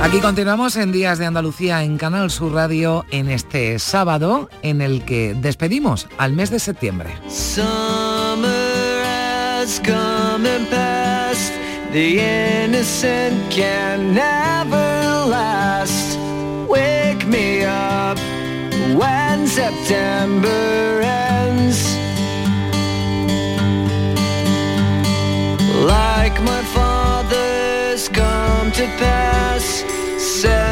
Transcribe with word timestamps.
Aquí 0.00 0.20
continuamos 0.20 0.76
en 0.76 0.92
Días 0.92 1.18
de 1.18 1.26
Andalucía 1.26 1.82
en 1.82 1.98
Canal 1.98 2.30
Sur 2.30 2.54
Radio 2.54 3.04
en 3.10 3.28
este 3.28 3.78
sábado 3.78 4.48
en 4.62 4.80
el 4.80 5.04
que 5.04 5.34
despedimos 5.34 6.06
al 6.18 6.32
mes 6.32 6.50
de 6.50 6.60
septiembre. 6.60 7.14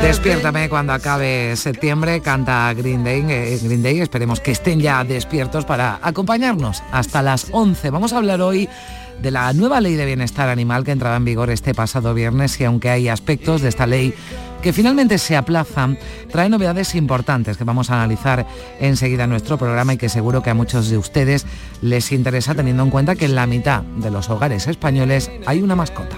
Despiértame 0.03 0.69
cuando 0.69 0.93
acabe 0.93 1.57
septiembre, 1.57 2.21
canta 2.21 2.73
Green 2.75 3.03
Day, 3.03 3.25
eh, 3.29 3.59
Green 3.61 3.83
Day. 3.83 4.01
Esperemos 4.01 4.39
que 4.39 4.53
estén 4.53 4.79
ya 4.79 5.03
despiertos 5.03 5.65
para 5.65 5.99
acompañarnos 6.01 6.85
hasta 6.93 7.23
las 7.23 7.49
11. 7.51 7.91
Vamos 7.91 8.13
a 8.13 8.19
hablar 8.19 8.41
hoy 8.43 8.69
de 9.21 9.31
la 9.33 9.53
nueva 9.53 9.81
ley 9.81 9.95
de 9.95 10.07
bienestar 10.07 10.49
animal 10.49 10.85
que 10.85 10.93
entraba 10.93 11.17
en 11.17 11.25
vigor 11.25 11.51
este 11.51 11.75
pasado 11.75 12.15
viernes 12.15 12.61
y 12.61 12.65
aunque 12.65 12.91
hay 12.91 13.09
aspectos 13.09 13.63
de 13.63 13.71
esta 13.71 13.89
ley 13.89 14.15
que 14.63 14.73
finalmente 14.73 15.19
se 15.19 15.37
aplazan, 15.37 15.99
trae 16.31 16.49
novedades 16.49 16.95
importantes 16.95 17.57
que 17.57 17.65
vamos 17.65 17.91
a 17.91 17.95
analizar 17.95 18.47
enseguida 18.79 19.25
en 19.25 19.31
nuestro 19.31 19.59
programa 19.59 19.95
y 19.95 19.97
que 19.97 20.09
seguro 20.09 20.43
que 20.43 20.51
a 20.51 20.55
muchos 20.55 20.91
de 20.91 20.99
ustedes 20.99 21.45
les 21.83 22.13
interesa 22.13 22.55
teniendo 22.55 22.85
en 22.85 22.91
cuenta 22.91 23.17
que 23.17 23.25
en 23.25 23.35
la 23.35 23.47
mitad 23.47 23.83
de 23.83 24.11
los 24.13 24.31
hogares 24.31 24.69
españoles 24.69 25.31
hay 25.47 25.61
una 25.63 25.75
mascota. 25.75 26.17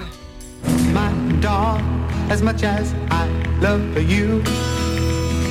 Dog, 1.41 1.81
as 2.31 2.43
much 2.43 2.65
as 2.65 2.95
I 3.11 3.29
love 3.61 3.97
you. 3.97 4.43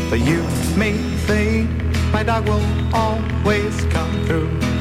But 0.10 0.20
you 0.20 0.44
may 0.78 0.98
fade, 1.26 1.70
my 2.12 2.24
dog 2.24 2.48
will 2.48 2.62
always 2.94 3.76
come 3.86 4.26
through. 4.26 4.77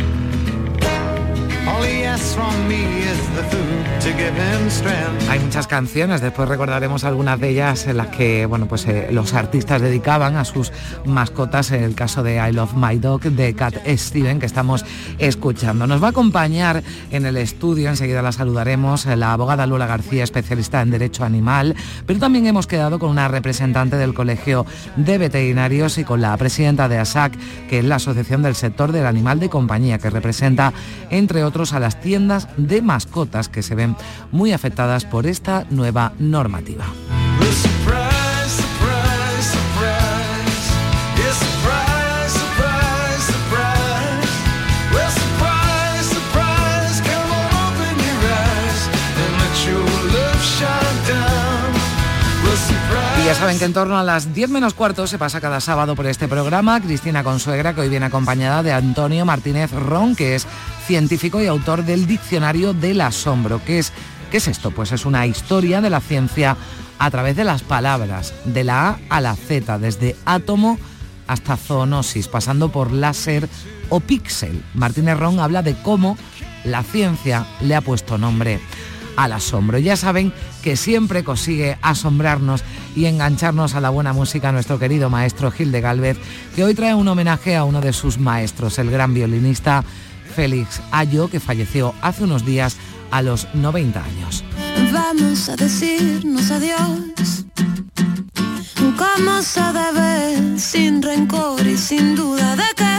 Hay 5.28 5.40
muchas 5.40 5.66
canciones, 5.66 6.20
después 6.20 6.48
recordaremos 6.48 7.02
algunas 7.02 7.40
de 7.40 7.50
ellas 7.50 7.88
en 7.88 7.96
las 7.96 8.06
que 8.08 8.46
bueno, 8.46 8.66
pues, 8.66 8.86
eh, 8.86 9.08
los 9.10 9.34
artistas 9.34 9.82
dedicaban 9.82 10.36
a 10.36 10.44
sus 10.44 10.72
mascotas, 11.04 11.72
en 11.72 11.82
el 11.82 11.96
caso 11.96 12.22
de 12.22 12.36
I 12.36 12.52
Love 12.52 12.74
My 12.74 12.98
Dog 12.98 13.22
de 13.22 13.54
Cat 13.54 13.74
Steven 13.86 14.38
que 14.38 14.46
estamos 14.46 14.84
escuchando. 15.18 15.88
Nos 15.88 16.00
va 16.00 16.08
a 16.08 16.10
acompañar 16.10 16.84
en 17.10 17.26
el 17.26 17.36
estudio, 17.36 17.88
enseguida 17.88 18.22
la 18.22 18.30
saludaremos, 18.30 19.06
la 19.06 19.32
abogada 19.32 19.66
Lula 19.66 19.86
García, 19.86 20.22
especialista 20.22 20.82
en 20.82 20.90
Derecho 20.92 21.24
Animal, 21.24 21.74
pero 22.06 22.20
también 22.20 22.46
hemos 22.46 22.68
quedado 22.68 23.00
con 23.00 23.10
una 23.10 23.26
representante 23.26 23.96
del 23.96 24.14
Colegio 24.14 24.66
de 24.94 25.18
Veterinarios 25.18 25.98
y 25.98 26.04
con 26.04 26.20
la 26.20 26.36
presidenta 26.36 26.88
de 26.88 26.98
ASAC, 26.98 27.36
que 27.68 27.80
es 27.80 27.84
la 27.84 27.96
Asociación 27.96 28.42
del 28.42 28.54
Sector 28.54 28.92
del 28.92 29.06
Animal 29.06 29.40
de 29.40 29.48
Compañía, 29.48 29.98
que 29.98 30.10
representa, 30.10 30.72
entre 31.10 31.42
otros, 31.42 31.55
a 31.56 31.80
las 31.80 32.00
tiendas 32.00 32.48
de 32.58 32.82
mascotas 32.82 33.48
que 33.48 33.62
se 33.62 33.74
ven 33.74 33.96
muy 34.30 34.52
afectadas 34.52 35.06
por 35.06 35.26
esta 35.26 35.66
nueva 35.70 36.12
normativa. 36.18 36.84
Ya 53.26 53.34
saben 53.34 53.58
que 53.58 53.64
en 53.64 53.72
torno 53.72 53.98
a 53.98 54.04
las 54.04 54.34
10 54.34 54.50
menos 54.50 54.74
cuarto 54.74 55.08
se 55.08 55.18
pasa 55.18 55.40
cada 55.40 55.60
sábado 55.60 55.96
por 55.96 56.06
este 56.06 56.28
programa 56.28 56.80
Cristina 56.80 57.24
Consuegra, 57.24 57.74
que 57.74 57.80
hoy 57.80 57.88
viene 57.88 58.06
acompañada 58.06 58.62
de 58.62 58.72
Antonio 58.72 59.24
Martínez 59.24 59.72
Ron, 59.72 60.14
que 60.14 60.36
es 60.36 60.46
científico 60.86 61.42
y 61.42 61.48
autor 61.48 61.84
del 61.84 62.06
Diccionario 62.06 62.72
del 62.72 63.00
Asombro. 63.00 63.60
¿Qué 63.66 63.80
es, 63.80 63.92
¿Qué 64.30 64.36
es 64.36 64.46
esto? 64.46 64.70
Pues 64.70 64.92
es 64.92 65.04
una 65.04 65.26
historia 65.26 65.80
de 65.80 65.90
la 65.90 66.00
ciencia 66.00 66.56
a 67.00 67.10
través 67.10 67.34
de 67.34 67.42
las 67.42 67.62
palabras, 67.64 68.32
de 68.44 68.62
la 68.62 68.90
A 68.90 68.98
a 69.08 69.20
la 69.20 69.34
Z, 69.34 69.76
desde 69.80 70.14
átomo 70.24 70.78
hasta 71.26 71.56
zoonosis, 71.56 72.28
pasando 72.28 72.70
por 72.70 72.92
láser 72.92 73.48
o 73.88 73.98
píxel. 73.98 74.62
Martínez 74.74 75.18
Ron 75.18 75.40
habla 75.40 75.62
de 75.62 75.74
cómo 75.82 76.16
la 76.62 76.84
ciencia 76.84 77.44
le 77.60 77.74
ha 77.74 77.80
puesto 77.80 78.18
nombre 78.18 78.60
al 79.16 79.32
asombro. 79.32 79.78
Ya 79.78 79.96
saben 79.96 80.32
que 80.62 80.76
siempre 80.76 81.24
consigue 81.24 81.78
asombrarnos 81.82 82.62
y 82.94 83.06
engancharnos 83.06 83.74
a 83.74 83.80
la 83.80 83.90
buena 83.90 84.12
música 84.12 84.52
nuestro 84.52 84.78
querido 84.78 85.10
maestro 85.10 85.50
Gil 85.50 85.72
de 85.72 85.80
Galvez, 85.80 86.18
que 86.54 86.64
hoy 86.64 86.74
trae 86.74 86.94
un 86.94 87.08
homenaje 87.08 87.56
a 87.56 87.64
uno 87.64 87.80
de 87.80 87.92
sus 87.92 88.18
maestros, 88.18 88.78
el 88.78 88.90
gran 88.90 89.14
violinista 89.14 89.84
Félix 90.34 90.80
Ayo, 90.92 91.28
que 91.28 91.40
falleció 91.40 91.94
hace 92.02 92.24
unos 92.24 92.44
días 92.44 92.76
a 93.10 93.22
los 93.22 93.48
90 93.54 94.04
años. 94.04 94.44
Vamos 94.92 95.48
a 95.48 95.56
decirnos 95.56 96.50
adiós. 96.50 97.46
¿Cómo 98.96 99.42
se 99.42 99.60
debe? 99.60 100.58
Sin 100.58 101.02
rencor 101.02 101.66
y 101.66 101.76
sin 101.76 102.14
duda 102.14 102.56
de 102.56 102.64
que 102.76 102.96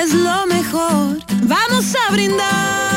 es 0.00 0.14
lo 0.14 0.46
mejor. 0.46 1.18
Vamos 1.42 1.94
a 1.96 2.12
brindar 2.12 2.89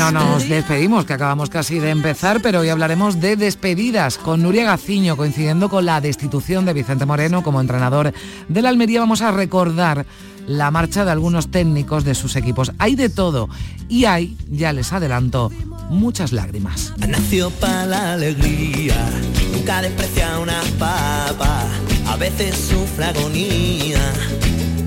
no 0.00 0.12
nos 0.12 0.48
despedimos, 0.48 1.04
que 1.04 1.12
acabamos 1.12 1.50
casi 1.50 1.78
de 1.78 1.90
empezar, 1.90 2.40
pero 2.40 2.60
hoy 2.60 2.70
hablaremos 2.70 3.20
de 3.20 3.36
despedidas 3.36 4.16
con 4.16 4.42
Nuria 4.42 4.64
Gaciño, 4.64 5.14
coincidiendo 5.14 5.68
con 5.68 5.84
la 5.84 6.00
destitución 6.00 6.64
de 6.64 6.72
Vicente 6.72 7.04
Moreno 7.04 7.42
como 7.42 7.60
entrenador 7.60 8.14
de 8.48 8.62
la 8.62 8.70
Almería. 8.70 9.00
Vamos 9.00 9.20
a 9.20 9.30
recordar 9.30 10.06
la 10.46 10.70
marcha 10.70 11.04
de 11.04 11.10
algunos 11.10 11.50
técnicos 11.50 12.04
de 12.04 12.14
sus 12.14 12.34
equipos. 12.36 12.72
Hay 12.78 12.96
de 12.96 13.10
todo 13.10 13.50
y 13.90 14.06
hay, 14.06 14.38
ya 14.50 14.72
les 14.72 14.90
adelanto, 14.94 15.52
muchas 15.90 16.32
lágrimas. 16.32 16.94
Para 17.60 17.86
la 17.86 18.12
alegría, 18.14 18.96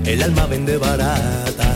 el 0.04 0.22
alma 0.22 0.46
vende 0.46 0.76
barata 0.76 1.73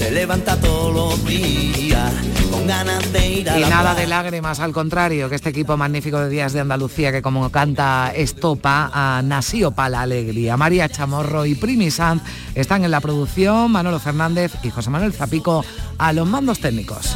se 0.00 0.10
levanta 0.10 0.58
todos 0.58 0.94
los 0.94 1.26
días 1.26 2.10
con 2.50 2.66
ganas 2.66 3.12
de 3.12 3.28
ir 3.28 3.50
a 3.50 3.58
y 3.58 3.64
nada 3.64 3.94
de 3.94 4.06
lágrimas, 4.06 4.58
al 4.58 4.72
contrario, 4.72 5.28
que 5.28 5.34
este 5.34 5.50
equipo 5.50 5.76
magnífico 5.76 6.18
de 6.20 6.30
Días 6.30 6.54
de 6.54 6.60
Andalucía 6.60 7.12
que 7.12 7.20
como 7.20 7.52
canta 7.52 8.10
Estopa, 8.16 8.90
a 8.94 9.20
nació 9.22 9.72
para 9.72 9.90
la 9.90 10.00
alegría. 10.00 10.56
María 10.56 10.88
Chamorro 10.88 11.44
y 11.44 11.54
Primi 11.54 11.90
Sanz 11.90 12.22
están 12.54 12.82
en 12.82 12.92
la 12.92 13.02
producción, 13.02 13.70
Manolo 13.72 13.98
Fernández 13.98 14.54
y 14.62 14.70
José 14.70 14.88
Manuel 14.88 15.12
Zapico 15.12 15.66
a 15.98 16.14
los 16.14 16.26
mandos 16.26 16.60
técnicos. 16.60 17.14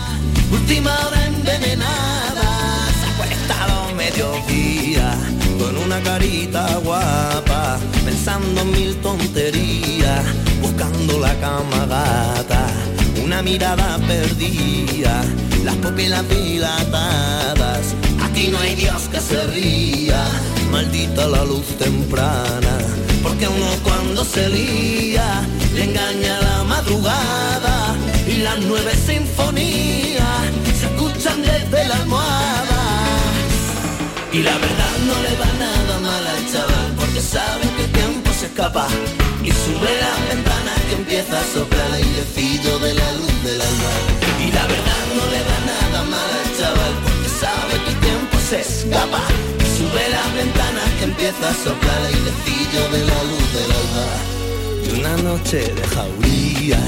Última 0.53 0.95
hora 1.07 1.25
envenenada, 1.25 2.87
se 3.01 3.95
medio 3.97 4.31
día 4.47 5.17
con 5.59 5.75
una 5.79 6.03
carita 6.03 6.77
guapa, 6.85 7.79
pensando 8.25 8.63
en 8.63 8.71
mil 8.71 8.97
tonterías 9.03 10.25
buscando 10.63 11.21
la 11.21 11.39
cama 11.41 11.85
gata, 11.85 12.69
una 13.23 13.43
mirada 13.43 13.99
perdida, 14.07 15.23
las 15.63 15.75
pupilas 15.77 16.27
dilatadas. 16.31 17.95
Aquí 18.23 18.49
no 18.49 18.59
hay 18.61 18.77
Dios 18.77 19.03
que 19.13 19.21
se 19.21 19.47
ría, 19.49 20.25
maldita 20.73 21.27
la 21.27 21.45
luz 21.45 21.67
temprana, 21.79 22.79
porque 23.23 23.47
uno 23.47 23.67
cuando 23.83 24.25
se 24.25 24.49
lía 24.49 25.43
le 25.75 25.85
engaña 25.85 26.41
la 26.41 26.65
madrugada 26.65 27.95
y 28.27 28.37
las 28.37 28.59
nueve 28.61 28.93
sinfonías 29.07 30.45
se 30.79 30.87
escuchan 30.87 31.43
desde 31.43 31.89
la 31.89 31.97
almohada. 31.97 32.85
Y 34.33 34.43
la 34.43 34.57
verdad 34.57 34.95
no 35.09 35.15
le 35.25 35.37
va 35.37 35.51
nada 35.59 36.01
mal 36.01 36.27
al 36.27 36.53
chaval, 36.53 36.95
porque 36.97 37.21
sabe 37.21 37.74
y 38.45 39.51
sube 39.51 39.91
la 40.05 40.35
ventana 40.35 40.75
que 40.89 40.97
empieza 40.97 41.41
a 41.41 41.45
soplar 41.55 41.93
airecillo 41.93 42.79
de 42.79 42.93
la 42.93 43.13
luz 43.13 43.43
del 43.43 43.61
alma. 43.61 43.93
Y 44.39 44.53
la 44.53 44.67
verdad 44.67 45.05
no 45.17 45.25
le 45.33 45.41
da 45.51 45.59
nada 45.73 46.03
mal 46.05 46.31
al 46.41 46.51
chaval 46.59 46.95
porque 47.05 47.29
sabe 47.41 47.73
que 47.85 47.91
el 47.91 48.01
tiempo 48.01 48.37
se 48.49 48.61
escapa. 48.61 49.23
Y 49.61 49.79
sube 49.79 50.09
la 50.11 50.25
ventana 50.37 50.83
que 50.99 51.05
empieza 51.05 51.49
a 51.49 51.55
soplar 51.55 52.01
airecillo 52.05 52.83
de 52.93 53.05
la 53.11 53.23
luz 53.31 53.47
del 53.57 53.71
alma. 53.83 54.07
Yo 54.85 54.95
una 55.01 55.17
noche 55.23 55.73
de 55.75 55.87
jauría, 55.95 56.81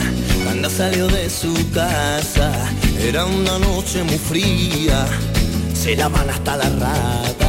cuando 0.44 0.68
salió 0.68 1.08
de 1.08 1.30
su 1.30 1.54
casa, 1.72 2.52
era 3.00 3.24
una 3.24 3.58
noche 3.58 4.04
muy 4.04 4.18
fría, 4.18 5.06
se 5.74 5.96
daban 5.96 6.28
hasta 6.28 6.56
la 6.58 6.68
rata, 6.68 7.48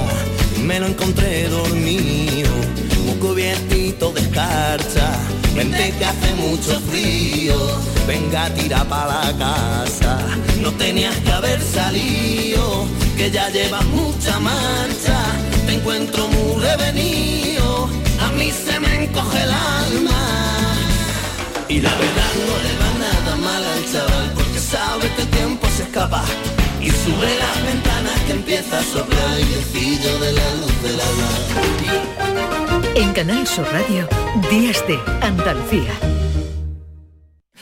y 0.55 0.59
me 0.61 0.79
lo 0.79 0.87
encontré 0.87 1.49
dormido, 1.49 2.46
cubiertito 3.19 4.11
de 4.11 4.21
escarcha, 4.21 5.11
vente 5.55 5.93
que 5.97 6.05
hace 6.05 6.33
mucho 6.35 6.79
frío, 6.89 7.55
venga 8.07 8.49
tira 8.53 8.83
para 8.85 9.25
la 9.25 9.37
casa, 9.37 10.19
no 10.61 10.71
tenías 10.73 11.15
que 11.17 11.31
haber 11.31 11.61
salido, 11.61 12.85
que 13.15 13.31
ya 13.31 13.49
llevas 13.49 13.85
mucha 13.85 14.39
marcha, 14.39 15.19
te 15.65 15.73
encuentro 15.73 16.27
muy 16.27 16.61
revenido, 16.63 17.89
a 18.19 18.31
mí 18.33 18.51
se 18.51 18.79
me 18.79 19.05
encoge 19.05 19.43
el 19.43 19.51
alma. 19.51 20.67
Y 21.69 21.81
la 21.81 21.89
verdad 21.89 22.31
no 22.47 22.55
le 22.63 22.73
va 22.79 22.89
nada 23.07 23.35
mal 23.35 23.63
al 23.63 23.91
chaval 23.91 24.31
Porque 24.35 24.57
sabe 24.57 25.11
que 25.15 25.21
el 25.23 25.27
tiempo 25.27 25.67
se 25.75 25.83
escapa 25.83 26.23
Y 26.81 26.89
sube 26.89 27.37
las 27.37 27.65
ventanas 27.65 27.86
que 28.27 28.33
empieza 28.33 28.79
a 28.79 28.83
soplar 28.83 29.39
Y 29.39 29.53
el 29.53 29.63
fillo 29.63 30.19
de 30.19 30.33
la 30.33 30.55
luz 30.55 30.83
del 30.83 30.99
alma 30.99 31.29
En 32.95 33.13
Canal 33.13 33.47
Sur 33.47 33.65
Radio, 33.71 34.07
Días 34.51 34.83
de 34.87 34.99
Andalucía. 35.21 35.93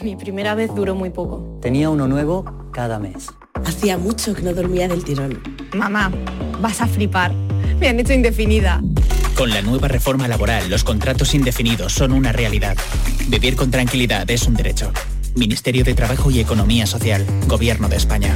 Mi 0.01 0.15
primera 0.15 0.55
vez 0.55 0.73
duró 0.75 0.95
muy 0.95 1.09
poco. 1.09 1.59
Tenía 1.61 1.89
uno 1.89 2.07
nuevo 2.07 2.69
cada 2.71 2.99
mes. 2.99 3.27
Hacía 3.65 3.97
mucho 3.97 4.33
que 4.33 4.41
no 4.41 4.53
dormía 4.53 4.87
del 4.87 5.03
tirón. 5.03 5.41
Mamá, 5.73 6.11
vas 6.59 6.81
a 6.81 6.87
flipar. 6.87 7.33
Me 7.79 7.87
han 7.87 7.99
hecho 7.99 8.13
indefinida. 8.13 8.81
Con 9.35 9.49
la 9.51 9.61
nueva 9.61 9.87
reforma 9.87 10.27
laboral, 10.27 10.69
los 10.69 10.83
contratos 10.83 11.33
indefinidos 11.33 11.93
son 11.93 12.11
una 12.11 12.31
realidad. 12.31 12.77
Vivir 13.27 13.55
con 13.55 13.71
tranquilidad 13.71 14.29
es 14.29 14.47
un 14.47 14.53
derecho. 14.55 14.91
Ministerio 15.35 15.83
de 15.83 15.93
Trabajo 15.93 16.31
y 16.31 16.39
Economía 16.39 16.85
Social, 16.85 17.25
Gobierno 17.47 17.89
de 17.89 17.97
España. 17.97 18.35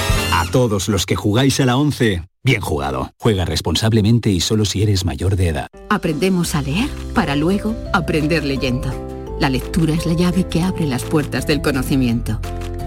A 0.41 0.45
todos 0.45 0.89
los 0.89 1.05
que 1.05 1.15
jugáis 1.15 1.59
a 1.59 1.67
la 1.67 1.77
11, 1.77 2.23
bien 2.43 2.61
jugado. 2.61 3.11
Juega 3.19 3.45
responsablemente 3.45 4.31
y 4.31 4.39
solo 4.39 4.65
si 4.65 4.81
eres 4.81 5.05
mayor 5.05 5.35
de 5.35 5.49
edad. 5.49 5.67
Aprendemos 5.91 6.55
a 6.55 6.63
leer 6.63 6.89
para 7.13 7.35
luego 7.35 7.75
aprender 7.93 8.43
leyendo. 8.43 8.91
La 9.39 9.51
lectura 9.51 9.93
es 9.93 10.07
la 10.07 10.13
llave 10.13 10.47
que 10.47 10.63
abre 10.63 10.87
las 10.87 11.03
puertas 11.03 11.45
del 11.45 11.61
conocimiento, 11.61 12.39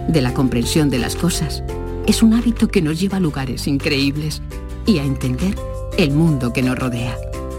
de 0.08 0.20
la 0.20 0.34
comprensión 0.34 0.90
de 0.90 0.98
las 0.98 1.14
cosas. 1.14 1.62
Es 2.08 2.24
un 2.24 2.34
hábito 2.34 2.66
que 2.66 2.82
nos 2.82 2.98
lleva 2.98 3.18
a 3.18 3.20
lugares 3.20 3.68
increíbles 3.68 4.42
y 4.84 4.98
a 4.98 5.04
entender 5.04 5.54
el 5.96 6.10
mundo 6.10 6.52
que 6.52 6.64
nos 6.64 6.76
rodea. 6.76 7.16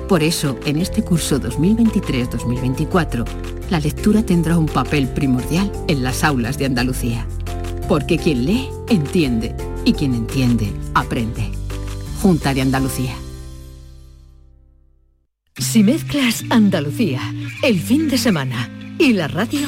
Por 0.10 0.24
eso, 0.24 0.60
en 0.66 0.80
este 0.80 1.04
curso 1.04 1.40
2023-2024, 1.40 3.26
la 3.70 3.80
lectura 3.80 4.24
tendrá 4.24 4.58
un 4.58 4.66
papel 4.66 5.08
primordial 5.08 5.72
en 5.88 6.04
las 6.04 6.26
aulas 6.26 6.58
de 6.58 6.66
Andalucía. 6.66 7.26
Porque 7.88 8.18
quien 8.18 8.46
lee, 8.46 8.70
entiende, 8.90 9.56
y 9.86 9.94
quien 9.94 10.16
entiende, 10.16 10.74
aprende. 10.94 11.52
Junta 12.22 12.54
de 12.54 12.62
Andalucía. 12.62 13.14
Si 15.58 15.84
mezclas 15.84 16.44
Andalucía, 16.50 17.22
el 17.62 17.80
fin 17.80 18.10
de 18.10 18.18
semana 18.18 18.70
y 18.98 19.14
la 19.14 19.28
radio, 19.28 19.68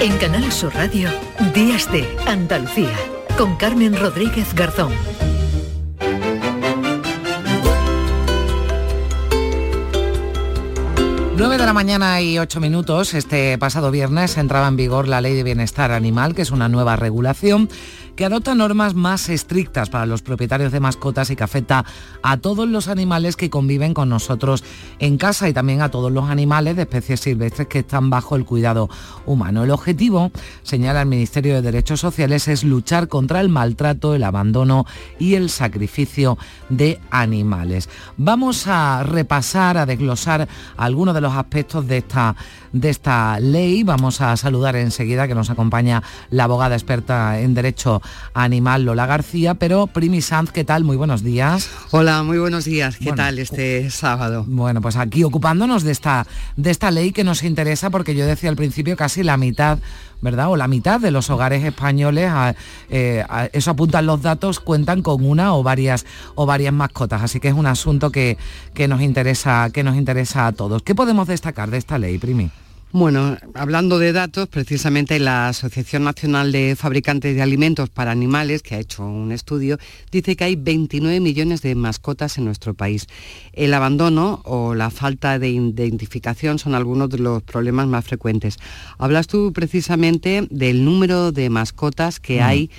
En 0.00 0.16
Canal 0.16 0.50
Sur 0.50 0.74
Radio, 0.74 1.10
Días 1.54 1.92
de 1.92 2.08
Andalucía, 2.26 2.96
con 3.36 3.56
Carmen 3.56 3.94
Rodríguez 3.94 4.54
Garzón. 4.54 4.94
9 11.36 11.56
de 11.56 11.64
la 11.64 11.72
mañana 11.74 12.20
y 12.20 12.38
8 12.38 12.60
minutos, 12.60 13.12
este 13.12 13.56
pasado 13.58 13.90
viernes 13.90 14.38
entraba 14.38 14.68
en 14.68 14.76
vigor 14.76 15.06
la 15.06 15.20
Ley 15.20 15.34
de 15.34 15.42
Bienestar 15.42 15.90
Animal, 15.90 16.34
que 16.34 16.42
es 16.42 16.50
una 16.50 16.70
nueva 16.70 16.96
regulación 16.96 17.68
que 18.20 18.26
adopta 18.26 18.54
normas 18.54 18.92
más 18.92 19.30
estrictas 19.30 19.88
para 19.88 20.04
los 20.04 20.20
propietarios 20.20 20.72
de 20.72 20.78
mascotas 20.78 21.30
y 21.30 21.36
que 21.36 21.42
afecta 21.42 21.86
a 22.22 22.36
todos 22.36 22.68
los 22.68 22.88
animales 22.88 23.34
que 23.34 23.48
conviven 23.48 23.94
con 23.94 24.10
nosotros 24.10 24.62
en 24.98 25.16
casa 25.16 25.48
y 25.48 25.54
también 25.54 25.80
a 25.80 25.90
todos 25.90 26.12
los 26.12 26.28
animales 26.28 26.76
de 26.76 26.82
especies 26.82 27.20
silvestres 27.20 27.66
que 27.68 27.78
están 27.78 28.10
bajo 28.10 28.36
el 28.36 28.44
cuidado 28.44 28.90
humano. 29.24 29.64
El 29.64 29.70
objetivo, 29.70 30.32
señala 30.62 31.00
el 31.00 31.08
Ministerio 31.08 31.54
de 31.54 31.62
Derechos 31.62 32.00
Sociales, 32.00 32.46
es 32.48 32.62
luchar 32.62 33.08
contra 33.08 33.40
el 33.40 33.48
maltrato, 33.48 34.14
el 34.14 34.24
abandono 34.24 34.84
y 35.18 35.36
el 35.36 35.48
sacrificio 35.48 36.36
de 36.68 37.00
animales. 37.10 37.88
Vamos 38.18 38.66
a 38.66 39.02
repasar, 39.02 39.78
a 39.78 39.86
desglosar 39.86 40.46
algunos 40.76 41.14
de 41.14 41.22
los 41.22 41.32
aspectos 41.32 41.88
de 41.88 41.96
esta, 41.96 42.36
de 42.72 42.90
esta 42.90 43.38
ley. 43.40 43.82
Vamos 43.82 44.20
a 44.20 44.36
saludar 44.36 44.76
enseguida 44.76 45.26
que 45.28 45.34
nos 45.34 45.50
acompaña 45.50 46.02
la 46.30 46.44
abogada 46.44 46.74
experta 46.74 47.40
en 47.40 47.54
Derecho 47.54 48.00
Animal 48.34 48.84
Lola 48.84 49.06
García, 49.06 49.54
pero 49.54 49.86
Primi 49.86 50.20
Sanz, 50.20 50.50
¿qué 50.52 50.64
tal? 50.64 50.84
Muy 50.84 50.96
buenos 50.96 51.22
días. 51.22 51.68
Hola, 51.90 52.22
muy 52.22 52.38
buenos 52.38 52.64
días. 52.64 52.96
¿Qué 52.96 53.04
Bueno, 53.06 53.16
tal 53.16 53.38
este 53.38 53.90
sábado? 53.90 54.44
Bueno, 54.46 54.80
pues 54.80 54.96
aquí 54.96 55.24
ocupándonos 55.24 55.82
de 55.82 55.92
esta, 55.92 56.26
de 56.56 56.70
esta 56.70 56.90
ley 56.90 57.12
que 57.12 57.24
nos 57.24 57.42
interesa 57.42 57.90
porque 57.90 58.14
yo 58.14 58.26
decía 58.26 58.50
al 58.50 58.56
principio 58.56 58.96
casi 58.96 59.22
la 59.22 59.36
mitad, 59.36 59.78
¿verdad? 60.22 60.50
O 60.50 60.56
la 60.56 60.68
mitad 60.68 61.00
de 61.00 61.10
los 61.10 61.30
hogares 61.30 61.64
españoles, 61.64 62.28
a- 62.30 62.54
eh, 62.90 63.24
a- 63.28 63.46
eso 63.46 63.70
apuntan 63.70 64.06
los 64.06 64.22
datos, 64.22 64.60
cuentan 64.60 65.02
con 65.02 65.24
una 65.24 65.54
o 65.54 65.62
varias, 65.62 66.04
o 66.34 66.46
varias 66.46 66.72
mascotas. 66.72 67.22
Así 67.22 67.40
que 67.40 67.48
es 67.48 67.54
un 67.54 67.66
asunto 67.66 68.10
que, 68.10 68.36
que, 68.74 68.86
nos 68.86 69.00
interesa, 69.00 69.70
que 69.72 69.82
nos 69.82 69.96
interesa 69.96 70.46
a 70.46 70.52
todos. 70.52 70.82
¿Qué 70.82 70.94
podemos 70.94 71.26
destacar 71.26 71.70
de 71.70 71.78
esta 71.78 71.98
ley, 71.98 72.18
Primi? 72.18 72.50
Bueno, 72.92 73.36
hablando 73.54 74.00
de 74.00 74.12
datos, 74.12 74.48
precisamente 74.48 75.20
la 75.20 75.46
Asociación 75.46 76.02
Nacional 76.02 76.50
de 76.50 76.74
Fabricantes 76.74 77.36
de 77.36 77.42
Alimentos 77.42 77.88
para 77.88 78.10
Animales, 78.10 78.62
que 78.62 78.74
ha 78.74 78.80
hecho 78.80 79.06
un 79.06 79.30
estudio, 79.30 79.78
dice 80.10 80.34
que 80.34 80.42
hay 80.42 80.56
29 80.56 81.20
millones 81.20 81.62
de 81.62 81.76
mascotas 81.76 82.36
en 82.36 82.46
nuestro 82.46 82.74
país. 82.74 83.06
El 83.52 83.74
abandono 83.74 84.42
o 84.44 84.74
la 84.74 84.90
falta 84.90 85.38
de 85.38 85.50
identificación 85.50 86.58
son 86.58 86.74
algunos 86.74 87.10
de 87.10 87.18
los 87.18 87.44
problemas 87.44 87.86
más 87.86 88.04
frecuentes. 88.04 88.56
Hablas 88.98 89.28
tú 89.28 89.52
precisamente 89.52 90.48
del 90.50 90.84
número 90.84 91.30
de 91.30 91.48
mascotas 91.48 92.18
que 92.18 92.40
Mm. 92.40 92.44
hay 92.44 92.70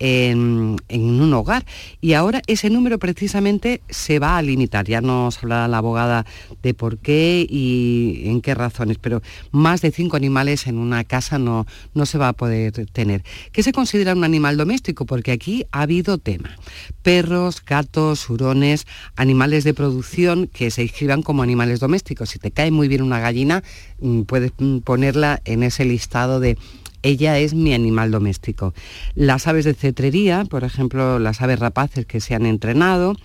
en, 0.00 0.76
un 0.90 1.34
hogar. 1.34 1.64
Y 2.00 2.14
ahora 2.14 2.42
ese 2.46 2.70
número 2.70 2.98
precisamente 2.98 3.82
se 3.88 4.18
va 4.18 4.36
a 4.36 4.42
limitar. 4.42 4.86
Ya 4.86 5.00
nos 5.00 5.38
hablará 5.42 5.68
la 5.68 5.78
abogada 5.78 6.26
de 6.62 6.74
por 6.74 6.98
qué 6.98 7.46
y 7.48 8.22
en 8.24 8.40
qué 8.40 8.54
razones, 8.54 8.98
pero 9.00 9.22
más 9.52 9.82
de 9.82 9.92
cinco 9.92 10.16
animales 10.16 10.66
en 10.66 10.78
una 10.78 11.04
casa 11.04 11.38
no, 11.38 11.66
no 11.94 12.06
se 12.06 12.18
va 12.18 12.28
a 12.28 12.32
poder 12.32 12.86
tener. 12.86 13.22
¿Qué 13.52 13.62
se 13.62 13.72
considera 13.72 14.14
un 14.14 14.24
animal 14.24 14.56
doméstico? 14.56 15.04
Porque 15.04 15.32
aquí 15.32 15.66
ha 15.70 15.82
habido 15.82 16.18
tema. 16.18 16.56
Perros, 17.02 17.62
gatos, 17.64 18.28
hurones, 18.28 18.86
animales 19.16 19.64
de 19.64 19.74
producción 19.74 20.46
que 20.46 20.70
se 20.70 20.82
inscriban 20.82 21.22
como 21.22 21.42
animales 21.42 21.80
domésticos. 21.80 22.30
Si 22.30 22.38
te 22.38 22.50
cae 22.50 22.70
muy 22.70 22.88
bien 22.88 23.02
una 23.02 23.20
gallina, 23.20 23.62
mm, 24.00 24.22
puedes 24.22 24.52
mm, 24.58 24.78
ponerla 24.78 25.42
en 25.44 25.62
ese 25.62 25.84
listado 25.84 26.40
de 26.40 26.56
ella 27.02 27.38
es 27.38 27.54
mi 27.54 27.74
animal 27.74 28.10
doméstico. 28.10 28.74
Las 29.14 29.46
aves 29.46 29.64
de 29.64 29.74
cetrería, 29.74 30.44
por 30.44 30.64
ejemplo, 30.64 31.18
las 31.18 31.40
aves 31.40 31.58
rapaces 31.58 32.06
que 32.06 32.20
se 32.20 32.34
han 32.34 32.46
entrenado, 32.46 33.16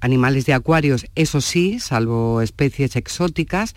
animales 0.00 0.46
de 0.46 0.54
acuarios, 0.54 1.06
eso 1.14 1.40
sí, 1.40 1.78
salvo 1.78 2.42
especies 2.42 2.96
exóticas, 2.96 3.74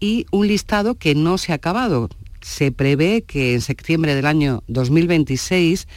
y 0.00 0.26
un 0.30 0.46
listado 0.46 0.96
que 0.96 1.14
no 1.14 1.38
se 1.38 1.52
ha 1.52 1.56
acabado. 1.56 2.08
Se 2.40 2.72
prevé 2.72 3.22
que 3.22 3.54
en 3.54 3.60
septiembre 3.60 4.14
del 4.14 4.26
año 4.26 4.62
2026 4.68 5.88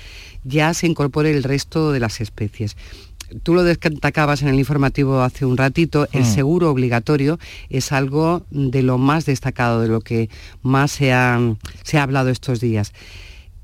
ya 0.43 0.73
se 0.73 0.87
incorpore 0.87 1.31
el 1.31 1.43
resto 1.43 1.91
de 1.91 1.99
las 1.99 2.21
especies 2.21 2.77
tú 3.43 3.53
lo 3.53 3.63
destacabas 3.63 4.41
en 4.41 4.49
el 4.49 4.59
informativo 4.59 5.21
hace 5.21 5.45
un 5.45 5.57
ratito, 5.57 6.07
el 6.11 6.23
mm. 6.23 6.33
seguro 6.33 6.69
obligatorio 6.71 7.39
es 7.69 7.91
algo 7.91 8.43
de 8.51 8.83
lo 8.83 8.97
más 8.97 9.25
destacado, 9.25 9.81
de 9.81 9.87
lo 9.87 10.01
que 10.01 10.29
más 10.61 10.91
se 10.91 11.13
ha, 11.13 11.39
se 11.83 11.97
ha 11.97 12.03
hablado 12.03 12.29
estos 12.29 12.59
días 12.59 12.93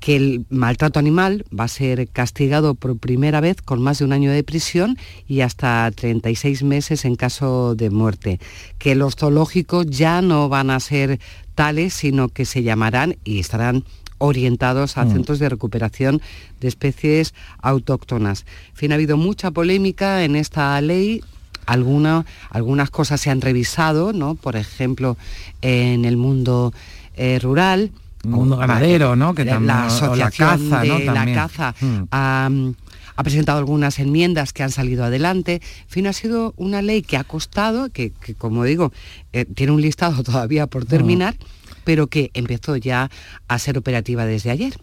que 0.04 0.16
el 0.16 0.44
maltrato 0.50 0.98
animal 0.98 1.46
va 1.58 1.64
a 1.64 1.68
ser 1.68 2.06
castigado 2.08 2.74
por 2.74 2.98
primera 2.98 3.40
vez 3.40 3.62
con 3.62 3.80
más 3.80 4.00
de 4.00 4.04
un 4.04 4.12
año 4.12 4.30
de 4.30 4.44
prisión 4.44 4.98
y 5.26 5.40
hasta 5.40 5.90
36 5.90 6.62
meses 6.62 7.06
en 7.06 7.16
caso 7.16 7.74
de 7.74 7.88
muerte, 7.88 8.38
que 8.76 8.96
los 8.96 9.16
zoológicos 9.16 9.86
ya 9.86 10.20
no 10.20 10.50
van 10.50 10.68
a 10.68 10.78
ser 10.78 11.20
tales, 11.54 11.94
sino 11.94 12.28
que 12.28 12.44
se 12.44 12.62
llamarán 12.62 13.16
y 13.24 13.38
estarán 13.38 13.84
orientados 14.24 14.98
a 14.98 15.04
mm. 15.04 15.12
centros 15.12 15.38
de 15.38 15.48
recuperación 15.48 16.20
de 16.60 16.68
especies 16.68 17.34
autóctonas. 17.60 18.44
En 18.70 18.76
fin, 18.76 18.92
ha 18.92 18.96
habido 18.96 19.16
mucha 19.16 19.50
polémica 19.50 20.24
en 20.24 20.36
esta 20.36 20.80
ley, 20.80 21.22
algunas 21.66 22.90
cosas 22.90 23.20
se 23.20 23.30
han 23.30 23.40
revisado, 23.40 24.12
¿no? 24.12 24.34
Por 24.34 24.56
ejemplo, 24.56 25.16
en 25.62 26.04
el 26.04 26.16
mundo 26.16 26.72
eh, 27.16 27.38
rural, 27.40 27.90
mundo 28.24 28.56
ganadero, 28.56 29.16
¿no? 29.16 29.34
Que 29.34 29.44
la 29.44 29.86
asociación 29.86 30.70
la 30.70 30.78
caza, 30.78 30.82
de 30.82 31.04
la 31.04 31.34
caza 31.34 31.74
hmm. 31.80 32.02
ha, 32.10 32.50
presentado 33.22 33.58
algunas 33.58 33.98
enmiendas 33.98 34.52
que 34.52 34.62
han 34.62 34.70
salido 34.70 35.04
adelante. 35.04 35.54
En 35.54 35.88
fin, 35.88 36.06
ha 36.06 36.12
sido 36.12 36.54
una 36.56 36.82
ley 36.82 37.02
que 37.02 37.16
ha 37.16 37.24
costado, 37.24 37.90
que, 37.90 38.12
como 38.38 38.64
digo, 38.64 38.92
eh, 39.32 39.44
tiene 39.44 39.72
un 39.72 39.80
listado 39.80 40.22
todavía 40.24 40.66
por 40.66 40.84
terminar, 40.84 41.34
hmm. 41.34 41.53
Pero 41.84 42.08
que 42.08 42.30
empezó 42.34 42.76
ya 42.76 43.10
a 43.48 43.58
ser 43.58 43.78
operativa 43.78 44.26
desde 44.26 44.50
ayer. 44.50 44.74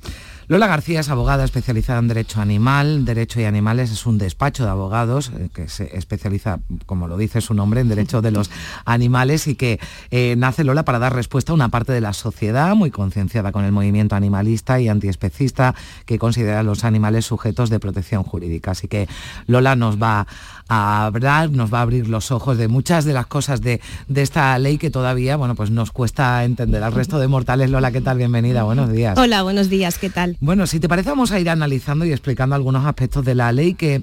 Lola 0.52 0.68
García 0.68 1.00
es 1.00 1.08
abogada 1.08 1.46
especializada 1.46 2.00
en 2.00 2.10
derecho 2.10 2.42
animal, 2.42 3.06
derecho 3.06 3.40
y 3.40 3.46
animales, 3.46 3.90
es 3.90 4.06
un 4.06 4.18
despacho 4.18 4.66
de 4.66 4.70
abogados 4.70 5.32
eh, 5.34 5.48
que 5.54 5.70
se 5.70 5.96
especializa, 5.96 6.60
como 6.86 7.08
lo 7.08 7.16
dice 7.16 7.40
su 7.40 7.54
nombre, 7.54 7.80
en 7.80 7.88
derecho 7.88 8.22
de 8.22 8.32
los 8.32 8.52
animales 8.86 9.48
y 9.48 9.56
que 9.56 9.80
eh, 10.10 10.36
nace 10.38 10.66
Lola 10.66 10.84
para 10.84 11.00
dar 11.00 11.16
respuesta 11.16 11.54
a 11.54 11.56
una 11.56 11.70
parte 11.70 11.94
de 11.94 12.02
la 12.02 12.12
sociedad 12.12 12.76
muy 12.76 12.92
concienciada 12.92 13.54
con 13.54 13.64
el 13.64 13.72
movimiento 13.72 14.18
animalista 14.18 14.78
y 14.82 14.90
antiespecista 14.90 15.74
que 16.06 16.20
considera 16.20 16.60
a 16.60 16.64
los 16.64 16.84
animales 16.84 17.26
sujetos 17.26 17.70
de 17.70 17.80
protección 17.80 18.24
jurídica. 18.24 18.72
Así 18.72 18.90
que 18.90 19.08
Lola 19.48 19.78
nos 19.78 20.04
va 20.04 20.28
a 20.68 21.06
hablar, 21.06 21.50
nos 21.50 21.74
va 21.74 21.80
a 21.80 21.82
abrir 21.84 22.10
los 22.10 22.32
ojos 22.32 22.58
de 22.58 22.68
muchas 22.68 23.06
de 23.06 23.14
las 23.14 23.28
cosas 23.28 23.62
de, 23.62 23.80
de, 24.10 24.22
esta 24.22 24.60
ley 24.60 24.78
que 24.78 24.90
todavía, 24.90 25.38
bueno, 25.38 25.56
pues 25.56 25.70
nos 25.72 25.92
cuesta 25.92 26.44
entender 26.44 26.84
al 26.84 26.92
resto 26.92 27.20
de 27.20 27.30
mortales. 27.30 27.70
Lola, 27.70 27.92
¿qué 27.92 28.02
tal? 28.02 28.18
Bienvenida, 28.18 28.64
buenos 28.64 28.92
días. 28.92 29.18
Hola, 29.18 29.44
buenos 29.44 29.70
días, 29.70 29.98
¿qué 29.98 30.10
tal? 30.10 30.38
Bueno, 30.42 30.66
si 30.66 30.80
te 30.80 30.90
parece 30.90 31.10
vamos 31.10 31.32
a 31.32 31.40
ir 31.40 31.52
analizando 31.52 32.04
y 32.04 32.12
explicando 32.12 32.56
algunos 32.56 32.84
aspectos 32.84 33.24
de 33.24 33.36
la 33.36 33.52
ley 33.52 33.76
que, 33.76 34.02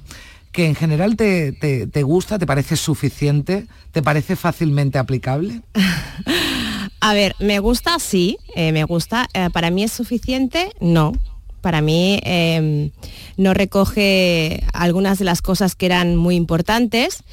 que 0.52 0.66
en 0.66 0.76
general 0.76 1.16
te, 1.16 2.02
gusta, 2.04 2.38
te 2.38 2.46
parece 2.46 2.76
suficiente, 2.76 3.66
te 3.90 4.02
parece 4.02 4.36
fácilmente 4.36 4.98
aplicable. 4.98 5.62
A 7.00 7.12
ver, 7.12 7.34
me 7.40 7.58
gusta, 7.58 7.98
sí, 7.98 8.38
eh, 8.54 8.70
me 8.70 8.84
gusta. 8.84 9.26
Eh, 9.34 9.50
para 9.52 9.70
mí 9.70 9.82
es 9.82 9.90
suficiente, 9.90 10.70
no. 10.80 11.12
Para 11.60 11.80
mí 11.80 12.20
em, 12.22 12.92
no 13.36 13.52
recoge 13.52 14.62
algunas 14.72 15.18
de 15.18 15.24
las 15.24 15.42
cosas 15.42 15.74
que 15.74 15.86
eran 15.86 16.14
muy 16.14 16.36
importantes, 16.36 17.24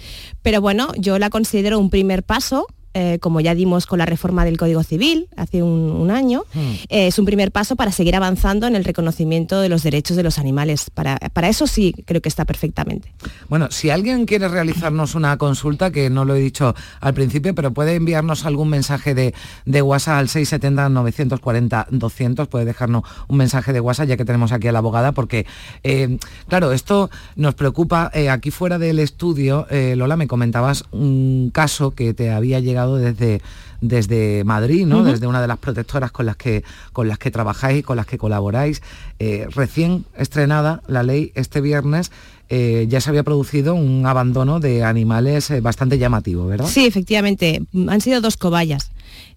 pero 0.42 0.62
bueno, 0.62 0.92
yo 0.98 1.20
la 1.20 1.30
considero 1.30 1.78
un 1.78 1.92
primer 1.92 2.24
paso 2.24 2.66
eh, 2.98 3.20
como 3.20 3.42
ya 3.42 3.54
dimos 3.54 3.88
con 3.88 4.00
la 4.00 4.06
reforma 4.06 4.46
del 4.46 4.58
Código 4.58 4.82
Civil 4.82 5.28
hace 5.36 5.62
un, 5.62 6.10
año, 6.10 6.46
hmm. 6.54 6.60
eh, 6.88 7.08
es 7.08 7.20
un 7.20 7.25
primer 7.25 7.52
paso 7.52 7.75
para 7.75 7.92
seguir 7.92 8.16
avanzando 8.16 8.68
en 8.68 8.75
el 8.78 8.86
reconocimiento 8.86 9.60
de 9.60 9.68
los 9.68 9.84
derechos 9.84 10.16
de 10.16 10.24
los 10.24 10.40
animales. 10.40 10.90
Para, 10.92 11.20
eso 11.50 11.68
sí 11.68 11.94
creo 12.06 12.22
que 12.22 12.30
está 12.30 12.46
perfectamente. 12.46 13.12
Bueno, 13.50 13.68
si 13.70 13.90
alguien 13.90 14.25
quiere 14.25 14.48
realizarnos 14.48 15.14
una 15.14 15.38
consulta, 15.38 15.92
que 15.92 16.10
no 16.10 16.24
lo 16.24 16.36
he 16.36 16.40
dicho 16.40 16.74
al 17.02 17.14
principio, 17.14 17.54
pero 17.54 17.74
puede 17.74 17.96
enviarnos 17.96 18.46
algún 18.46 18.70
mensaje 18.70 19.14
de, 19.14 19.34
WhatsApp 19.82 20.20
al 20.20 20.30
670-940-200, 20.30 22.48
puede 22.48 22.64
dejarnos 22.64 23.04
un 23.28 23.36
mensaje 23.36 23.74
de 23.74 23.82
WhatsApp 23.82 24.08
ya 24.08 24.16
que 24.16 24.24
tenemos 24.24 24.54
aquí 24.54 24.70
a 24.70 24.72
la 24.72 24.80
abogada, 24.80 25.12
porque, 25.12 25.46
eh, 25.84 26.18
claro, 26.48 26.72
esto 26.72 27.10
nos 27.36 27.56
preocupa. 27.56 28.10
aquí 28.32 28.52
fuera 28.52 28.80
del 28.80 29.00
estudio, 29.00 29.68
Lola, 29.70 30.16
me 30.16 30.28
comentabas 30.28 30.86
un 30.92 31.52
caso 31.54 31.92
que 31.92 32.14
te 32.14 32.32
había 32.32 32.62
llegado 32.62 32.85
desde, 32.94 33.42
desde 33.82 34.44
Madrid, 34.44 34.86
¿no? 34.86 35.04
Desde 35.04 35.27
una 35.27 35.42
de 35.42 35.48
las 35.48 35.58
protectoras 35.58 36.12
con 36.12 36.25
las 36.25 36.36
que, 36.36 36.63
con 36.94 37.08
las 37.08 37.18
que 37.18 37.32
trabajáis 37.32 37.80
y 37.80 37.84
con 37.84 37.98
las 37.98 38.06
que 38.06 38.18
colaboráis. 38.18 38.82
Eh, 39.20 39.48
recién 39.54 40.06
estrenada 40.15 40.82
la 40.88 41.04
ley 41.04 41.32
este 41.36 41.62
viernes. 41.62 42.12
Eh, 42.48 42.86
ya 42.88 43.01
se 43.01 43.10
había 43.10 43.24
producido 43.24 43.74
un 43.74 44.06
abandono 44.06 44.60
de 44.60 44.84
animales 44.84 45.50
eh, 45.50 45.62
bastante 45.62 45.98
llamativo, 45.98 46.46
¿verdad? 46.46 46.68
Sí, 46.68 46.86
efectivamente. 46.86 47.63
Han 47.88 48.01
sido 48.01 48.22
dos 48.22 48.38
cobayas. 48.38 48.92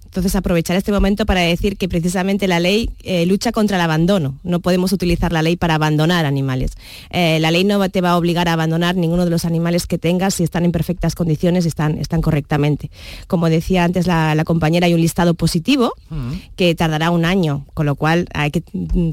Entonces, 0.09 0.35
aprovechar 0.37 0.77
este 0.77 0.91
momento 0.91 1.27
para 1.27 1.43
decir 1.43 1.77
que 1.77 1.87
precisamente 1.87 2.49
la 2.49 2.61
ley 2.61 2.91
eh, 3.03 3.27
lucha 3.27 3.53
contra 3.53 3.77
el 3.77 3.83
abandono. 3.83 4.38
No 4.43 4.61
podemos 4.61 4.93
utilizar 4.93 5.33
la 5.33 5.43
ley 5.43 5.57
para 5.57 5.75
abandonar 5.75 6.25
animales. 6.25 6.73
Eh, 7.11 7.38
la 7.41 7.50
ley 7.50 7.65
no 7.65 7.87
te 7.91 8.00
va 8.00 8.12
a 8.12 8.17
obligar 8.17 8.49
a 8.49 8.55
abandonar 8.55 8.97
ninguno 8.97 9.27
de 9.27 9.31
los 9.31 9.45
animales 9.45 9.87
que 9.87 9.99
tengas 9.99 10.35
si 10.35 10.45
están 10.45 10.65
en 10.65 10.73
perfectas 10.73 11.15
condiciones 11.15 11.67
y 11.67 11.69
están, 11.69 11.99
están 11.99 12.23
correctamente. 12.23 12.91
Como 13.27 13.50
decía 13.50 13.85
antes 13.85 14.07
la, 14.07 14.43
compañera, 14.47 14.87
hay 14.87 14.95
un 14.95 15.00
listado 15.00 15.35
positivo 15.35 15.93
mm. 16.09 16.33
que 16.57 16.75
tardará 16.75 17.11
un 17.11 17.27
año, 17.27 17.67
con 17.75 17.85
lo 17.85 17.95
cual 17.95 18.29
hay 18.33 18.50
que 18.50 18.62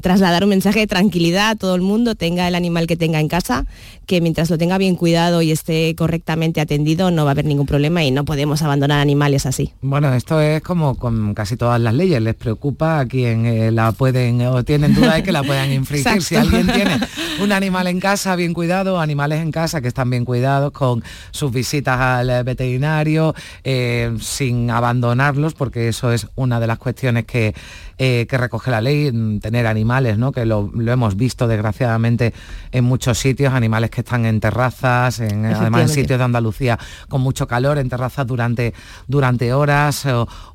trasladar 0.00 0.44
un 0.44 0.50
mensaje 0.50 0.80
de 0.80 0.86
tranquilidad 0.86 1.50
a 1.50 1.54
todo 1.56 1.74
el 1.74 1.82
mundo, 1.82 2.14
tenga 2.14 2.48
el 2.48 2.54
animal 2.54 2.86
que 2.86 2.96
tenga 2.96 3.20
en 3.20 3.28
casa, 3.28 3.66
que 4.06 4.22
mientras 4.22 4.48
lo 4.48 4.56
tenga 4.56 4.78
bien 4.78 4.96
cuidado 4.96 5.42
y 5.42 5.50
esté 5.50 5.94
correctamente 5.94 6.60
atendido, 6.60 7.10
no 7.10 7.24
va 7.24 7.30
a 7.30 7.32
haber 7.32 7.44
ningún 7.44 7.66
problema 7.66 8.02
y 8.02 8.10
no 8.10 8.24
podemos 8.24 8.62
abandonar 8.62 9.00
animales 9.00 9.44
así. 9.44 9.72
Bueno, 9.82 10.14
esto 10.14 10.40
es 10.40 10.62
como 10.62 10.85
con 10.94 11.34
casi 11.34 11.56
todas 11.56 11.80
las 11.80 11.92
leyes, 11.94 12.22
les 12.22 12.34
preocupa 12.34 13.00
a 13.00 13.06
quien 13.06 13.46
eh, 13.46 13.70
la 13.70 13.92
pueden 13.92 14.40
o 14.46 14.64
tienen 14.64 14.94
duda 14.94 15.14
de 15.14 15.22
que 15.22 15.32
la 15.32 15.42
puedan 15.42 15.72
infringir. 15.72 16.22
Si 16.22 16.36
alguien 16.36 16.66
tiene 16.66 16.98
un 17.42 17.52
animal 17.52 17.86
en 17.88 18.00
casa 18.00 18.36
bien 18.36 18.54
cuidado, 18.54 19.00
animales 19.00 19.40
en 19.40 19.50
casa 19.50 19.80
que 19.80 19.88
están 19.88 20.10
bien 20.10 20.24
cuidados 20.24 20.72
con 20.72 21.02
sus 21.30 21.50
visitas 21.52 21.98
al 21.98 22.44
veterinario, 22.44 23.34
eh, 23.64 24.16
sin 24.20 24.70
abandonarlos, 24.70 25.54
porque 25.54 25.88
eso 25.88 26.12
es 26.12 26.28
una 26.36 26.60
de 26.60 26.66
las 26.66 26.78
cuestiones 26.78 27.24
que 27.24 27.54
eh, 27.98 28.26
que 28.28 28.36
recoge 28.36 28.70
la 28.70 28.82
ley, 28.82 29.10
mm, 29.10 29.40
tener 29.40 29.66
animales, 29.66 30.18
¿no? 30.18 30.30
que 30.30 30.44
lo, 30.44 30.70
hemos 30.76 31.16
visto 31.16 31.48
desgraciadamente 31.48 32.34
en 32.70 32.84
muchos 32.84 33.18
sitios, 33.18 33.54
animales 33.54 33.90
que 33.90 34.02
están 34.02 34.26
en 34.26 34.38
terrazas, 34.38 35.20
en, 35.20 35.46
además 35.46 35.82
en 35.82 35.88
sitios 35.88 36.18
de 36.18 36.24
Andalucía 36.24 36.78
con 37.08 37.22
mucho 37.22 37.46
calor, 37.46 37.78
en 37.78 37.88
terrazas 37.88 38.26
durante, 38.26 38.74
durante 39.06 39.54
horas 39.54 40.06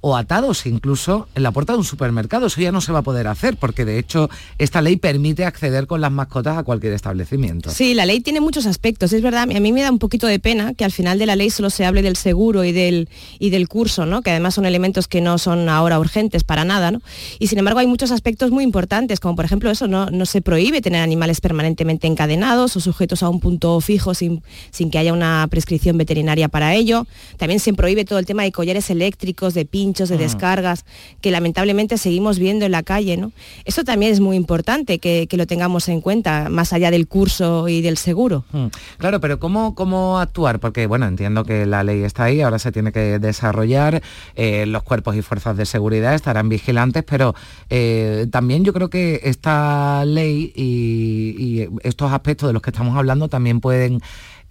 o, 0.02 0.16
atados 0.16 0.66
incluso 0.68 1.28
en 1.34 1.44
la 1.44 1.52
puerta 1.52 1.74
de 1.74 1.80
un 1.80 1.86
supermercado. 1.86 2.46
Eso 2.46 2.62
ya 2.62 2.72
no 2.72 2.80
se 2.80 2.92
va 2.92 3.00
a 3.00 3.02
poder 3.02 3.28
hacer 3.28 3.58
porque 3.58 3.86
de 3.86 3.98
hecho 3.98 4.30
esta 4.60 4.82
ley 4.82 4.98
permite 4.98 5.46
acceder 5.46 5.88
con 5.88 6.00
las 6.00 6.12
mascotas 6.12 6.58
a 6.58 6.64
cualquier 6.64 6.94
establecimiento. 6.94 7.72
Sí, 7.72 7.96
la 7.96 8.06
ley 8.06 8.20
tiene 8.22 8.40
muchos 8.40 8.68
aspectos, 8.68 9.14
es 9.14 9.22
verdad, 9.24 9.44
a 9.44 9.60
mí 9.60 9.72
me 9.72 9.82
da 9.82 9.90
un 9.90 10.00
poquito 10.00 10.28
de 10.28 10.38
pena 10.40 10.76
que 10.76 10.86
al 10.86 10.92
final 10.92 11.18
de 11.18 11.26
la 11.26 11.36
ley 11.36 11.50
solo 11.50 11.70
se 11.70 11.86
hable 11.86 12.04
del 12.04 12.18
seguro 12.18 12.64
y 12.64 12.72
del, 12.72 13.10
y 13.40 13.50
del 13.50 13.68
curso, 13.68 14.06
¿no? 14.06 14.22
que 14.22 14.30
además 14.30 14.54
son 14.54 14.66
elementos 14.66 15.08
que 15.08 15.22
no 15.22 15.40
son 15.40 15.70
ahora 15.70 16.00
urgentes 16.00 16.44
para 16.44 16.66
nada, 16.66 16.92
¿no? 16.92 17.02
Y 17.40 17.48
sin 17.48 17.60
embargo 17.60 17.80
hay 17.80 17.88
muchos 17.88 18.12
aspectos 18.12 18.52
muy 18.52 18.64
importantes, 18.64 19.20
como 19.20 19.36
por 19.36 19.46
ejemplo 19.46 19.70
eso, 19.70 19.88
no, 19.88 20.08
no 20.08 20.26
se 20.26 20.42
prohíbe 20.42 20.82
tener 20.82 21.02
animales 21.02 21.42
permanentemente 21.42 22.08
encadenados 22.08 22.76
o 22.76 22.80
sujetos 22.80 23.24
a 23.24 23.30
un 23.30 23.40
punto 23.40 23.80
fijo 23.82 24.14
sin, 24.14 24.44
sin 24.72 24.92
que 24.92 24.98
haya 24.98 25.14
una 25.14 25.48
prescripción 25.50 25.98
veterinaria 25.98 26.48
para 26.48 26.74
ello. 26.74 27.06
También 27.38 27.60
se 27.60 27.74
prohíbe 27.74 28.06
todo 28.06 28.20
el 28.20 28.26
tema 28.26 28.44
de 28.44 28.52
collares 28.52 28.90
eléctricos, 28.90 29.54
de 29.54 29.66
pinchos, 29.66 30.10
de 30.10 30.18
descargas, 30.18 30.86
que 31.22 31.32
lamentablemente 31.32 31.98
seguimos 31.98 32.40
viendo 32.40 32.66
en 32.66 32.72
la 32.72 32.84
calle. 32.84 33.18
¿no? 33.18 33.32
Eso 33.66 33.84
también 33.84 34.12
es 34.12 34.20
muy 34.20 34.36
importante 34.36 35.00
que, 35.00 35.28
lo 35.32 35.48
tengamos 35.48 35.88
en 35.88 36.02
cuenta, 36.02 36.50
más 36.50 36.74
allá 36.74 36.92
del 36.92 37.08
curso 37.08 37.68
y 37.68 37.82
del 37.82 37.98
seguro. 37.98 38.44
Claro, 38.98 39.20
pero 39.22 39.40
¿cómo, 39.40 39.76
¿cómo 39.76 40.20
actuar? 40.20 40.60
Porque 40.60 40.86
bueno, 40.86 41.08
entiendo 41.08 41.46
que 41.46 41.66
la 41.66 41.84
ley 41.84 42.04
está 42.04 42.26
ahí, 42.26 42.42
ahora 42.42 42.60
se 42.60 42.72
tiene 42.72 42.92
que 42.92 43.18
desarrollar, 43.18 44.02
eh, 44.36 44.66
los 44.66 44.84
cuerpos 44.84 45.16
y 45.16 45.22
fuerzas 45.22 45.56
de 45.58 45.66
seguridad 45.66 46.14
estarán 46.14 46.50
vigilantes, 46.50 47.04
pero 47.04 47.21
eh, 47.70 48.28
también 48.32 48.64
yo 48.64 48.74
creo 48.74 48.90
que 48.90 49.22
esta 49.24 50.04
ley 50.06 50.52
y, 50.56 51.68
estos 51.84 52.12
aspectos 52.12 52.50
de 52.50 52.54
los 52.54 52.62
que 52.62 52.70
estamos 52.70 52.98
hablando 52.98 53.28
también 53.28 53.60
pueden 53.60 54.02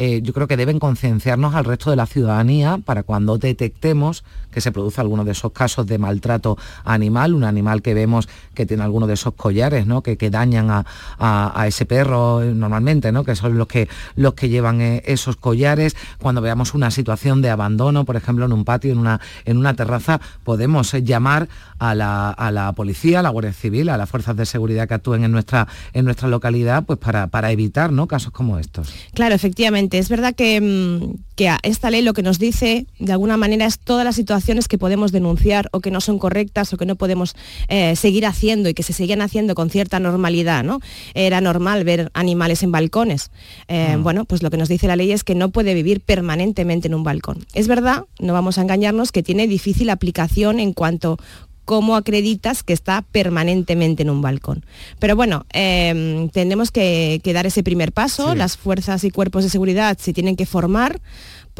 eh, 0.02 0.23
yo 0.23 0.33
creo 0.33 0.49
que 0.49 0.57
deben 0.57 0.78
concienciarnos 0.78 1.54
al 1.54 1.66
resto 1.66 1.90
de 1.90 1.97
la 1.97 2.07
ciudadanía 2.07 2.78
para 2.83 3.02
cuando 3.02 3.37
detectemos 3.37 4.25
que 4.50 4.62
se 4.62 4.73
produce 4.73 4.99
alguno 5.00 5.25
de 5.26 5.33
esos 5.33 5.52
casos 5.52 5.87
de 5.87 5.99
maltrato 5.99 6.57
animal, 6.85 7.35
un 7.35 7.45
animal 7.45 7.83
que 7.83 7.92
vemos 7.92 8.26
que 8.54 8.64
tiene 8.64 8.83
alguno 8.83 9.07
de 9.07 9.12
esos 9.14 9.35
collares, 9.35 9.87
¿no? 9.87 10.02
Que, 10.02 10.16
que 10.16 10.30
dañan 10.30 10.71
a, 10.71 10.87
a- 11.19 11.66
ese 11.66 11.85
perro 11.85 12.42
eh, 12.42 12.54
normalmente, 12.54 13.12
¿no? 13.12 13.25
Que 13.25 13.37
son 13.37 13.59
los 13.59 13.66
que, 13.69 13.88
los 14.16 14.33
que 14.33 14.49
llevan 14.49 14.80
eh, 14.80 15.02
esos 15.04 15.37
collares. 15.37 15.95
Cuando 16.19 16.40
veamos 16.40 16.73
una 16.73 16.90
situación 16.90 17.42
de 17.42 17.50
abandono, 17.50 18.04
por 18.07 18.16
ejemplo, 18.16 18.47
en 18.47 18.52
un 18.54 18.64
patio, 18.64 18.92
en 18.92 18.99
una, 18.99 19.21
en 19.45 19.59
una 19.59 19.75
terraza, 19.75 20.19
podemos 20.45 20.92
llamar 20.95 21.49
a 21.78 21.95
la, 21.95 22.30
a 22.30 22.50
la 22.50 22.73
policía, 22.73 23.21
a 23.21 23.23
la 23.23 23.28
Guardia 23.28 23.52
Civil, 23.52 23.88
a 23.90 23.97
las 23.99 24.09
fuerzas 24.09 24.35
de 24.37 24.47
seguridad 24.47 24.88
que 24.88 24.95
actúen 24.95 25.25
en 25.25 25.33
nuestra, 25.33 25.69
en 25.92 26.07
nuestra 26.07 26.26
localidad, 26.28 26.85
pues 26.85 26.99
para, 26.99 27.26
para 27.26 27.52
evitar 27.52 27.92
¿no? 27.92 28.07
casos 28.07 28.33
como 28.33 28.59
estos. 28.59 28.92
Claro, 29.14 29.35
efectivamente. 29.35 29.89
Es 29.99 30.09
verdad 30.09 30.35
que, 30.35 30.61
mm, 30.61 31.14
que 31.37 31.49
a 31.49 31.59
esta 31.62 31.90
ley 31.90 32.02
lo 32.02 32.12
que 32.12 32.23
nos 32.23 32.38
dice, 32.38 32.87
de 32.99 33.12
alguna 33.12 33.37
manera, 33.37 33.66
es 33.66 33.78
todas 33.78 34.04
las 34.04 34.16
situaciones 34.16 34.68
que 34.68 34.78
podemos 34.78 35.12
denunciar 35.12 35.68
o 35.73 35.80
que 35.80 35.90
no 35.90 36.00
son 36.00 36.18
correctas 36.18 36.73
o 36.73 36.76
que 36.76 36.87
no 36.87 36.97
podemos 36.97 37.35
eh, 37.68 37.97
seguir 37.97 38.26
haciendo 38.26 38.68
y 38.68 38.75
que 38.75 38.82
se 38.82 38.92
siguen 38.92 39.23
haciendo 39.23 39.54
con 39.54 39.70
cierta 39.70 40.00
normalidad. 40.00 40.64
¿no? 40.64 40.80
Era 41.14 41.40
normal 41.40 41.85
ver 41.85 42.11
animales 42.14 42.62
en 42.62 42.73
balcones. 42.73 43.30
Eh, 43.68 43.97
Bueno, 44.00 44.25
pues 44.25 44.42
lo 44.42 44.50
que 44.50 44.56
nos 44.56 44.68
dice 44.68 44.87
la 44.87 44.97
ley 44.97 45.12
es 45.12 45.25
que 45.25 45.35
no 45.35 45.50
puede 45.50 45.75
vivir 45.75 46.00
permanentemente 46.00 46.88
en 46.88 46.94
un 46.94 47.04
balcón. 47.04 47.44
Es 47.54 47.68
verdad, 47.68 48.04
no 48.18 48.32
vamos 48.32 48.59
a 48.59 48.62
engañarnos, 48.62 49.12
que 49.12 49.23
tiene 49.23 49.47
difícil 49.47 49.90
aplicación 49.90 50.61
en 50.61 50.73
cuanto 50.73 51.18
cómo 51.70 51.94
acreditas 51.94 52.64
que 52.64 52.72
está 52.72 53.02
permanentemente 53.12 54.02
en 54.02 54.10
un 54.10 54.22
balcón. 54.22 54.64
Pero 54.98 55.14
bueno, 55.14 55.46
eh, 55.52 56.28
tenemos 56.32 56.72
que, 56.72 57.20
que 57.22 57.32
dar 57.32 57.46
ese 57.46 57.62
primer 57.62 57.92
paso, 57.92 58.34
las 58.34 58.56
fuerzas 58.56 59.04
y 59.04 59.12
cuerpos 59.12 59.44
de 59.44 59.50
seguridad 59.50 59.96
se 59.96 60.12
tienen 60.12 60.34
que 60.34 60.46
formar 60.46 61.00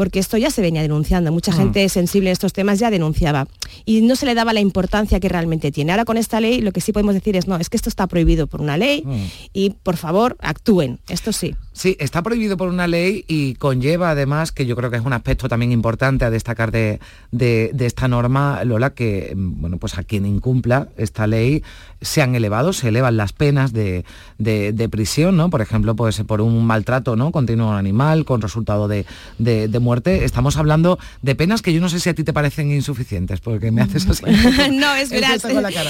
porque 0.01 0.19
esto 0.19 0.39
ya 0.39 0.51
se 0.51 0.63
venía 0.63 0.81
denunciando, 0.81 1.31
mucha 1.31 1.53
Mm. 1.53 1.57
gente 1.59 1.87
sensible 1.91 2.31
a 2.31 2.33
estos 2.33 2.55
temas 2.55 2.79
ya 2.79 2.91
denunciaba 2.91 3.47
y 3.85 4.01
no 4.01 4.17
se 4.17 4.25
le 4.25 4.35
daba 4.35 4.55
la 4.55 4.61
importancia 4.61 5.21
que 5.21 5.29
realmente 5.29 5.71
tiene. 5.71 5.93
Ahora 5.93 6.07
con 6.07 6.17
esta 6.17 6.41
ley 6.41 6.63
lo 6.63 6.73
que 6.73 6.81
sí 6.81 6.91
podemos 6.91 7.13
decir 7.13 7.37
es, 7.37 7.47
no, 7.47 7.57
es 7.59 7.69
que 7.69 7.77
esto 7.77 7.91
está 7.91 8.07
prohibido 8.07 8.47
por 8.47 8.63
una 8.63 8.79
ley 8.79 9.03
Mm. 9.05 9.25
y 9.53 9.71
por 9.83 9.99
favor 9.99 10.39
actúen, 10.41 11.01
esto 11.11 11.33
sí. 11.35 11.55
Sí, 11.75 11.97
está 12.01 12.23
prohibido 12.23 12.57
por 12.57 12.69
una 12.71 12.87
ley 12.87 13.27
y 13.29 13.57
conlleva 13.57 14.11
además, 14.13 14.53
que 14.53 14.65
yo 14.65 14.75
creo 14.75 14.91
que 14.91 14.97
es 14.97 15.05
un 15.05 15.13
aspecto 15.13 15.49
también 15.51 15.71
importante 15.71 16.25
a 16.25 16.31
destacar 16.31 16.71
de, 16.73 16.99
de- 17.31 17.71
de 17.75 17.85
esta 17.87 18.09
norma, 18.09 18.65
Lola, 18.65 18.95
que 18.95 19.35
mm, 19.37 19.61
bueno, 19.61 19.77
pues 19.77 19.99
a 19.99 20.03
quien 20.05 20.25
incumpla 20.25 20.89
esta 20.97 21.27
ley 21.27 21.63
se 22.01 22.23
han 22.23 22.35
elevado, 22.35 22.73
se 22.73 22.89
elevan 22.89 23.17
las 23.17 23.33
penas 23.33 23.73
de, 23.73 24.05
de- 24.39 24.73
de 24.73 24.89
prisión, 24.89 25.37
¿no? 25.37 25.51
Por 25.51 25.61
ejemplo, 25.61 25.95
pues 25.97 26.21
por 26.27 26.41
un 26.41 26.65
maltrato 26.65 27.17
¿no? 27.17 27.31
continuo 27.33 27.69
a 27.69 27.73
un 27.73 27.77
animal 27.77 28.25
con 28.25 28.41
resultado 28.41 28.89
de, 28.89 29.05
de- 29.39 29.69
de 29.69 29.79
muerte. 29.81 30.25
Estamos 30.25 30.57
hablando 30.57 30.99
de 31.23 31.35
penas 31.35 31.61
que 31.63 31.73
yo 31.75 31.81
no 31.81 31.89
sé 31.89 32.01
si 32.01 32.09
a 32.09 32.15
ti 32.15 32.25
te 32.25 32.33
parecen 32.33 32.71
insuficientes, 32.71 33.41
porque 33.41 33.71
me 33.71 33.83
haces 33.83 34.07
así. 34.09 34.25
no, 34.73 34.95
es 34.95 35.11
verdad. 35.11 35.39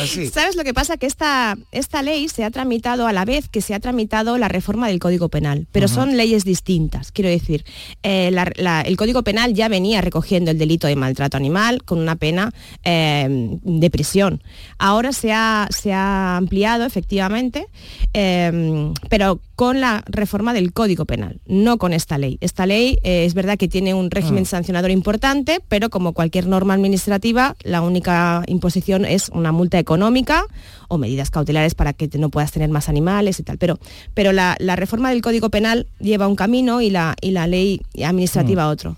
sí. 0.06 0.26
¿Sabes 0.28 0.56
lo 0.56 0.64
que 0.64 0.74
pasa? 0.74 0.96
Que 0.96 1.06
esta, 1.06 1.56
esta 1.70 2.02
ley 2.02 2.28
se 2.28 2.44
ha 2.44 2.50
tramitado 2.50 3.06
a 3.06 3.12
la 3.12 3.24
vez 3.24 3.48
que 3.48 3.60
se 3.60 3.74
ha 3.74 3.80
tramitado 3.80 4.36
la 4.38 4.48
reforma 4.48 4.88
del 4.88 4.98
Código 4.98 5.28
Penal, 5.28 5.66
pero 5.70 5.86
son 5.88 6.16
leyes 6.16 6.44
distintas. 6.44 7.12
Quiero 7.12 7.30
decir, 7.30 7.64
eh, 8.02 8.30
la- 8.32 8.50
la- 8.56 8.80
el 8.82 8.96
Código 8.96 9.22
Penal 9.22 9.54
ya 9.54 9.68
venía 9.68 10.00
recogiendo 10.00 10.50
el 10.50 10.58
delito 10.58 10.86
de 10.86 10.96
maltrato 10.96 11.36
animal 11.36 11.84
con 11.84 11.98
una 12.00 12.16
pena 12.16 12.52
eh, 12.84 13.28
de 13.62 13.90
prisión. 13.90 14.42
Ahora 14.78 15.12
se 15.12 15.32
ha, 15.32 15.68
se 15.70 15.92
ha 15.92 15.99
ampliado, 16.00 16.84
efectivamente, 16.84 17.66
eh, 18.14 18.92
pero 19.08 19.40
con 19.56 19.80
la 19.80 20.02
reforma 20.06 20.54
del 20.54 20.72
Código 20.72 21.04
Penal, 21.04 21.40
no 21.46 21.76
con 21.78 21.92
esta 21.92 22.16
ley. 22.16 22.38
Esta 22.40 22.66
ley 22.66 22.98
eh, 23.02 23.24
es 23.26 23.34
verdad 23.34 23.58
que 23.58 23.68
tiene 23.68 23.92
un 23.92 24.10
régimen 24.10 24.46
sancionador 24.46 24.90
importante, 24.90 25.60
pero 25.68 25.90
como 25.90 26.12
cualquier 26.12 26.46
norma 26.46 26.74
administrativa, 26.74 27.56
la 27.62 27.82
única 27.82 28.42
imposición 28.46 29.04
es 29.04 29.28
una 29.28 29.52
multa 29.52 29.78
económica 29.78 30.44
o 30.88 30.98
medidas 30.98 31.30
cautelares 31.30 31.74
para 31.74 31.92
que 31.92 32.08
no 32.18 32.30
puedas 32.30 32.52
tener 32.52 32.70
más 32.70 32.88
animales 32.88 33.38
y 33.38 33.42
tal. 33.42 33.58
Pero, 33.58 33.78
pero 34.14 34.32
la, 34.32 34.56
la 34.58 34.76
reforma 34.76 35.10
del 35.10 35.22
Código 35.22 35.50
Penal 35.50 35.86
lleva 36.00 36.26
un 36.26 36.36
camino 36.36 36.80
y 36.80 36.90
la, 36.90 37.14
y 37.20 37.30
la 37.32 37.46
ley 37.46 37.82
administrativa 38.02 38.68
otro. 38.68 38.96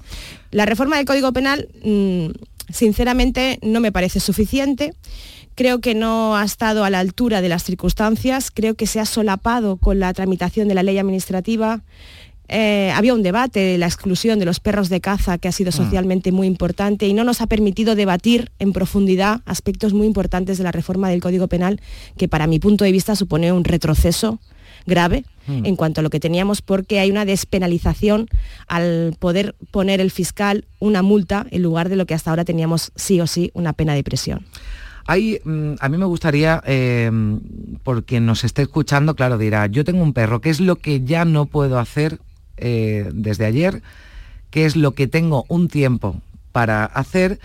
La 0.51 0.67
reforma 0.67 0.97
del 0.97 1.07
Código 1.07 1.33
Penal, 1.33 1.69
mm, 1.85 2.27
sinceramente, 2.73 3.59
no 3.63 3.81
me 3.81 3.93
parece 3.93 4.21
suficiente. 4.21 4.95
Creo 5.55 5.81
que 5.81 5.95
no 5.95 6.37
ha 6.37 6.45
estado 6.45 6.85
a 6.85 6.91
la 6.91 7.01
altura 7.01 7.41
de 7.41 7.49
las 7.49 7.65
circunstancias, 7.65 8.51
creo 8.51 8.75
que 8.75 8.87
se 8.87 9.01
ha 9.01 9.07
solapado 9.07 9.77
con 9.77 10.01
la 10.01 10.12
tramitación 10.12 10.69
de 10.69 10.75
la 10.75 10.83
ley 10.83 10.99
administrativa. 10.99 11.83
Eh, 12.49 12.93
había 12.95 13.15
un 13.15 13.23
debate 13.23 13.61
de 13.61 13.79
la 13.79 13.87
exclusión 13.87 14.38
de 14.38 14.45
los 14.45 14.61
perros 14.61 14.88
de 14.88 15.01
caza 15.01 15.38
que 15.38 15.49
ha 15.49 15.53
sido 15.53 15.73
socialmente 15.73 16.33
muy 16.33 16.47
importante 16.47 17.07
y 17.07 17.15
no 17.15 17.25
nos 17.25 17.41
ha 17.41 17.47
permitido 17.47 17.95
debatir 17.95 18.51
en 18.59 18.73
profundidad 18.73 19.41
aspectos 19.47 19.95
muy 19.95 20.07
importantes 20.07 20.59
de 20.59 20.65
la 20.65 20.73
reforma 20.73 21.09
del 21.09 21.23
Código 21.23 21.49
Penal 21.49 21.81
que 22.19 22.29
para 22.29 22.47
mi 22.47 22.59
punto 22.59 22.85
de 22.85 22.93
vista 22.93 23.17
supone 23.17 23.53
un 23.53 23.65
retroceso 23.65 24.38
grave 24.87 25.25
Mm. 25.47 25.67
en 25.67 25.77
cuanto 25.77 26.01
a 26.01 26.03
lo 26.03 26.11
que 26.11 26.21
teníamos 26.21 26.62
porque 26.62 27.01
hay 27.01 27.11
una 27.11 27.25
despenalización 27.25 28.29
al 28.69 29.17
poder 29.19 29.57
poner 29.73 30.01
el 30.01 30.11
fiscal 30.11 30.67
una 30.79 31.03
multa 31.03 31.47
en 31.51 31.62
lugar 31.62 31.88
de 31.88 31.97
lo 31.97 32.07
que 32.07 32.15
hasta 32.15 32.31
ahora 32.31 32.45
teníamos 32.45 32.93
sí 32.95 33.21
o 33.21 33.27
sí 33.27 33.51
una 33.55 33.73
pena 33.73 33.95
de 33.95 34.05
prisión. 34.05 34.47
Mm, 35.09 35.75
a 35.81 35.88
mí 35.88 35.99
me 35.99 36.05
gustaría, 36.05 36.62
eh, 36.67 37.11
por 37.83 38.05
quien 38.05 38.27
nos 38.27 38.45
esté 38.45 38.62
escuchando, 38.62 39.15
claro, 39.15 39.38
dirá, 39.38 39.67
yo 39.67 39.85
tengo 39.85 40.03
un 40.03 40.12
perro, 40.12 40.41
¿qué 40.41 40.51
es 40.51 40.61
lo 40.61 40.77
que 40.77 41.03
ya 41.03 41.25
no 41.25 41.47
puedo 41.47 41.79
hacer 41.79 42.19
eh, 42.57 43.11
desde 43.12 43.47
ayer? 43.47 43.83
¿Qué 44.51 44.65
es 44.65 44.77
lo 44.77 44.93
que 44.93 45.07
tengo 45.07 45.45
un 45.49 45.69
tiempo 45.69 46.17
para 46.53 46.85
hacer? 46.85 47.41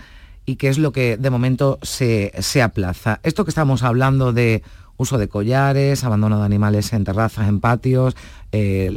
y 0.48 0.56
qué 0.56 0.70
es 0.70 0.78
lo 0.78 0.92
que 0.92 1.18
de 1.18 1.28
momento 1.28 1.78
se, 1.82 2.32
se 2.38 2.62
aplaza. 2.62 3.20
Esto 3.22 3.44
que 3.44 3.50
estamos 3.50 3.82
hablando 3.82 4.32
de 4.32 4.62
uso 4.96 5.18
de 5.18 5.28
collares, 5.28 6.04
abandono 6.04 6.38
de 6.38 6.46
animales 6.46 6.94
en 6.94 7.04
terrazas, 7.04 7.48
en 7.48 7.60
patios, 7.60 8.16
eh, 8.52 8.90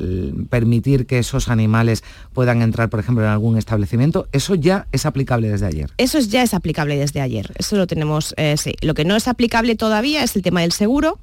permitir 0.49 1.05
que 1.05 1.19
esos 1.19 1.49
animales 1.49 2.03
puedan 2.33 2.61
entrar, 2.61 2.89
por 2.89 2.99
ejemplo, 2.99 3.23
en 3.23 3.29
algún 3.29 3.57
establecimiento, 3.57 4.27
eso 4.31 4.55
ya 4.55 4.87
es 4.91 5.05
aplicable 5.05 5.49
desde 5.49 5.65
ayer. 5.65 5.89
Eso 5.97 6.17
es- 6.17 6.29
ya 6.29 6.43
es 6.43 6.53
aplicable 6.53 6.97
desde 6.97 7.21
ayer. 7.21 7.51
Eso 7.57 7.75
lo 7.75 7.87
tenemos, 7.87 8.33
eh, 8.37 8.55
sí. 8.57 8.73
Lo 8.81 8.93
que 8.93 9.05
no 9.05 9.15
es 9.15 9.27
aplicable 9.27 9.75
todavía 9.75 10.23
es 10.23 10.35
el 10.35 10.41
tema 10.41 10.61
del 10.61 10.71
seguro 10.71 11.19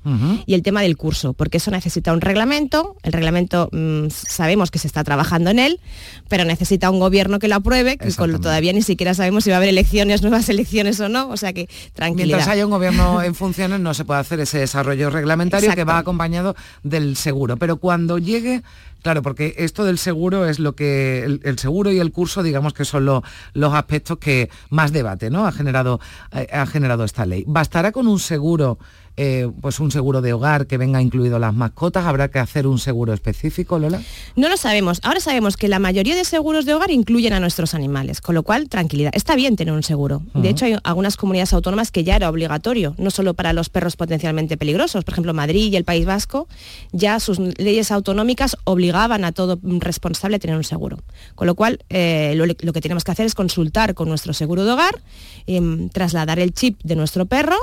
y 0.47 0.55
el 0.55 0.63
tema 0.63 0.83
del 0.83 0.97
curso, 0.97 1.33
porque 1.33 1.57
eso 1.59 1.71
necesita 1.71 2.13
un 2.13 2.21
reglamento. 2.21 2.97
El 3.03 3.13
reglamento 3.13 3.69
mm, 3.73 4.09
sabemos 4.11 4.71
que 4.71 4.79
se 4.79 4.87
está 4.87 5.05
trabajando 5.05 5.51
en 5.51 5.59
él, 5.59 5.81
pero 6.29 6.45
necesita 6.45 6.91
un 6.91 6.99
gobierno 6.99 7.39
que 7.39 7.49
lo 7.49 7.57
apruebe, 7.57 7.97
que 7.97 8.13
con- 8.13 8.41
todavía 8.41 8.73
ni 8.73 8.83
siquiera 8.83 9.15
sabemos 9.15 9.45
si 9.45 9.51
va 9.51 9.57
a 9.57 9.59
haber 9.59 9.71
elecciones, 9.71 10.23
nuevas 10.23 10.49
elecciones 10.49 11.01
o 11.01 11.09
no. 11.09 11.29
O 11.31 11.37
sea 11.37 11.53
que 11.53 11.69
tranquilidad. 11.95 12.37
Mientras 12.39 12.49
haya 12.55 12.65
un 12.67 12.71
gobierno 12.73 13.23
en 13.23 13.35
funciones 13.35 13.81
no 13.81 13.95
se 13.95 14.05
puede 14.05 14.21
hacer 14.21 14.41
ese 14.41 14.59
desarrollo 14.59 15.11
reglamentario 15.11 15.75
que 15.75 15.85
va 15.85 15.99
acompañado 15.99 16.55
del 16.83 17.17
seguro. 17.17 17.57
Pero 17.57 17.77
cuando 17.79 18.18
llegue, 18.19 18.63
claro, 19.03 19.23
porque 19.23 19.55
esto 19.59 19.85
del 19.85 19.99
seguro 19.99 20.47
es 20.47 20.59
lo 20.59 20.75
que, 20.75 21.25
el, 21.43 21.59
seguro 21.59 21.91
y 21.93 21.99
el 21.99 22.13
curso, 22.13 22.43
digamos 22.43 22.75
que 22.75 22.85
son 22.85 23.05
lo- 23.05 23.23
los 23.55 23.75
aspectos 23.75 24.19
que 24.19 24.51
más 24.71 24.93
debate 24.93 25.31
¿no? 25.31 25.47
ha, 25.47 25.53
generado, 25.53 26.01
eh, 26.33 26.47
ha 26.53 26.67
generado 26.67 27.05
esta 27.05 27.27
ley. 27.27 27.45
¿Bastará 27.47 27.93
con 27.93 28.07
un 28.07 28.19
seguro? 28.19 28.79
Eh, 29.21 29.51
pues 29.61 29.81
un 29.81 29.91
seguro 29.91 30.23
de 30.23 30.33
hogar 30.33 30.69
que 30.69 30.79
venga 30.79 31.03
incluido 31.03 31.41
las 31.41 31.53
mascotas, 31.53 32.07
habrá 32.07 32.29
que 32.29 32.39
hacer 32.39 32.69
un 32.69 32.79
seguro 32.79 33.13
específico, 33.13 33.81
Lola. 33.81 34.01
No 34.37 34.49
lo 34.49 34.57
sabemos. 34.57 35.01
Ahora 35.03 35.19
sabemos 35.19 35.57
que 35.57 35.67
la 35.67 35.81
mayoría 35.81 36.15
de 36.15 36.25
seguros 36.25 36.67
de 36.67 36.75
hogar 36.75 36.93
incluyen 36.93 37.33
a 37.33 37.41
nuestros 37.41 37.75
animales, 37.75 38.21
con 38.21 38.37
lo 38.37 38.45
cual, 38.45 38.69
tranquilidad. 38.69 39.11
Está 39.13 39.35
bien 39.35 39.57
tener 39.57 39.75
un 39.75 39.83
seguro. 39.83 40.23
De 40.35 40.49
hecho, 40.49 40.67
hay 40.67 40.77
algunas 40.85 41.17
comunidades 41.17 41.53
autónomas 41.53 41.91
que 41.91 42.05
ya 42.05 42.15
era 42.15 42.31
obligatorio, 42.31 42.95
no 42.97 43.11
solo 43.11 43.35
para 43.35 43.53
los 43.53 43.71
perros 43.71 43.97
potencialmente 43.97 44.57
peligrosos. 44.57 45.05
Por 45.05 45.15
ejemplo, 45.15 45.35
Madrid 45.35 45.73
y 45.73 45.75
el 45.75 45.83
País 45.83 46.07
Vasco, 46.07 46.47
ya 46.93 47.19
sus 47.19 47.41
leyes 47.41 47.91
autonómicas 47.91 48.57
obligaban 48.63 49.25
a 49.25 49.33
todo 49.33 49.59
responsable 49.63 50.37
a 50.37 50.39
tener 50.39 50.57
un 50.57 50.63
seguro. 50.63 50.99
Con 51.35 51.49
lo 51.49 51.57
cual, 51.57 51.81
eh, 51.89 52.35
lo, 52.37 52.47
lo 52.47 52.73
que 52.73 52.81
tenemos 52.81 53.03
que 53.03 53.11
hacer 53.11 53.27
es 53.27 53.35
consultar 53.35 53.95
con 53.95 54.09
nuestro 54.09 54.33
seguro 54.33 54.65
de 54.65 54.71
hogar, 54.71 55.03
em, 55.49 55.89
trasladar 55.89 56.39
el 56.39 56.53
chip 56.55 56.79
de 56.85 56.95
nuestro 56.95 57.27
perro 57.27 57.57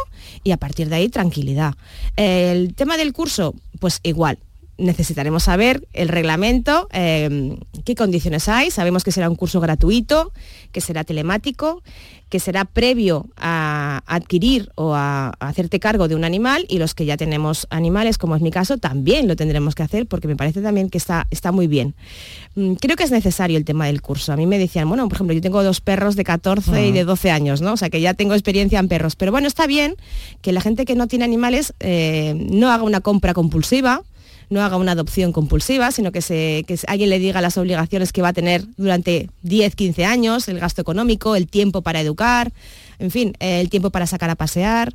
y 0.44 0.52
a 0.52 0.58
partir 0.58 0.90
de 0.90 0.96
ahí, 0.96 1.08
tranquilidad. 1.08 1.45
El 2.16 2.74
tema 2.76 2.98
del 2.98 3.14
curso, 3.14 3.54
pues 3.80 4.00
igual 4.04 4.40
necesitaremos 4.78 5.44
saber 5.44 5.88
el 5.94 6.10
reglamento, 6.10 6.88
eh, 6.92 7.58
qué 7.84 7.96
condiciones 7.96 8.50
hay. 8.50 8.72
Sabemos 8.72 9.04
que 9.04 9.12
será 9.12 9.30
un 9.30 9.36
curso 9.36 9.60
gratuito, 9.60 10.32
que 10.72 10.82
será 10.82 11.04
telemático, 11.04 11.82
que 12.30 12.40
será 12.40 12.66
previo 12.66 13.28
a 13.38 14.02
adquirir 14.08 14.72
o 14.76 14.94
a, 14.96 15.28
a 15.40 15.48
hacerte 15.48 15.80
cargo 15.80 16.08
de 16.08 16.16
un 16.16 16.24
animal 16.24 16.66
y 16.68 16.80
los 16.80 16.94
que 16.94 17.06
ya 17.06 17.18
tenemos 17.18 17.68
animales, 17.70 18.18
como 18.18 18.36
es 18.36 18.42
mi 18.42 18.52
caso, 18.52 18.78
también 18.78 19.28
lo 19.28 19.36
tendremos 19.36 19.76
que 19.76 19.84
hacer 19.84 20.08
porque 20.08 20.28
me 20.28 20.36
parece 20.36 20.62
también 20.62 20.90
que 20.90 20.98
está, 20.98 21.28
está 21.30 21.52
muy 21.52 21.68
bien. 21.68 21.96
Mm, 22.56 22.74
Creo 22.74 22.98
que 22.98 23.04
es 23.04 23.12
necesario 23.12 23.58
el 23.58 23.66
tema 23.66 23.86
del 23.86 24.02
curso. 24.02 24.34
A 24.34 24.36
mí 24.36 24.46
me 24.48 24.58
decían, 24.58 24.90
bueno, 24.90 25.08
por 25.08 25.16
ejemplo, 25.18 25.34
yo 25.34 25.42
tengo 25.42 25.64
dos 25.64 25.82
perros 25.82 26.16
de 26.16 26.24
14 26.24 26.88
y 26.88 26.92
de 26.92 27.04
12 27.06 27.32
años, 27.32 27.62
¿no? 27.62 27.74
O 27.74 27.78
sea, 27.78 27.90
que 27.90 28.02
ya 28.02 28.14
tengo 28.14 28.34
experiencia 28.34 28.80
en 28.80 28.88
perros. 28.88 29.16
Pero 29.16 29.32
bueno, 29.32 29.48
está 29.48 29.68
bien 29.68 29.96
que 30.42 30.52
la 30.52 30.62
gente 30.62 30.86
que 30.86 30.96
no 30.96 31.08
tiene 31.08 31.26
animales 31.26 31.74
eh, 31.80 32.34
no 32.52 32.72
haga 32.72 32.84
una 32.84 33.02
compra 33.02 33.34
compulsiva, 33.34 34.02
no 34.50 34.62
haga 34.64 34.78
una 34.78 34.94
adopción 34.94 35.32
compulsiva, 35.32 35.92
sino 35.92 36.12
que, 36.12 36.22
se, 36.22 36.64
que 36.68 36.80
alguien 36.88 37.10
le 37.10 37.20
diga 37.20 37.42
las 37.42 37.58
obligaciones 37.58 38.12
que 38.12 38.22
va 38.22 38.30
a 38.30 38.34
tener 38.34 38.64
durante 38.78 39.30
10, 39.44 39.76
15 39.76 40.06
años, 40.06 40.48
el 40.48 40.60
gasto 40.60 40.82
económico, 40.82 41.36
el 41.36 41.48
tiempo 41.48 41.82
para 41.82 42.02
educar, 42.02 42.52
en 43.00 43.12
fin, 43.12 43.34
el 43.40 43.70
tiempo 43.70 43.90
para 43.90 44.08
sacar 44.08 44.30
a 44.30 44.36
pasear. 44.36 44.94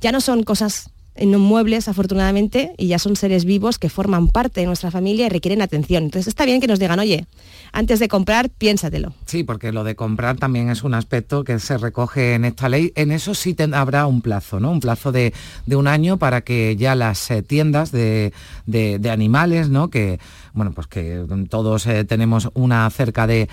Ya 0.00 0.12
no 0.12 0.20
son 0.20 0.42
cosas 0.44 0.90
no 1.26 1.38
muebles, 1.38 1.88
afortunadamente, 1.88 2.72
y 2.78 2.88
ya 2.88 2.98
son 2.98 3.16
seres 3.16 3.44
vivos 3.44 3.78
que 3.78 3.88
forman 3.88 4.28
parte 4.28 4.60
de 4.60 4.66
nuestra 4.66 4.90
familia 4.90 5.26
y 5.26 5.28
requieren 5.28 5.62
atención. 5.62 6.04
Entonces 6.04 6.28
está 6.28 6.44
bien 6.44 6.60
que 6.60 6.66
nos 6.66 6.78
digan, 6.78 6.98
oye, 6.98 7.26
antes 7.72 7.98
de 7.98 8.08
comprar, 8.08 8.50
piénsatelo. 8.50 9.12
Sí, 9.26 9.44
porque 9.44 9.72
lo 9.72 9.84
de 9.84 9.94
comprar 9.94 10.36
también 10.36 10.70
es 10.70 10.82
un 10.82 10.94
aspecto 10.94 11.44
que 11.44 11.58
se 11.58 11.78
recoge 11.78 12.34
en 12.34 12.44
esta 12.44 12.68
ley. 12.68 12.92
En 12.96 13.12
eso 13.12 13.34
sí 13.34 13.54
habrá 13.72 14.06
un 14.06 14.22
plazo, 14.22 14.60
¿no? 14.60 14.70
Un 14.70 14.80
plazo 14.80 15.12
de, 15.12 15.32
un 15.68 15.86
año 15.86 16.18
para 16.18 16.40
que 16.40 16.76
ya 16.76 16.94
las 16.94 17.30
eh, 17.30 17.42
tiendas 17.42 17.92
de, 17.92 18.32
de, 18.66 19.10
animales, 19.10 19.68
¿no? 19.68 19.88
Que 19.90 20.18
bueno, 20.52 20.72
pues 20.72 20.86
que 20.86 21.24
todos 21.48 21.86
eh, 21.86 22.04
tenemos 22.04 22.48
una 22.54 22.88
cerca 22.90 23.26
de, 23.26 23.48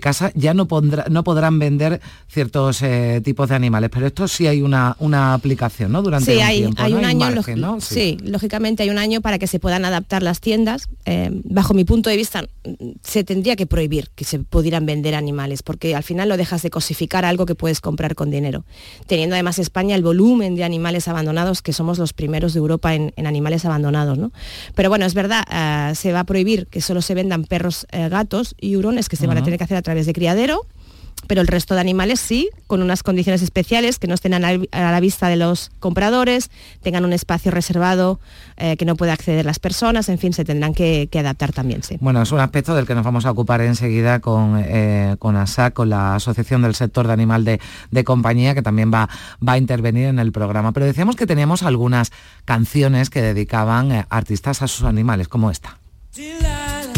casa, 0.00 0.32
ya 0.34 0.54
no, 0.54 0.68
no 1.10 1.24
podrán 1.24 1.58
vender 1.58 2.00
ciertos 2.28 2.82
eh, 2.82 3.20
tipos 3.24 3.48
de 3.48 3.54
animales, 3.54 3.90
pero 3.92 4.06
esto 4.06 4.28
sí 4.28 4.46
hay 4.46 4.62
una, 4.62 4.96
una 5.00 5.34
aplicación, 5.34 5.92
¿no? 5.92 6.02
Durante 6.02 6.32
sí, 6.32 6.38
un 6.38 6.44
hay, 6.44 6.58
tiempo, 6.58 6.82
hay 6.82 6.94
un 6.94 7.04
año, 7.04 7.80
sí. 7.80 8.18
lógicamente 8.22 8.82
hay 8.82 8.90
un 8.90 8.98
año 8.98 9.20
para 9.20 9.38
que 9.38 9.46
se 9.46 9.58
puedan 9.58 9.84
adaptar 9.84 10.22
las 10.22 10.40
tiendas. 10.40 10.88
Eh, 11.04 11.30
bajo 11.44 11.74
mi 11.74 11.84
punto 11.84 12.10
de 12.10 12.16
vista, 12.16 12.44
se 13.02 13.24
tendría 13.24 13.56
que 13.56 13.66
prohibir 13.66 14.10
que 14.14 14.24
se 14.24 14.38
pudieran 14.38 14.86
vender 14.86 15.14
animales, 15.14 15.62
porque 15.62 15.94
al 15.94 16.02
final 16.02 16.28
lo 16.28 16.36
dejas 16.36 16.62
de 16.62 16.70
cosificar 16.70 17.24
algo 17.24 17.46
que 17.46 17.54
puedes 17.54 17.80
comprar 17.80 18.14
con 18.14 18.30
dinero. 18.30 18.64
Teniendo 19.06 19.34
además 19.34 19.58
España 19.58 19.94
el 19.94 20.02
volumen 20.02 20.54
de 20.54 20.64
animales 20.64 21.08
abandonados, 21.08 21.62
que 21.62 21.72
somos 21.72 21.98
los 21.98 22.12
primeros 22.12 22.54
de 22.54 22.58
Europa 22.58 22.94
en, 22.94 23.12
animales 23.26 23.64
abandonados, 23.64 24.18
¿no? 24.18 24.32
Pero 24.74 24.88
bueno, 24.88 25.04
es 25.06 25.14
verdad, 25.14 25.44
se 25.94 26.07
va 26.12 26.20
a 26.20 26.24
prohibir 26.24 26.66
que 26.66 26.80
solo 26.80 27.02
se 27.02 27.14
vendan 27.14 27.44
perros, 27.44 27.86
eh, 27.90 28.08
gatos 28.08 28.54
y 28.60 28.76
hurones 28.76 29.08
que 29.08 29.16
se 29.16 29.26
van 29.26 29.38
a 29.38 29.42
tener 29.42 29.58
que 29.58 29.64
hacer 29.64 29.76
a 29.76 29.82
través 29.82 30.06
de 30.06 30.12
criadero 30.12 30.66
pero 31.26 31.40
el 31.40 31.46
resto 31.46 31.74
de 31.74 31.80
animales 31.80 32.20
sí, 32.20 32.48
con 32.66 32.82
unas 32.82 33.02
condiciones 33.02 33.42
especiales 33.42 33.98
que 33.98 34.06
no 34.06 34.14
estén 34.14 34.34
a 34.34 34.38
la, 34.38 35.00
vista 35.00 35.28
de 35.28 35.36
los 35.36 35.70
compradores, 35.80 36.50
tengan 36.82 37.04
un 37.04 37.12
espacio 37.12 37.50
reservado 37.50 38.20
eh, 38.56 38.76
que 38.76 38.84
no 38.84 38.96
pueda 38.96 39.12
acceder 39.12 39.44
las 39.44 39.58
personas, 39.58 40.08
en 40.08 40.18
fin, 40.18 40.32
se 40.32 40.44
tendrán 40.44 40.74
que, 40.74 41.08
adaptar 41.18 41.52
también, 41.52 41.82
sí. 41.82 41.98
Bueno, 42.00 42.22
es 42.22 42.30
un 42.30 42.40
aspecto 42.40 42.74
del 42.74 42.86
que 42.86 42.94
nos 42.94 43.04
vamos 43.04 43.26
a 43.26 43.30
ocupar 43.30 43.60
enseguida 43.60 44.20
con, 44.20 44.62
eh, 44.64 45.16
con 45.18 45.36
ASAC, 45.36 45.74
con 45.74 45.90
la 45.90 46.14
Asociación 46.14 46.62
del 46.62 46.74
Sector 46.74 47.06
de 47.06 47.12
Animal 47.12 47.44
de, 47.44 47.58
Compañía, 48.04 48.54
que 48.54 48.62
también 48.62 48.92
va, 48.92 49.08
va 49.46 49.54
a 49.54 49.58
intervenir 49.58 50.06
en 50.06 50.18
el 50.18 50.32
programa. 50.32 50.72
Pero 50.72 50.86
decíamos 50.86 51.16
que 51.16 51.26
teníamos 51.26 51.62
algunas 51.62 52.12
canciones 52.44 53.10
que 53.10 53.20
dedicaban 53.20 53.92
eh, 53.92 54.06
artistas 54.08 54.62
a 54.62 54.68
sus 54.68 54.84
animales, 54.84 55.28
como 55.28 55.50
esta. 55.50 55.77
Delilah. 56.14 56.97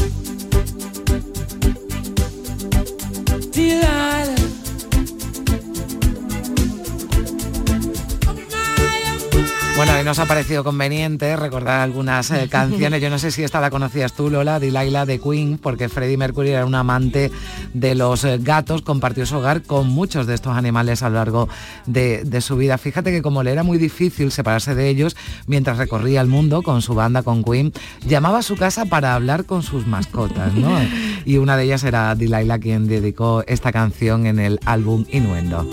Bueno, 9.81 10.05
nos 10.05 10.19
ha 10.19 10.27
parecido 10.27 10.63
conveniente 10.63 11.35
recordar 11.37 11.81
algunas 11.81 12.31
eh, 12.33 12.49
canciones. 12.51 13.01
Yo 13.01 13.09
no 13.09 13.19
sé 13.19 13.31
si 13.31 13.43
esta 13.43 13.63
la 13.63 13.71
conocías 13.71 14.13
tú, 14.13 14.29
Lola, 14.29 14.61
Delilah 14.61 15.07
de 15.07 15.19
Queen, 15.19 15.57
porque 15.57 15.89
Freddie 15.89 16.19
Mercury 16.19 16.51
era 16.51 16.67
un 16.67 16.75
amante 16.75 17.31
de 17.73 17.95
los 17.95 18.25
eh, 18.25 18.37
gatos, 18.43 18.83
compartió 18.83 19.25
su 19.25 19.39
hogar 19.39 19.63
con 19.63 19.89
muchos 19.89 20.27
de 20.27 20.35
estos 20.35 20.55
animales 20.55 21.03
a 21.03 21.09
lo 21.09 21.15
largo 21.15 21.49
de, 21.87 22.41
su 22.43 22.59
vida. 22.59 22.77
Fíjate 22.77 23.11
que 23.11 23.23
como 23.23 23.43
le 23.43 23.53
era 23.53 23.63
muy 23.63 23.79
difícil 23.79 24.31
separarse 24.33 24.75
de 24.75 24.87
ellos 24.87 25.17
mientras 25.47 25.79
recorría 25.79 26.21
el 26.21 26.29
mundo 26.29 26.61
con 26.61 26.83
su 26.83 26.95
banda, 26.95 27.23
con 27.23 27.43
Queen, 27.43 27.73
llamaba 28.05 28.41
a 28.41 28.43
su 28.43 28.57
casa 28.57 28.85
para 28.85 29.15
hablar 29.15 29.47
con 29.47 29.63
sus 29.63 29.87
mascotas, 29.87 30.53
¿no? 30.53 30.79
Y 31.25 31.39
una 31.39 31.57
de 31.57 31.65
ellas 31.65 31.85
era 31.85 32.15
Delilah 32.15 32.59
quien 32.59 32.87
dedicó 32.87 33.45
esta 33.47 33.73
canción 33.73 34.27
en 34.27 34.41
el 34.41 34.61
álbum 34.67 35.07
Innuendo. 35.11 35.67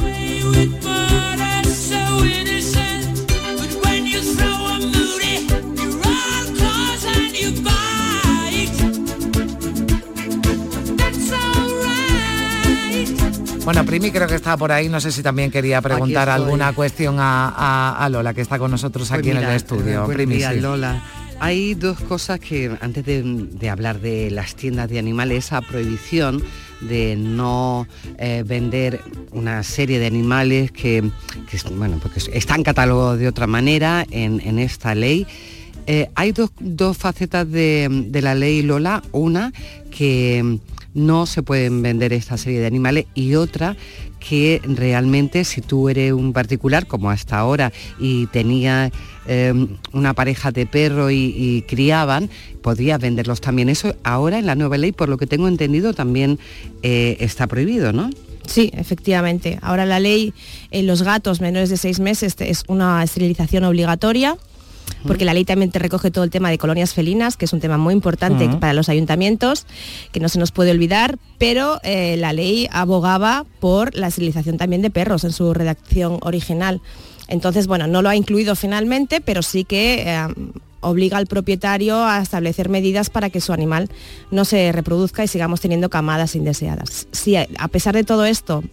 Bueno, 13.67 13.83
Primi 13.83 14.11
creo 14.11 14.29
que 14.29 14.35
está 14.35 14.55
por 14.55 14.71
ahí, 14.71 14.87
no 14.87 15.01
sé 15.01 15.11
si 15.11 15.21
también 15.21 15.51
quería 15.51 15.81
preguntar 15.81 16.29
alguna 16.29 16.71
cuestión 16.71 17.17
a, 17.19 18.07
Lola, 18.09 18.33
que 18.33 18.39
está 18.39 18.57
con 18.57 18.71
nosotros 18.71 19.09
pues 19.09 19.19
aquí 19.19 19.31
en 19.31 19.37
el 19.43 19.49
estudio. 19.49 20.07
Primi, 20.07 20.39
Lola. 20.61 21.03
Hay 21.41 21.73
dos 21.73 21.99
cosas 21.99 22.39
que 22.39 22.77
antes 22.79 23.05
de, 23.05 23.69
hablar 23.69 23.99
de 23.99 24.31
las 24.31 24.55
tiendas 24.55 24.89
de 24.89 24.99
animales, 24.99 25.47
esa 25.47 25.59
prohibición 25.59 26.41
de 26.79 27.17
no 27.17 27.89
eh, 28.17 28.45
vender 28.47 29.01
una 29.33 29.61
serie 29.63 29.99
de 29.99 30.07
animales 30.07 30.71
que, 30.71 31.03
bueno, 31.75 31.99
porque 32.01 32.21
están 32.31 32.63
catalogados 32.63 33.19
de 33.19 33.27
otra 33.27 33.47
manera 33.47 34.05
en, 34.11 34.59
esta 34.59 34.95
ley. 34.95 35.27
Eh, 35.87 36.09
hay 36.15 36.31
dos, 36.31 36.97
facetas 36.97 37.51
de, 37.51 37.89
de, 38.07 38.21
la 38.21 38.33
ley 38.33 38.61
Lola. 38.61 39.03
Una 39.11 39.51
que 39.91 40.57
no 40.97 41.27
se 41.27 41.43
pueden 41.43 41.81
vender 41.83 42.11
esta 42.11 42.37
serie 42.37 42.59
de 42.59 42.65
animales 42.65 43.05
y 43.13 43.35
otra 43.35 43.77
que 44.19 44.59
realmente 44.65 45.45
si 45.45 45.61
tú 45.61 45.89
eres 45.89 46.11
un 46.11 46.33
particular 46.33 46.87
como 46.87 47.11
hasta 47.11 47.37
ahora 47.37 47.71
y 47.99 48.25
tenía 48.27 48.91
em, 49.27 49.77
una 49.93 50.15
pareja 50.15 50.51
de 50.51 50.65
perro 50.65 51.11
y, 51.11 51.63
criaban, 51.67 52.29
podías 52.63 52.99
venderlos 52.99 53.41
también. 53.41 53.69
Eso 53.69 53.95
ahora 54.03 54.39
en 54.39 54.47
la 54.47 54.55
nueva 54.55 54.77
ley, 54.77 54.91
por 54.91 55.07
lo 55.07 55.17
que 55.17 55.27
tengo 55.27 55.47
entendido, 55.47 55.93
también 55.93 56.39
eh, 56.81 57.17
está 57.19 57.45
prohibido, 57.45 57.93
¿no? 57.93 58.09
Sí, 58.47 58.71
efectivamente. 58.73 59.59
Ahora 59.61 59.85
la 59.85 59.99
ley 59.99 60.33
en 60.71 60.87
los 60.87 61.03
gatos 61.03 61.41
menores 61.41 61.69
de 61.69 61.77
seis 61.77 61.99
meses 61.99 62.35
es 62.39 62.63
una 62.67 63.03
esterilización 63.03 63.65
obligatoria 63.65 64.37
porque 65.05 65.25
la 65.25 65.33
ley 65.33 65.45
también 65.45 65.71
te 65.71 65.79
recoge 65.79 66.11
todo 66.11 66.23
el 66.23 66.29
tema 66.29 66.49
de 66.49 66.57
colonias 66.57 66.93
felinas, 66.93 67.37
que 67.37 67.45
es 67.45 67.53
un 67.53 67.59
tema 67.59 67.77
muy 67.77 67.93
importante 67.93 68.49
para 68.49 68.73
los 68.73 68.89
ayuntamientos, 68.89 69.65
que 70.11 70.19
no 70.19 70.29
se 70.29 70.39
nos 70.39 70.51
puede 70.51 70.71
olvidar, 70.71 71.17
pero 71.37 71.79
eh, 71.83 72.17
la 72.17 72.33
ley 72.33 72.67
abogaba 72.71 73.45
por 73.59 73.95
la 73.95 74.07
esterilización 74.07 74.57
también 74.57 74.81
de 74.81 74.89
perros 74.89 75.23
en 75.23 75.31
su 75.31 75.53
redacción 75.53 76.19
original. 76.21 76.81
Entonces, 77.27 77.67
bueno, 77.67 77.87
no 77.87 78.01
lo 78.01 78.09
ha 78.09 78.15
incluido 78.15 78.55
finalmente, 78.55 79.21
pero 79.21 79.41
sí 79.41 79.65
que 79.65 80.03
eh, 80.07 80.27
obliga 80.81 81.17
al 81.17 81.27
propietario 81.27 82.03
a 82.03 82.21
establecer 82.21 82.69
medidas 82.69 83.09
para 83.09 83.29
que 83.29 83.41
su 83.41 83.53
animal 83.53 83.89
no 84.31 84.45
se 84.45 84.71
reproduzca 84.71 85.23
y 85.23 85.27
sigamos 85.27 85.61
teniendo 85.61 85.89
camadas 85.89 86.35
indeseadas. 86.35 87.07
Si 87.11 87.35
a 87.35 87.67
pesar 87.69 87.95
de 87.95 88.03
todo 88.03 88.25
esto 88.25 88.63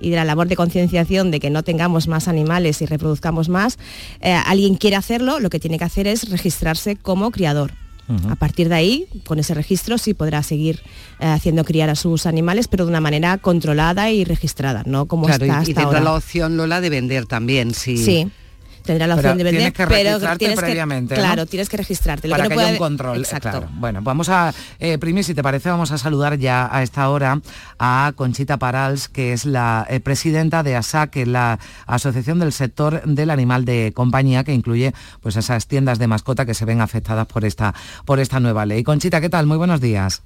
y 0.00 0.10
de 0.10 0.16
la 0.16 0.24
labor 0.24 0.48
de 0.48 0.56
concienciación 0.56 1.30
de 1.30 1.40
que 1.40 1.50
no 1.50 1.62
tengamos 1.62 2.08
más 2.08 2.28
animales 2.28 2.82
y 2.82 2.86
reproduzcamos 2.86 3.48
más, 3.48 3.78
eh, 4.20 4.32
alguien 4.32 4.74
quiere 4.76 4.96
hacerlo, 4.96 5.40
lo 5.40 5.50
que 5.50 5.60
tiene 5.60 5.78
que 5.78 5.84
hacer 5.84 6.06
es 6.06 6.28
registrarse 6.30 6.96
como 6.96 7.30
criador. 7.30 7.72
A 8.28 8.36
partir 8.36 8.68
de 8.68 8.74
ahí, 8.74 9.06
con 9.24 9.38
ese 9.38 9.54
registro 9.54 9.96
sí 9.96 10.12
podrá 10.12 10.42
seguir 10.42 10.80
eh, 11.18 11.26
haciendo 11.26 11.64
criar 11.64 11.88
a 11.88 11.94
sus 11.94 12.26
animales, 12.26 12.68
pero 12.68 12.84
de 12.84 12.90
una 12.90 13.00
manera 13.00 13.38
controlada 13.38 14.10
y 14.10 14.24
registrada, 14.24 14.82
no 14.84 15.06
como 15.06 15.30
está 15.30 15.60
hasta 15.60 15.70
y, 15.70 15.74
tendrá 15.74 16.00
la 16.00 16.14
opción 16.14 16.58
Lola 16.58 16.82
de 16.82 16.90
vender 16.90 17.24
también, 17.24 17.72
sí. 17.72 17.96
Sí, 17.96 18.28
tendrá 18.84 19.06
la 19.06 19.14
opción 19.14 19.38
de 19.38 19.44
vender, 19.44 19.72
que 19.72 19.86
pero 19.86 20.18
tienes 20.36 20.58
previamente, 20.58 21.14
que, 21.14 21.20
claro, 21.20 21.46
tienes 21.46 21.68
que 21.68 21.76
registrarte. 21.76 22.28
Para 22.28 22.48
que, 22.48 22.54
haya 22.54 22.72
un 22.72 22.76
control. 22.76 23.18
Exacto. 23.18 23.68
Bueno, 23.74 24.00
vamos 24.02 24.28
a, 24.28 24.52
eh, 24.78 24.98
si 25.22 25.34
te 25.34 25.42
parece, 25.42 25.70
vamos 25.70 25.92
a 25.92 25.98
saludar 25.98 26.38
ya 26.38 26.68
a 26.74 26.82
esta 26.82 27.08
hora 27.08 27.40
a 27.78 28.12
Conchita 28.16 28.58
Parals, 28.58 29.08
que 29.08 29.32
es 29.32 29.44
la 29.44 29.86
eh, 29.88 30.00
presidenta 30.00 30.62
de 30.62 30.76
ASAC, 30.76 31.16
la 31.26 31.58
Asociación 31.86 32.38
del 32.38 32.52
Sector 32.52 33.02
del 33.04 33.30
Animal 33.30 33.64
de 33.64 33.92
Compañía, 33.94 34.44
que 34.44 34.52
incluye 34.52 34.92
pues 35.20 35.36
esas 35.36 35.66
tiendas 35.66 35.98
de 35.98 36.06
mascota 36.06 36.46
que 36.46 36.54
se 36.54 36.64
ven 36.64 36.80
afectadas 36.80 37.26
por 37.26 37.44
esta, 37.44 37.74
por 38.04 38.20
esta 38.20 38.40
nueva 38.40 38.66
ley. 38.66 38.82
Conchita, 38.82 39.20
¿qué 39.20 39.28
tal? 39.28 39.46
Muy 39.46 39.56
buenos 39.56 39.80
días. 39.80 40.22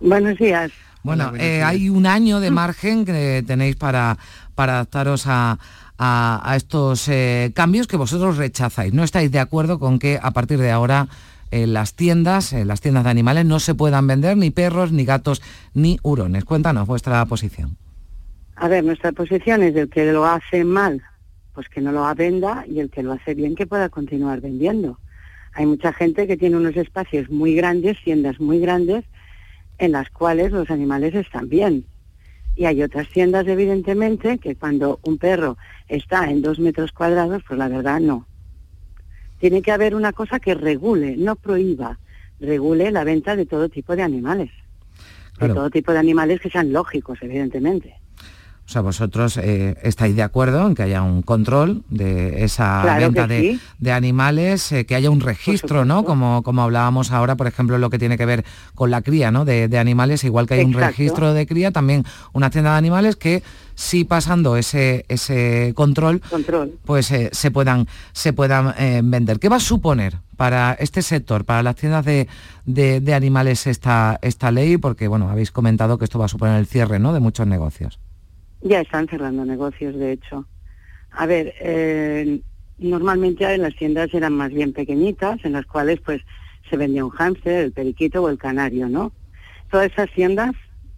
Buenos 0.00 0.38
días. 0.38 0.70
Bueno, 1.02 1.32
eh, 1.38 1.62
hay 1.62 1.88
un 1.88 2.04
año 2.04 2.40
de 2.40 2.50
margen 2.50 3.04
que 3.04 3.44
tenéis 3.46 3.76
para, 3.76 4.18
para 4.56 4.74
adaptaros 4.74 5.26
a, 5.28 5.56
a, 5.98 6.54
estos 6.56 7.08
eh, 7.08 7.52
cambios 7.54 7.86
que 7.86 7.96
vosotros 7.96 8.36
rechazáis. 8.36 8.92
No 8.92 9.02
estáis 9.02 9.30
de 9.30 9.38
acuerdo 9.38 9.78
con 9.78 9.98
que 9.98 10.18
a 10.22 10.30
partir 10.32 10.58
de 10.58 10.70
ahora 10.70 11.08
en 11.50 11.72
las 11.72 11.94
tiendas, 11.94 12.52
en 12.52 12.68
las 12.68 12.80
tiendas 12.80 13.04
de 13.04 13.10
animales, 13.10 13.44
no 13.44 13.60
se 13.60 13.74
puedan 13.74 14.06
vender 14.06 14.36
ni 14.36 14.50
perros, 14.50 14.92
ni 14.92 15.04
gatos, 15.04 15.42
ni 15.74 15.98
hurones. 16.02 16.44
Cuéntanos 16.44 16.86
vuestra 16.86 17.24
posición. 17.26 17.76
A 18.56 18.68
ver, 18.68 18.84
nuestra 18.84 19.12
posición 19.12 19.62
es 19.62 19.76
el 19.76 19.88
que 19.88 20.10
lo 20.12 20.24
hace 20.26 20.64
mal, 20.64 21.02
pues 21.54 21.68
que 21.68 21.80
no 21.80 21.92
lo 21.92 22.12
venda 22.14 22.64
y 22.66 22.80
el 22.80 22.90
que 22.90 23.02
lo 23.02 23.12
hace 23.12 23.34
bien 23.34 23.54
que 23.54 23.66
pueda 23.66 23.88
continuar 23.88 24.40
vendiendo. 24.40 24.98
Hay 25.52 25.66
mucha 25.66 25.92
gente 25.92 26.26
que 26.26 26.36
tiene 26.36 26.56
unos 26.56 26.76
espacios 26.76 27.30
muy 27.30 27.54
grandes, 27.54 27.96
tiendas 28.02 28.40
muy 28.40 28.58
grandes, 28.58 29.04
en 29.78 29.92
las 29.92 30.10
cuales 30.10 30.52
los 30.52 30.70
animales 30.70 31.14
están 31.14 31.48
bien. 31.48 31.84
Y 32.56 32.64
hay 32.64 32.82
otras 32.82 33.08
tiendas, 33.08 33.46
evidentemente, 33.46 34.38
que 34.38 34.56
cuando 34.56 34.98
un 35.04 35.18
perro 35.18 35.58
está 35.88 36.30
en 36.30 36.40
dos 36.40 36.58
metros 36.58 36.90
cuadrados, 36.90 37.42
pues 37.46 37.58
la 37.58 37.68
verdad 37.68 38.00
no. 38.00 38.26
Tiene 39.38 39.60
que 39.60 39.72
haber 39.72 39.94
una 39.94 40.12
cosa 40.14 40.40
que 40.40 40.54
regule, 40.54 41.16
no 41.18 41.36
prohíba, 41.36 41.98
regule 42.40 42.90
la 42.90 43.04
venta 43.04 43.36
de 43.36 43.44
todo 43.44 43.68
tipo 43.68 43.94
de 43.94 44.02
animales. 44.02 44.50
De 45.38 45.48
todo 45.50 45.68
tipo 45.68 45.92
de 45.92 45.98
animales 45.98 46.40
que 46.40 46.48
sean 46.48 46.72
lógicos, 46.72 47.18
evidentemente. 47.20 48.00
O 48.66 48.68
sea, 48.68 48.80
vosotros 48.80 49.36
eh, 49.36 49.76
estáis 49.82 50.16
de 50.16 50.24
acuerdo 50.24 50.66
en 50.66 50.74
que 50.74 50.82
haya 50.82 51.00
un 51.00 51.22
control 51.22 51.84
de 51.88 52.42
esa 52.42 52.96
venta 52.98 53.28
de, 53.28 53.92
animales, 53.92 54.72
eh, 54.72 54.84
que 54.84 54.96
haya 54.96 55.08
un 55.08 55.20
registro, 55.20 55.84
¿no? 55.84 56.04
Como, 56.04 56.42
como 56.42 56.62
hablábamos 56.62 57.12
ahora, 57.12 57.36
por 57.36 57.46
ejemplo, 57.46 57.78
lo 57.78 57.90
que 57.90 58.00
tiene 58.00 58.18
que 58.18 58.26
ver 58.26 58.44
con 58.74 58.90
la 58.90 59.02
cría, 59.02 59.30
¿no? 59.30 59.44
De, 59.44 59.78
animales, 59.78 60.24
igual 60.24 60.48
que 60.48 60.54
hay 60.54 60.64
un 60.64 60.72
registro 60.72 61.32
de 61.32 61.46
cría, 61.46 61.70
también 61.70 62.04
una 62.32 62.50
tienda 62.50 62.72
de 62.72 62.78
animales 62.78 63.14
que 63.14 63.44
sí 63.76 64.02
pasando 64.02 64.56
ese, 64.56 65.04
ese 65.06 65.72
control, 65.76 66.20
pues 66.84 67.12
eh, 67.12 67.30
se 67.32 67.52
puedan, 67.52 67.86
se 68.12 68.32
puedan 68.32 68.74
vender. 69.08 69.38
¿Qué 69.38 69.48
va 69.48 69.56
a 69.56 69.60
suponer 69.60 70.18
para 70.36 70.72
este 70.80 71.02
sector, 71.02 71.44
para 71.44 71.62
las 71.62 71.76
tiendas 71.76 72.04
de, 72.04 72.26
de, 72.64 73.14
animales 73.14 73.68
esta, 73.68 74.18
esta 74.22 74.50
ley? 74.50 74.76
Porque, 74.76 75.06
bueno, 75.06 75.30
habéis 75.30 75.52
comentado 75.52 75.98
que 75.98 76.04
esto 76.04 76.18
va 76.18 76.24
a 76.24 76.28
suponer 76.28 76.58
el 76.58 76.66
cierre, 76.66 76.98
¿no? 76.98 77.12
De 77.12 77.20
muchos 77.20 77.46
negocios. 77.46 78.00
Ya 78.68 78.80
están 78.80 79.06
cerrando 79.06 79.44
negocios, 79.44 79.94
de 79.94 80.10
hecho. 80.10 80.44
A 81.12 81.24
ver, 81.26 81.54
eh, 81.60 82.40
normalmente 82.78 83.56
las 83.58 83.76
tiendas 83.76 84.12
eran 84.12 84.32
más 84.32 84.50
bien 84.52 84.72
pequeñitas, 84.72 85.38
en 85.44 85.52
las 85.52 85.66
cuales 85.66 86.00
pues 86.00 86.22
se 86.68 86.76
vendía 86.76 87.04
un 87.04 87.12
hámster, 87.12 87.62
el 87.66 87.72
periquito 87.72 88.24
o 88.24 88.28
el 88.28 88.38
canario, 88.38 88.88
¿no? 88.88 89.12
Todas 89.70 89.92
esas 89.92 90.10
tiendas, 90.10 90.50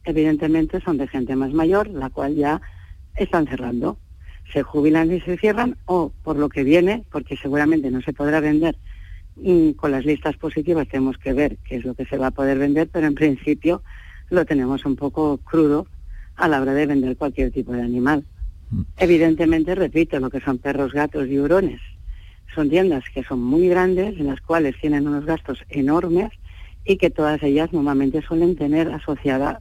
evidentemente, 0.04 0.80
son 0.80 0.96
de 0.96 1.08
gente 1.08 1.36
más 1.36 1.52
mayor, 1.52 1.88
la 1.88 2.08
cual 2.08 2.36
ya 2.36 2.62
están 3.16 3.46
cerrando. 3.46 3.98
Se 4.50 4.62
jubilan 4.62 5.12
y 5.12 5.20
se 5.20 5.36
cierran, 5.36 5.76
o 5.84 6.10
por 6.24 6.38
lo 6.38 6.48
que 6.48 6.64
viene, 6.64 7.04
porque 7.12 7.36
seguramente 7.36 7.90
no 7.90 8.00
se 8.00 8.14
podrá 8.14 8.40
vender 8.40 8.78
mm, 9.36 9.72
con 9.72 9.90
las 9.90 10.06
listas 10.06 10.38
positivas 10.38 10.88
tenemos 10.88 11.18
que 11.18 11.34
ver 11.34 11.58
qué 11.58 11.76
es 11.76 11.84
lo 11.84 11.92
que 11.92 12.06
se 12.06 12.16
va 12.16 12.28
a 12.28 12.30
poder 12.38 12.58
vender, 12.58 12.88
pero 12.90 13.06
en 13.06 13.14
principio 13.14 13.82
lo 14.30 14.46
tenemos 14.46 14.86
un 14.86 14.96
poco 14.96 15.36
crudo 15.36 15.86
a 16.38 16.48
la 16.48 16.60
hora 16.62 16.72
de 16.72 16.86
vender 16.86 17.16
cualquier 17.16 17.50
tipo 17.50 17.72
de 17.72 17.82
animal. 17.82 18.24
Mm. 18.70 18.82
Evidentemente, 18.96 19.74
repito, 19.74 20.18
lo 20.20 20.30
que 20.30 20.40
son 20.40 20.58
perros, 20.58 20.92
gatos 20.92 21.28
y 21.28 21.38
hurones. 21.38 21.80
Son 22.54 22.70
tiendas 22.70 23.04
que 23.12 23.22
son 23.24 23.42
muy 23.42 23.68
grandes, 23.68 24.18
en 24.18 24.26
las 24.26 24.40
cuales 24.40 24.74
tienen 24.80 25.06
unos 25.06 25.26
gastos 25.26 25.64
enormes 25.68 26.30
y 26.84 26.96
que 26.96 27.10
todas 27.10 27.42
ellas 27.42 27.72
normalmente 27.72 28.22
suelen 28.22 28.56
tener 28.56 28.90
asociada 28.90 29.60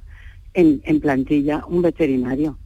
en, 0.54 1.00
plantilla 1.02 1.63
un 1.68 1.82
veterinario. 1.82 2.58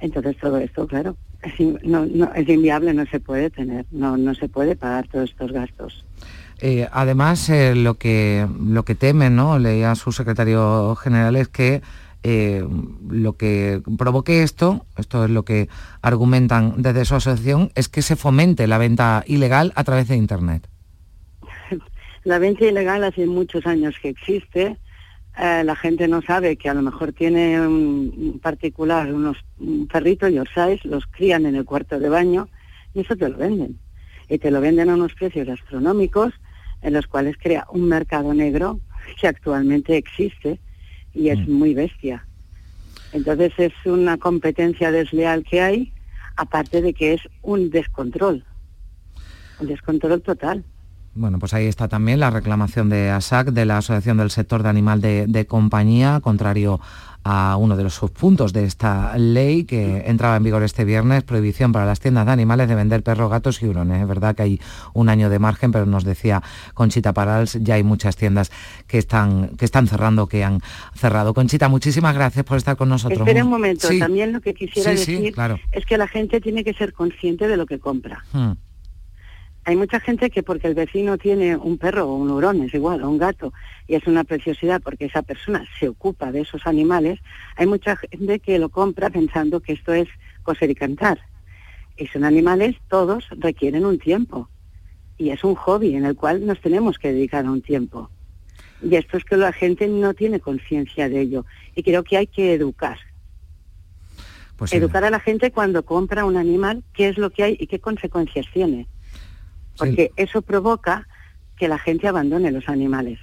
Entonces 0.00 0.36
todo 0.38 0.58
esto, 0.58 0.86
claro, 0.86 1.16
es, 1.42 1.54
no, 1.84 2.04
es 2.34 2.48
inviable, 2.48 2.94
no 2.94 3.04
se 3.06 3.20
puede 3.20 3.50
tener, 3.50 3.84
no, 3.90 4.16
no 4.16 4.34
se 4.34 4.48
puede 4.48 4.74
pagar 4.74 5.06
todos 5.08 5.30
estos 5.30 5.52
gastos. 5.52 6.04
Eh, 6.60 6.88
además, 6.90 7.48
eh, 7.50 7.74
lo, 7.76 7.94
que, 7.94 8.46
lo 8.60 8.84
que 8.84 8.94
temen, 8.94 9.36
¿no? 9.36 9.58
leía 9.58 9.94
su 9.94 10.10
secretario 10.10 10.96
general, 10.96 11.36
es 11.36 11.48
que 11.48 11.82
eh, 12.22 12.66
lo 13.08 13.36
que 13.36 13.80
provoque 13.96 14.42
esto, 14.42 14.84
esto 14.96 15.24
es 15.24 15.30
lo 15.30 15.44
que 15.44 15.68
argumentan 16.02 16.74
desde 16.82 17.04
su 17.04 17.14
asociación, 17.14 17.70
es 17.74 17.88
que 17.88 18.02
se 18.02 18.16
fomente 18.16 18.66
la 18.66 18.78
venta 18.78 19.24
ilegal 19.26 19.72
a 19.76 19.84
través 19.84 20.08
de 20.08 20.16
Internet. 20.16 20.68
La 22.24 22.38
venta 22.38 22.66
ilegal 22.66 23.04
hace 23.04 23.26
muchos 23.26 23.66
años 23.66 23.94
que 24.02 24.10
existe. 24.10 24.76
Eh, 25.38 25.62
la 25.64 25.76
gente 25.76 26.08
no 26.08 26.20
sabe 26.20 26.56
que 26.56 26.68
a 26.68 26.74
lo 26.74 26.82
mejor 26.82 27.12
tiene 27.12 27.60
un 27.60 28.40
particular 28.42 29.12
unos 29.14 29.38
perritos, 29.90 30.32
Yorkshire, 30.32 30.80
los 30.84 31.06
crían 31.06 31.46
en 31.46 31.54
el 31.54 31.64
cuarto 31.64 31.98
de 31.98 32.08
baño 32.08 32.48
y 32.92 33.00
eso 33.00 33.16
te 33.16 33.28
lo 33.28 33.38
venden. 33.38 33.78
Y 34.28 34.38
te 34.38 34.50
lo 34.50 34.60
venden 34.60 34.90
a 34.90 34.94
unos 34.94 35.14
precios 35.14 35.48
astronómicos 35.48 36.34
en 36.82 36.92
los 36.92 37.06
cuales 37.06 37.36
crea 37.38 37.66
un 37.70 37.88
mercado 37.88 38.34
negro 38.34 38.80
que 39.20 39.28
actualmente 39.28 39.96
existe 39.96 40.60
y 41.14 41.28
es 41.30 41.38
mm. 41.38 41.50
muy 41.50 41.74
bestia. 41.74 42.26
Entonces 43.12 43.52
es 43.58 43.72
una 43.84 44.18
competencia 44.18 44.90
desleal 44.90 45.44
que 45.44 45.60
hay, 45.60 45.92
aparte 46.36 46.82
de 46.82 46.92
que 46.92 47.14
es 47.14 47.22
un 47.42 47.70
descontrol, 47.70 48.44
un 49.60 49.66
descontrol 49.66 50.20
total. 50.22 50.64
Bueno, 51.18 51.40
pues 51.40 51.52
ahí 51.52 51.66
está 51.66 51.88
también 51.88 52.20
la 52.20 52.30
reclamación 52.30 52.88
de 52.88 53.10
ASAC, 53.10 53.48
de 53.48 53.64
la 53.64 53.78
Asociación 53.78 54.18
del 54.18 54.30
Sector 54.30 54.62
de 54.62 54.68
Animal 54.68 55.00
de, 55.00 55.26
de 55.26 55.46
Compañía, 55.46 56.20
contrario 56.22 56.80
a 57.24 57.56
uno 57.56 57.76
de 57.76 57.82
los 57.82 57.94
subpuntos 57.94 58.52
de 58.52 58.64
esta 58.64 59.18
ley 59.18 59.64
que 59.64 60.04
entraba 60.06 60.36
en 60.36 60.44
vigor 60.44 60.62
este 60.62 60.84
viernes, 60.84 61.24
prohibición 61.24 61.72
para 61.72 61.86
las 61.86 61.98
tiendas 61.98 62.24
de 62.24 62.32
animales 62.32 62.68
de 62.68 62.74
vender 62.74 63.02
perros, 63.02 63.30
gatos 63.30 63.60
y 63.62 63.66
hurones. 63.66 64.00
Es 64.00 64.08
verdad 64.08 64.36
que 64.36 64.42
hay 64.42 64.60
un 64.94 65.08
año 65.08 65.28
de 65.28 65.38
margen, 65.40 65.72
pero 65.72 65.86
nos 65.86 66.04
decía 66.04 66.40
Conchita 66.74 67.12
Parals, 67.12 67.58
ya 67.60 67.74
hay 67.74 67.82
muchas 67.82 68.16
tiendas 68.16 68.50
que 68.86 68.98
están, 68.98 69.56
que 69.58 69.64
están 69.64 69.88
cerrando, 69.88 70.26
que 70.28 70.44
han 70.44 70.60
cerrado. 70.94 71.34
Conchita, 71.34 71.68
muchísimas 71.68 72.14
gracias 72.14 72.44
por 72.44 72.56
estar 72.56 72.76
con 72.76 72.88
nosotros. 72.88 73.20
Espera 73.20 73.44
un 73.44 73.50
momento, 73.50 73.88
también 73.98 74.32
lo 74.32 74.40
que 74.40 74.54
quisiera 74.54 74.92
decir 74.92 75.34
es 75.72 75.84
que 75.84 75.98
la 75.98 76.06
gente 76.08 76.40
tiene 76.40 76.64
que 76.64 76.74
ser 76.74 76.92
consciente 76.92 77.48
de 77.48 77.56
lo 77.56 77.66
que 77.66 77.78
compra. 77.78 78.24
Hmm. 78.32 78.52
Hay 79.68 79.76
mucha 79.76 80.00
gente 80.00 80.30
que 80.30 80.42
porque 80.42 80.66
el 80.66 80.74
vecino 80.74 81.18
tiene 81.18 81.54
un 81.54 81.76
perro 81.76 82.08
o 82.08 82.14
un 82.14 82.30
hurón, 82.30 82.62
es 82.62 82.72
igual, 82.72 83.02
o 83.02 83.10
un 83.10 83.18
gato, 83.18 83.52
y 83.86 83.96
es 83.96 84.06
una 84.06 84.24
preciosidad 84.24 84.80
porque 84.80 85.04
esa 85.04 85.20
persona 85.20 85.62
se 85.78 85.88
ocupa 85.90 86.32
de 86.32 86.40
esos 86.40 86.66
animales, 86.66 87.20
hay 87.54 87.66
mucha 87.66 87.94
gente 87.96 88.38
que 88.38 88.58
lo 88.58 88.70
compra 88.70 89.10
pensando 89.10 89.60
que 89.60 89.74
esto 89.74 89.92
es 89.92 90.08
coser 90.42 90.70
y 90.70 90.74
cantar. 90.74 91.20
Y 91.98 92.06
son 92.06 92.24
animales, 92.24 92.76
todos 92.88 93.26
requieren 93.32 93.84
un 93.84 93.98
tiempo. 93.98 94.48
Y 95.18 95.32
es 95.32 95.44
un 95.44 95.54
hobby 95.54 95.96
en 95.96 96.06
el 96.06 96.16
cual 96.16 96.46
nos 96.46 96.62
tenemos 96.62 96.98
que 96.98 97.12
dedicar 97.12 97.44
a 97.44 97.50
un 97.50 97.60
tiempo. 97.60 98.08
Y 98.80 98.96
esto 98.96 99.18
es 99.18 99.24
que 99.26 99.36
la 99.36 99.52
gente 99.52 99.86
no 99.86 100.14
tiene 100.14 100.40
conciencia 100.40 101.10
de 101.10 101.20
ello. 101.20 101.44
Y 101.74 101.82
creo 101.82 102.04
que 102.04 102.16
hay 102.16 102.26
que 102.26 102.54
educar. 102.54 102.96
Pues 104.56 104.72
educar 104.72 105.04
a 105.04 105.10
la 105.10 105.20
gente 105.20 105.50
cuando 105.50 105.84
compra 105.84 106.24
un 106.24 106.38
animal, 106.38 106.84
qué 106.94 107.10
es 107.10 107.18
lo 107.18 107.28
que 107.28 107.42
hay 107.42 107.56
y 107.60 107.66
qué 107.66 107.80
consecuencias 107.80 108.46
tiene 108.50 108.88
porque 109.78 110.12
eso 110.16 110.42
provoca 110.42 111.06
que 111.56 111.68
la 111.68 111.78
gente 111.78 112.08
abandone 112.08 112.50
los 112.50 112.68
animales. 112.68 113.18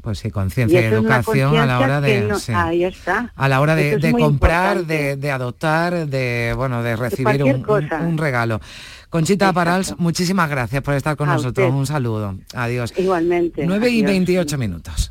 Pues 0.00 0.20
sí, 0.20 0.30
conciencia 0.30 0.80
y 0.80 0.84
educación 0.84 1.56
a 1.56 1.66
la 1.66 1.78
hora 1.80 2.00
de 2.00 2.32
ahí 2.54 2.84
está. 2.84 3.30
a 3.36 3.48
la 3.48 3.60
hora 3.60 3.74
de, 3.74 4.12
comprar, 4.12 4.86
de, 4.86 5.30
adoptar, 5.30 6.06
de 6.06 6.54
bueno, 6.56 6.82
de 6.82 6.96
recibir 6.96 7.42
un, 7.44 8.16
regalo. 8.16 8.60
Conchita 9.10 9.52
Parals, 9.52 9.94
muchísimas 9.98 10.48
gracias 10.48 10.82
por 10.82 10.94
estar 10.94 11.16
con 11.16 11.28
nosotros. 11.28 11.70
Un 11.70 11.86
saludo. 11.86 12.36
Adiós. 12.54 12.94
Igualmente. 12.96 13.66
9 13.66 13.90
y 13.90 14.02
28 14.02 14.56
minutos. 14.56 15.01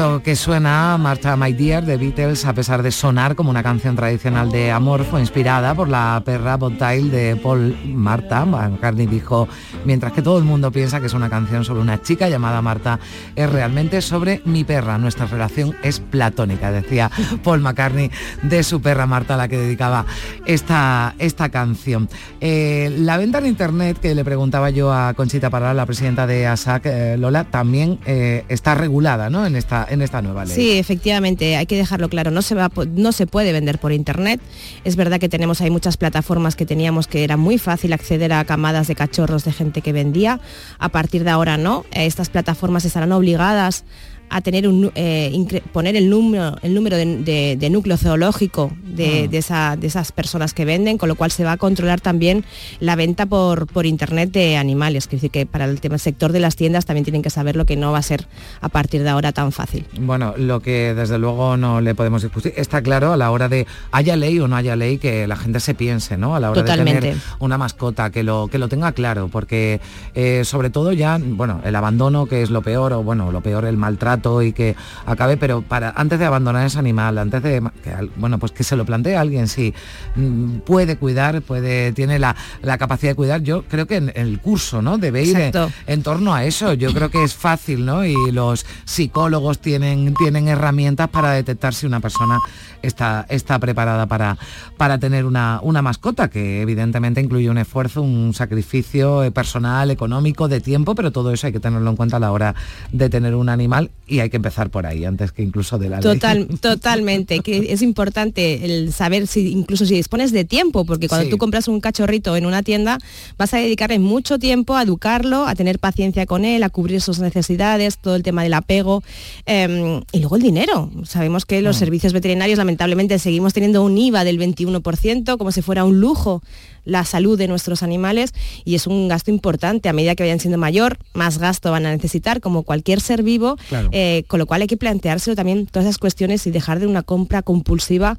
Esto 0.00 0.22
que 0.22 0.34
suena, 0.34 0.96
Marta 0.96 1.36
My 1.36 1.52
Dear 1.52 1.84
de 1.84 1.98
Beatles, 1.98 2.46
a 2.46 2.54
pesar 2.54 2.82
de 2.82 2.90
sonar 2.90 3.36
como 3.36 3.50
una 3.50 3.62
canción 3.62 3.96
tradicional 3.96 4.50
de 4.50 4.70
amor, 4.70 5.04
fue 5.04 5.20
inspirada 5.20 5.74
por 5.74 5.90
la 5.90 6.22
perra 6.24 6.56
Bobtail 6.56 7.10
de 7.10 7.36
Paul 7.36 7.76
Marta. 7.84 8.46
McCartney 8.46 9.04
dijo, 9.04 9.46
mientras 9.84 10.12
que 10.12 10.22
todo 10.22 10.38
el 10.38 10.44
mundo 10.44 10.70
piensa 10.70 11.00
que 11.00 11.06
es 11.06 11.14
una 11.14 11.30
canción 11.30 11.64
sobre 11.64 11.80
una 11.80 12.02
chica 12.02 12.28
llamada 12.28 12.62
Marta, 12.62 13.00
es 13.36 13.50
realmente 13.50 14.02
sobre 14.02 14.42
mi 14.44 14.64
perra. 14.64 14.98
Nuestra 14.98 15.26
relación 15.26 15.74
es 15.82 16.00
platónica, 16.00 16.70
decía 16.72 17.10
Paul 17.44 17.60
McCartney 17.60 18.10
de 18.42 18.62
su 18.62 18.80
perra 18.80 19.06
Marta, 19.06 19.34
a 19.34 19.36
la 19.36 19.48
que 19.48 19.56
dedicaba 19.56 20.06
esta, 20.46 21.14
esta 21.18 21.48
canción. 21.48 22.08
Eh, 22.40 22.94
la 22.98 23.16
venta 23.16 23.38
en 23.38 23.46
internet, 23.46 23.98
que 24.00 24.14
le 24.14 24.24
preguntaba 24.24 24.70
yo 24.70 24.92
a 24.92 25.14
Conchita 25.14 25.50
Parral, 25.50 25.76
la 25.76 25.86
presidenta 25.86 26.26
de 26.26 26.46
ASAC, 26.46 26.86
eh, 26.86 27.16
Lola, 27.18 27.44
también 27.44 27.98
eh, 28.06 28.44
está 28.48 28.74
regulada 28.74 29.30
¿no? 29.30 29.46
en 29.46 29.56
este 29.56 29.70
en 29.88 30.02
esta 30.02 30.20
nueva 30.20 30.44
ley. 30.44 30.54
Sí, 30.54 30.78
efectivamente, 30.78 31.56
hay 31.56 31.66
que 31.66 31.76
dejarlo 31.76 32.08
claro, 32.08 32.30
no 32.32 32.42
se, 32.42 32.56
va, 32.56 32.70
no 32.94 33.12
se 33.12 33.26
puede 33.26 33.52
vender 33.52 33.78
por 33.78 33.92
internet. 33.92 34.40
Es 34.84 34.96
verdad 34.96 35.20
que 35.20 35.28
tenemos 35.28 35.60
hay 35.60 35.70
muchas 35.70 35.96
plataformas 35.96 36.56
que 36.56 36.66
teníamos 36.66 37.06
que 37.06 37.22
era 37.22 37.36
muy 37.36 37.58
fácil 37.58 37.92
acceder 37.92 38.32
a 38.32 38.44
camadas 38.44 38.88
de 38.88 38.96
cachorros 38.96 39.44
de 39.44 39.52
gente 39.52 39.69
que 39.72 39.92
vendía. 39.92 40.40
A 40.78 40.88
partir 40.88 41.22
de 41.24 41.30
ahora 41.30 41.56
no, 41.56 41.84
estas 41.92 42.28
plataformas 42.28 42.84
estarán 42.84 43.12
obligadas 43.12 43.84
a 44.30 44.40
tener 44.40 44.66
un, 44.68 44.90
eh, 44.94 45.60
poner 45.72 45.96
el 45.96 46.08
número, 46.08 46.56
el 46.62 46.74
número 46.74 46.96
de, 46.96 47.04
de- 47.22 47.56
de 47.58 47.70
núcleo 47.70 47.96
zoológico 47.96 48.70
de, 48.84 49.28
de 49.28 49.38
esa- 49.38 49.76
de 49.76 49.86
esas 49.86 50.12
personas 50.12 50.54
que 50.54 50.64
venden, 50.64 50.98
con 50.98 51.08
lo 51.08 51.14
cual 51.16 51.30
se 51.30 51.44
va 51.44 51.52
a 51.52 51.56
controlar 51.56 52.00
también 52.00 52.44
la 52.80 52.96
venta 52.96 53.26
por, 53.26 53.66
por 53.66 53.86
internet 53.86 54.30
de 54.32 54.56
animales. 54.56 55.06
Quiere 55.06 55.16
decir 55.18 55.30
que 55.30 55.46
para 55.46 55.64
el 55.64 55.80
tema 55.80 55.98
sector 55.98 56.32
de 56.32 56.40
las 56.40 56.56
tiendas 56.56 56.86
también 56.86 57.04
tienen 57.04 57.22
que 57.22 57.30
saber 57.30 57.56
lo 57.56 57.64
que 57.66 57.76
no 57.76 57.92
va 57.92 57.98
a 57.98 58.02
ser 58.02 58.26
a 58.60 58.68
partir 58.68 59.02
de 59.02 59.08
ahora 59.08 59.32
tan 59.32 59.52
fácil. 59.52 59.86
Bueno, 59.98 60.34
lo 60.36 60.60
que 60.60 60.94
desde 60.94 61.18
luego 61.18 61.56
no 61.56 61.80
le 61.80 61.94
podemos 61.94 62.22
discutir, 62.22 62.52
está 62.56 62.82
claro 62.82 63.12
a 63.12 63.16
la 63.16 63.30
hora 63.30 63.48
de 63.48 63.66
haya 63.92 64.16
ley 64.16 64.38
o 64.38 64.48
no 64.48 64.56
haya 64.56 64.76
ley 64.76 64.98
que 64.98 65.26
la 65.26 65.36
gente 65.36 65.60
se 65.60 65.74
piense, 65.74 66.16
¿no? 66.16 66.34
A 66.36 66.40
la 66.40 66.50
hora 66.50 66.60
de 66.62 66.68
tener 66.84 67.02
una 67.38 67.58
mascota, 67.58 68.10
que 68.10 68.22
lo, 68.22 68.48
que 68.48 68.58
lo 68.58 68.68
tenga 68.68 68.92
claro, 68.92 69.28
porque 69.28 69.80
eh, 70.14 70.42
sobre 70.44 70.70
todo 70.70 70.92
ya, 70.92 71.18
bueno, 71.20 71.60
el 71.64 71.74
abandono 71.74 72.26
que 72.26 72.42
es 72.42 72.50
lo 72.50 72.62
peor, 72.62 72.92
o 72.92 73.02
bueno, 73.02 73.32
lo 73.32 73.40
peor 73.40 73.64
el 73.64 73.76
maltrato 73.76 74.19
y 74.42 74.52
que 74.52 74.76
acabe, 75.06 75.36
pero 75.36 75.62
para 75.62 75.90
antes 75.90 76.18
de 76.18 76.24
abandonar 76.24 76.66
ese 76.66 76.78
animal, 76.78 77.18
antes 77.18 77.42
de 77.42 77.62
que, 77.82 77.92
bueno, 78.16 78.38
pues 78.38 78.52
que 78.52 78.64
se 78.64 78.76
lo 78.76 78.84
plantee 78.84 79.16
alguien 79.16 79.48
si 79.48 79.74
mm, 80.16 80.58
puede 80.58 80.96
cuidar, 80.96 81.42
puede, 81.42 81.92
tiene 81.92 82.18
la, 82.18 82.36
la 82.62 82.78
capacidad 82.78 83.12
de 83.12 83.16
cuidar, 83.16 83.42
yo 83.42 83.64
creo 83.64 83.86
que 83.86 83.96
en, 83.96 84.12
el 84.14 84.40
curso, 84.40 84.82
¿no? 84.82 84.98
Debe 84.98 85.22
ir 85.22 85.38
en, 85.38 85.52
en 85.86 86.02
torno 86.02 86.34
a 86.34 86.44
eso. 86.44 86.74
Yo 86.74 86.92
creo 86.92 87.10
que 87.10 87.22
es 87.24 87.34
fácil, 87.34 87.84
¿no? 87.84 88.04
Y 88.04 88.14
los 88.32 88.66
psicólogos 88.84 89.58
tienen, 89.60 90.14
tienen 90.14 90.48
herramientas 90.48 91.08
para 91.08 91.32
detectar 91.32 91.74
si 91.74 91.86
una 91.86 92.00
persona 92.00 92.38
está, 92.82 93.26
está 93.28 93.58
preparada 93.58 94.06
para, 94.06 94.36
para 94.76 94.98
tener 94.98 95.24
una, 95.24 95.60
una 95.62 95.82
mascota, 95.82 96.28
que 96.30 96.62
evidentemente 96.62 97.20
incluye 97.20 97.50
un 97.50 97.58
esfuerzo, 97.58 98.02
un 98.02 98.32
sacrificio 98.34 99.22
eh, 99.24 99.30
personal, 99.30 99.90
económico, 99.90 100.48
de 100.48 100.60
tiempo, 100.60 100.94
pero 100.94 101.10
todo 101.12 101.32
eso 101.32 101.46
hay 101.46 101.52
que 101.52 101.60
tenerlo 101.60 101.90
en 101.90 101.96
cuenta 101.96 102.16
a 102.16 102.20
la 102.20 102.32
hora 102.32 102.54
de 102.92 103.08
tener 103.10 103.34
un 103.34 103.48
animal 103.48 103.90
y 104.06 104.20
hay 104.20 104.30
que 104.30 104.36
empezar 104.36 104.70
por 104.70 104.86
ahí, 104.86 105.04
antes 105.04 105.32
que 105.32 105.42
incluso 105.42 105.78
de 105.78 105.88
la 105.88 106.00
ley. 106.00 106.02
Total, 106.02 106.46
totalmente, 106.60 107.40
que 107.40 107.72
es 107.72 107.82
importante 107.82 108.64
el 108.64 108.92
saber 108.92 109.26
si 109.26 109.52
incluso 109.52 109.86
si 109.86 109.94
dispones 109.94 110.32
de 110.32 110.44
tiempo, 110.44 110.84
porque 110.84 111.08
cuando 111.08 111.24
Sí. 111.24 111.30
tú 111.30 111.38
compras 111.38 111.68
un 111.68 111.80
cachorrito 111.80 112.36
en 112.36 112.46
una 112.46 112.62
tienda, 112.62 112.98
vas 113.38 113.52
a 113.54 113.58
dedicarle 113.58 113.98
mucho 113.98 114.38
tiempo 114.38 114.74
a 114.76 114.82
educarlo, 114.82 115.46
a 115.46 115.54
tener 115.54 115.78
paciencia 115.78 116.24
con 116.26 116.44
él, 116.44 116.62
a 116.62 116.70
cubrir 116.70 117.00
sus 117.00 117.18
necesidades, 117.18 117.98
todo 117.98 118.16
el 118.16 118.22
tema 118.22 118.42
del 118.42 118.54
apego 118.54 119.02
eh, 119.46 120.00
y 120.12 120.18
luego 120.20 120.36
el 120.36 120.42
dinero. 120.42 120.90
Sabemos 121.04 121.44
que 121.46 121.60
los 121.62 121.76
Mm. 121.76 121.78
servicios 121.78 122.12
veterinarios 122.12 122.58
lamentablemente 122.70 123.18
seguimos 123.18 123.52
teniendo 123.52 123.82
un 123.82 123.98
IVA 123.98 124.22
del 124.22 124.38
21%, 124.38 125.36
como 125.36 125.50
si 125.50 125.60
fuera 125.60 125.82
un 125.84 125.98
lujo 125.98 126.40
la 126.84 127.04
salud 127.04 127.38
de 127.38 127.48
nuestros 127.48 127.82
animales 127.82 128.32
y 128.64 128.74
es 128.74 128.86
un 128.86 129.08
gasto 129.08 129.30
importante. 129.30 129.88
A 129.88 129.92
medida 129.92 130.14
que 130.14 130.22
vayan 130.22 130.40
siendo 130.40 130.58
mayor, 130.58 130.98
más 131.14 131.38
gasto 131.38 131.70
van 131.70 131.86
a 131.86 131.90
necesitar, 131.90 132.40
como 132.40 132.62
cualquier 132.62 133.00
ser 133.00 133.22
vivo, 133.22 133.56
Claro. 133.68 133.88
eh, 133.92 134.24
con 134.28 134.38
lo 134.38 134.46
cual 134.46 134.62
hay 134.62 134.66
que 134.68 134.76
planteárselo 134.76 135.36
también 135.36 135.66
todas 135.66 135.86
esas 135.86 135.98
cuestiones 135.98 136.46
y 136.46 136.50
dejar 136.50 136.80
de 136.80 136.86
una 136.86 137.02
compra 137.02 137.42
compulsiva 137.42 138.18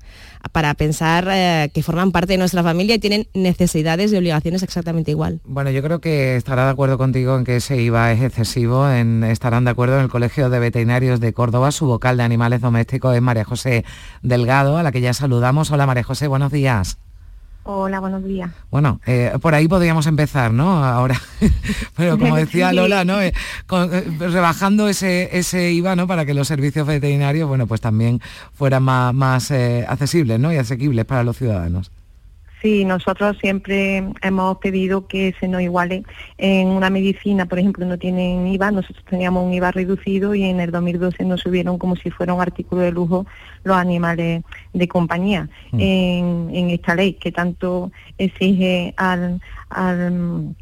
para 0.52 0.74
pensar 0.74 1.28
eh, 1.32 1.70
que 1.74 1.84
forman 1.84 2.12
parte 2.12 2.34
de 2.34 2.38
nuestra 2.38 2.64
familia 2.64 2.96
y 2.96 3.00
tienen 3.00 3.28
necesidades 3.34 4.12
y 4.12 4.18
obligaciones 4.18 4.64
exactamente 4.64 5.12
igual. 5.12 5.40
Bueno, 5.46 5.70
yo 5.72 5.82
creo 5.84 6.00
que 6.02 6.36
estará 6.36 6.66
de 6.66 6.72
acuerdo 6.72 6.98
contigo 6.98 7.38
en 7.38 7.44
que 7.44 7.58
ese 7.58 7.82
IVA 7.82 8.12
es 8.14 8.22
excesivo, 8.22 8.90
en, 8.90 9.24
estarán 9.24 9.66
de 9.66 9.72
acuerdo 9.72 9.98
en 9.98 10.04
el 10.04 10.10
Colegio 10.10 10.50
de 10.50 10.60
Veterinarios 10.60 11.20
de 11.20 11.34
Córdoba, 11.34 11.72
su 11.72 11.86
vocal 11.86 12.18
de 12.18 12.24
animales 12.24 12.62
domésticos 12.62 13.16
es 13.16 13.22
María 13.22 13.44
José 13.44 13.86
Delgado, 14.22 14.78
a 14.78 14.84
la 14.84 14.92
que 14.92 15.02
ya 15.02 15.14
saludamos. 15.14 15.72
Hola 15.72 15.86
María 15.86 16.04
José, 16.04 16.28
buenos 16.28 16.52
días. 16.52 16.98
Hola, 17.64 18.00
buenos 18.00 18.24
días. 18.24 18.50
Bueno, 18.72 19.00
eh, 19.06 19.34
por 19.40 19.54
ahí 19.54 19.68
podríamos 19.68 20.08
empezar, 20.08 20.52
¿no? 20.52 20.84
Ahora, 20.84 21.22
pero 21.96 22.18
como 22.18 22.36
decía. 22.46 22.74
Lola, 22.74 23.06
¿no? 23.06 23.22
Eh, 23.22 23.34
con- 23.68 23.94
eh, 23.94 24.04
rebajando 24.20 24.88
ese, 24.88 25.38
ese 25.38 25.72
IVA, 25.72 25.96
¿no? 25.96 26.08
Para 26.08 26.26
que 26.26 26.34
los 26.34 26.48
servicios 26.48 26.88
veterinarios, 26.88 27.48
bueno, 27.48 27.68
pues 27.68 27.80
también 27.80 28.20
fueran 28.54 28.82
más, 28.84 29.14
más 29.14 29.52
accesibles, 29.52 30.40
¿no? 30.40 30.52
Y 30.52 30.58
asequibles 30.58 31.06
para 31.06 31.24
los 31.24 31.38
ciudadanos. 31.38 31.92
Sí, 32.62 32.86
nosotros 32.86 33.38
siempre 33.40 34.04
hemos 34.22 34.58
pedido 34.60 35.08
que 35.08 35.34
se 35.40 35.48
nos 35.48 35.62
iguale. 35.64 36.04
En 36.38 36.68
una 36.68 36.92
medicina, 36.92 37.48
por 37.48 37.58
ejemplo, 37.58 37.88
no 37.88 37.98
tienen 37.98 38.46
IVA, 38.48 38.70
nosotros 38.70 39.04
teníamos 39.10 39.44
un 39.46 39.54
IVA 39.54 39.72
reducido 39.72 40.36
y 40.36 40.44
en 40.44 40.60
el 40.60 40.70
2012 40.70 41.26
nos 41.26 41.42
subieron 41.42 41.80
como 41.80 41.96
si 41.96 42.12
fuera 42.12 42.34
un 42.36 42.42
artículo 42.42 42.82
de 42.82 42.92
lujo 42.92 43.26
los 43.64 43.76
animales 43.76 44.44
de 44.74 44.88
compañía. 44.88 45.50
Mm. 45.72 45.80
En, 45.80 46.50
en 46.54 46.70
esta 46.70 46.94
ley 46.94 47.14
que 47.14 47.32
tanto 47.32 47.92
exige 48.20 48.94
al, 48.96 49.42
al, 49.72 50.56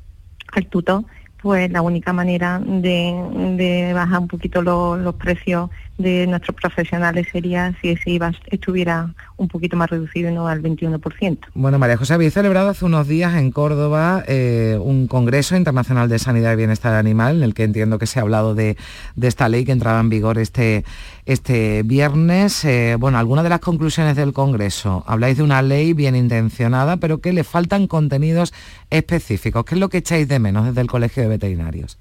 al 0.54 0.66
tutor, 0.68 1.04
pues 1.42 1.70
la 1.70 1.82
única 1.82 2.14
manera 2.14 2.60
de, 2.60 3.14
de 3.58 3.92
bajar 3.94 4.20
un 4.20 4.28
poquito 4.30 4.62
lo- 4.62 4.96
los 4.96 5.16
precios 5.16 5.70
de 6.00 6.26
nuestros 6.28 6.56
profesionales 6.56 7.28
sería 7.32 7.76
si 7.82 7.90
ese 7.90 8.10
IVA 8.12 8.32
estuviera 8.48 9.14
un 9.38 9.48
poquito 9.50 9.78
más 9.78 9.90
reducido 9.90 10.32
no 10.32 10.48
al 10.48 10.64
21%. 10.64 11.38
Bueno, 11.54 11.78
María 11.78 11.98
José, 11.98 12.14
habéis 12.14 12.34
celebrado 12.34 12.70
hace 12.70 12.86
unos 12.86 13.08
días 13.08 13.36
en 13.36 13.52
Córdoba 13.52 14.24
eh, 14.28 14.80
un 14.82 15.08
Congreso 15.08 15.58
Internacional 15.58 16.10
de 16.10 16.18
Sanidad 16.18 16.54
y 16.54 16.56
Bienestar 16.56 16.96
Animal, 16.96 17.38
en 17.38 17.44
el 17.44 17.54
que 17.54 17.64
entiendo 17.64 18.00
que 18.00 18.08
se 18.08 18.20
ha 18.20 18.22
hablado 18.22 18.56
de, 18.56 18.78
de 19.16 19.28
esta 19.28 19.50
ley 19.50 19.66
que 19.66 19.74
entraba 19.74 20.00
en 20.00 20.10
vigor 20.10 20.40
este, 20.40 20.86
este 21.26 21.84
viernes. 21.84 22.64
Eh, 22.64 22.96
bueno, 22.98 23.18
algunas 23.18 23.44
de 23.44 23.50
las 23.50 23.60
conclusiones 23.60 24.16
del 24.16 24.32
Congreso. 24.32 25.04
Habláis 25.06 25.38
de 25.38 25.44
una 25.44 25.62
ley 25.62 25.92
bien 25.94 26.16
intencionada, 26.16 26.98
pero 26.98 27.20
que 27.20 27.34
le 27.34 27.44
faltan 27.44 27.88
contenidos 27.88 28.54
específicos. 28.90 29.66
¿Qué 29.66 29.76
es 29.76 29.82
lo 29.82 29.90
que 29.90 29.98
echáis 29.98 30.30
de 30.30 30.40
menos 30.40 30.66
desde 30.66 30.82
el 30.82 30.88
Colegio 30.88 31.24
de 31.24 31.30
Veterinarios? 31.30 32.00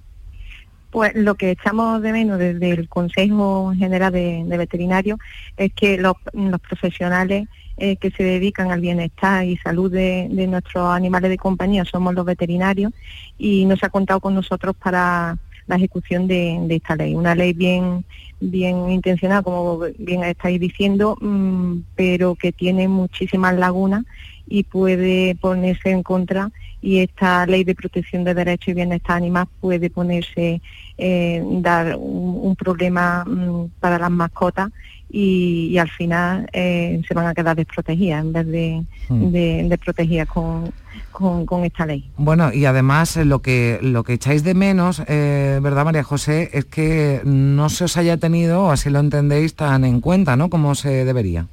Pues 0.90 1.14
lo 1.14 1.35
que 1.35 1.51
echamos 1.51 2.01
de 2.01 2.12
menos 2.12 2.38
desde 2.38 2.70
el 2.70 2.88
Consejo 2.88 3.72
General 3.77 4.12
de, 4.12 4.44
Veterinarios 4.48 5.18
es 5.57 5.72
que 5.74 5.98
los, 5.98 6.14
profesionales 6.61 7.46
eh, 7.77 7.96
que 7.96 8.11
se 8.11 8.22
dedican 8.22 8.70
al 8.70 8.81
bienestar 8.81 9.44
y 9.44 9.57
salud 9.59 9.92
de, 9.92 10.29
nuestros 10.48 10.88
animales 10.88 11.31
de 11.31 11.37
compañía 11.37 11.85
somos 11.85 12.14
los 12.14 12.24
veterinarios 12.24 12.92
y 13.37 13.66
no 13.66 13.77
se 13.77 13.87
ha 13.87 13.90
contado 13.90 14.20
con 14.20 14.35
nosotros 14.35 14.74
para 14.77 15.37
la 15.66 15.77
ejecución 15.77 16.27
de, 16.27 16.59
de 16.62 16.77
esta 16.77 16.96
ley. 16.96 17.14
Una 17.14 17.35
ley 17.35 17.53
bien, 17.53 18.05
bien 18.40 18.90
intencionada, 18.90 19.42
como 19.42 19.81
bien 19.98 20.24
estáis 20.24 20.59
diciendo, 20.59 21.18
mm, 21.20 21.81
pero 21.94 22.35
que 22.35 22.53
tiene 22.53 22.88
muchísimas 22.88 23.55
lagunas 23.57 24.05
y 24.49 24.65
puede 24.65 25.35
ponerse 25.37 25.91
en 25.91 26.03
contra 26.03 26.51
y 26.81 26.99
esta 26.99 27.45
ley 27.47 27.65
de 27.65 27.75
protección 27.75 28.25
de 28.25 28.35
derechos 28.35 28.69
y 28.69 28.75
bienestar 28.75 29.17
animal 29.17 29.49
puede 29.61 29.91
ponerse, 29.91 30.61
eh, 30.97 31.43
dar 31.61 31.97
un, 31.97 32.39
un 32.43 32.57
problema 32.57 33.25
mm, 33.25 33.71
para 33.81 33.99
las 33.99 34.11
mascotas 34.11 34.71
y, 35.11 35.69
y 35.73 35.79
al 35.79 35.89
final 35.89 36.49
eh, 36.53 37.01
se 37.07 37.15
van 37.15 37.27
a 37.27 37.35
quedar 37.35 37.57
desprotegidas 37.57 38.25
en 38.25 38.33
vez 38.33 38.47
de, 38.47 38.85
de, 39.09 39.67
de 39.69 39.79
protegidas 39.79 40.29
con, 40.29 40.71
con, 41.11 41.47
con 41.47 41.65
esta 41.65 41.87
ley. 41.87 42.09
Bueno, 42.17 42.53
y 42.53 42.65
además 42.67 43.17
eh, 43.17 43.25
lo 43.25 43.41
que, 43.41 43.79
lo 43.83 44.05
que 44.05 44.15
echáis 44.15 44.45
de 44.45 44.55
menos, 44.55 45.03
eh, 45.09 45.59
¿verdad, 45.63 45.85
María 45.85 46.05
José? 46.05 46.51
Es 46.53 46.67
que 46.67 47.23
no 47.25 47.71
se 47.71 47.85
os 47.85 47.97
haya 47.97 48.19
tenido, 48.19 48.65
o 48.65 48.71
así 48.71 48.91
lo 48.91 49.01
entendéis, 49.01 49.55
tan 49.55 49.85
en 49.85 50.01
cuenta, 50.01 50.37
¿no? 50.37 50.51
Como 50.51 50.75
se 50.75 51.05
debería. 51.05 51.47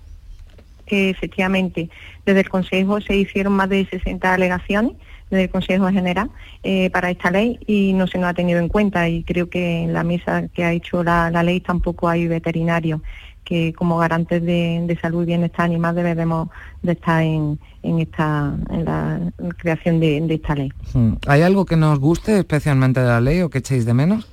Que 0.86 1.10
efectivamente 1.10 1.90
desde 2.26 2.42
el 2.42 2.50
Consejo 2.50 3.02
se 3.02 3.16
hicieron 3.16 3.54
más 3.54 3.70
de 3.70 3.86
60 3.86 4.34
alegaciones 4.34 4.94
desde 5.30 5.44
el 5.44 5.50
Consejo 5.50 5.90
General 5.90 6.30
eh, 6.64 6.90
para 6.92 7.10
esta 7.10 7.32
ley 7.32 7.60
y 7.66 7.94
no 7.94 8.08
se 8.08 8.18
nos 8.18 8.30
ha 8.30 8.34
tenido 8.34 8.60
en 8.60 8.68
cuenta 8.68 9.10
y 9.10 9.24
creo 9.24 9.50
que 9.50 9.84
en 9.84 9.94
la 9.94 10.04
mesa 10.04 10.48
que 10.50 10.64
ha 10.64 10.72
hecho 10.72 11.04
la, 11.04 11.32
la 11.32 11.44
ley 11.44 11.60
tampoco 11.60 12.08
hay 12.08 12.28
veterinarios 12.28 13.02
que 13.46 13.74
como 13.74 13.98
garantes 13.98 14.44
de, 14.44 14.84
de 14.86 15.00
salud 15.00 15.24
y 15.24 15.28
bienestar 15.28 15.66
animal 15.66 15.96
debemos 15.96 16.50
de 16.82 16.94
estar 16.94 17.22
en, 17.22 17.60
en 17.84 18.00
esta 18.00 18.56
en 18.72 18.86
la 18.86 19.20
creación 19.58 20.00
de, 20.00 20.20
de 20.22 20.34
esta 20.34 20.56
ley. 20.56 20.74
Hmm. 20.94 21.14
¿Hay 21.28 21.44
algo 21.44 21.66
que 21.66 21.78
nos 21.78 22.00
guste 22.00 22.40
especialmente 22.40 23.00
de 23.00 23.08
la 23.08 23.22
ley 23.22 23.42
o 23.42 23.50
que 23.50 23.60
echéis 23.60 23.86
de 23.86 23.94
menos? 23.94 24.28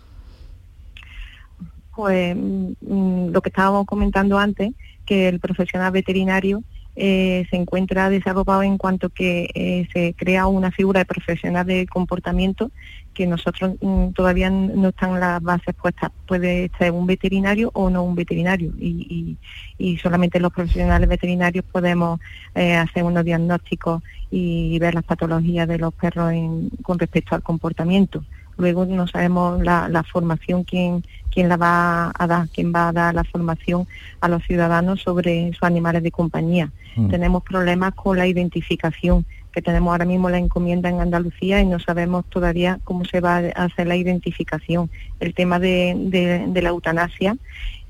Pues 1.95 2.35
mm, 2.35 3.29
lo 3.29 3.43
que 3.43 3.51
estábamos 3.51 3.87
comentando 3.87 4.39
antes, 4.39 4.73
que 5.05 5.29
el 5.29 5.41
profesional 5.41 5.93
veterinario 5.93 6.63
eh, 6.95 7.47
se 7.51 7.57
encuentra 7.57 8.11
desarrollado 8.11 8.63
en 8.63 8.77
cuanto 8.77 9.09
que 9.09 9.49
eh, 9.55 9.87
se 9.95 10.15
crea 10.15 10.47
una 10.47 10.71
figura 10.71 11.01
de 11.01 11.07
profesional 11.07 11.67
de 11.67 11.87
comportamiento 11.87 12.71
que 13.15 13.27
nosotros 13.27 13.73
mm, 13.81 14.11
todavía 14.13 14.51
no 14.51 14.89
están 14.89 15.19
las 15.19 15.41
bases 15.43 15.75
puestas. 15.75 16.11
Puede 16.27 16.71
ser 16.79 16.93
un 16.93 17.07
veterinario 17.07 17.71
o 17.75 17.89
no 17.91 18.03
un 18.03 18.15
veterinario 18.15 18.73
y, 18.79 19.37
y- 19.79 19.93
y 19.93 19.97
solamente 19.99 20.39
los 20.41 20.53
profesionales 20.53 21.09
veterinarios 21.09 21.65
podemos 21.71 22.21
eh, 22.55 22.75
hacer 22.75 23.05
unos 23.05 23.25
diagnósticos 23.25 24.03
y 24.31 24.79
ver 24.79 24.95
las 24.95 25.05
patologías 25.05 25.67
de 25.69 25.79
los 25.79 25.95
perros 25.95 26.33
en- 26.33 26.71
con 26.83 26.99
respecto 26.99 27.35
al 27.35 27.43
comportamiento. 27.43 28.25
Luego 28.59 28.85
no 28.85 29.07
sabemos 29.07 29.63
la, 29.63 29.89
la 29.89 30.03
formación, 30.03 30.65
quién, 30.65 31.03
quién 31.33 31.49
la 31.49 31.57
va 31.57 32.13
a 32.17 32.27
dar, 32.27 32.49
quién 32.49 32.73
va 32.75 32.89
a 32.89 32.93
dar 32.93 33.15
la 33.15 33.25
formación 33.25 33.87
a 34.21 34.29
los 34.29 34.43
ciudadanos 34.45 35.03
sobre 35.03 35.53
sus 35.53 35.63
animales 35.63 36.03
de 36.03 36.11
compañía. 36.11 36.71
Mm. 36.97 37.09
Tenemos 37.09 37.43
problemas 37.43 37.95
con 37.95 38.19
la 38.19 38.27
identificación 38.27 39.25
que 39.53 39.63
tenemos 39.63 39.93
ahora 39.93 40.07
mismo 40.07 40.31
la 40.31 40.39
encomienda 40.39 40.89
en 40.89 41.01
Andalucía 41.01 41.61
y 41.61 41.67
no 41.67 41.79
sabemos 41.79 42.25
todavía 42.27 42.81
cómo 42.85 43.05
se 43.05 43.21
va 43.21 43.37
a 43.37 43.65
hacer 43.65 43.87
la 43.87 43.97
identificación. 43.97 44.91
El 45.21 45.35
tema 45.35 45.59
de, 45.59 46.49
la 46.55 46.69
eutanasia, 46.71 47.37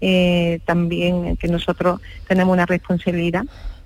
eh, 0.00 0.58
también 0.64 1.36
que 1.36 1.46
nosotros 1.48 2.00
tenemos 2.26 2.52
una 2.52 2.66
responsabilidad 2.66 3.44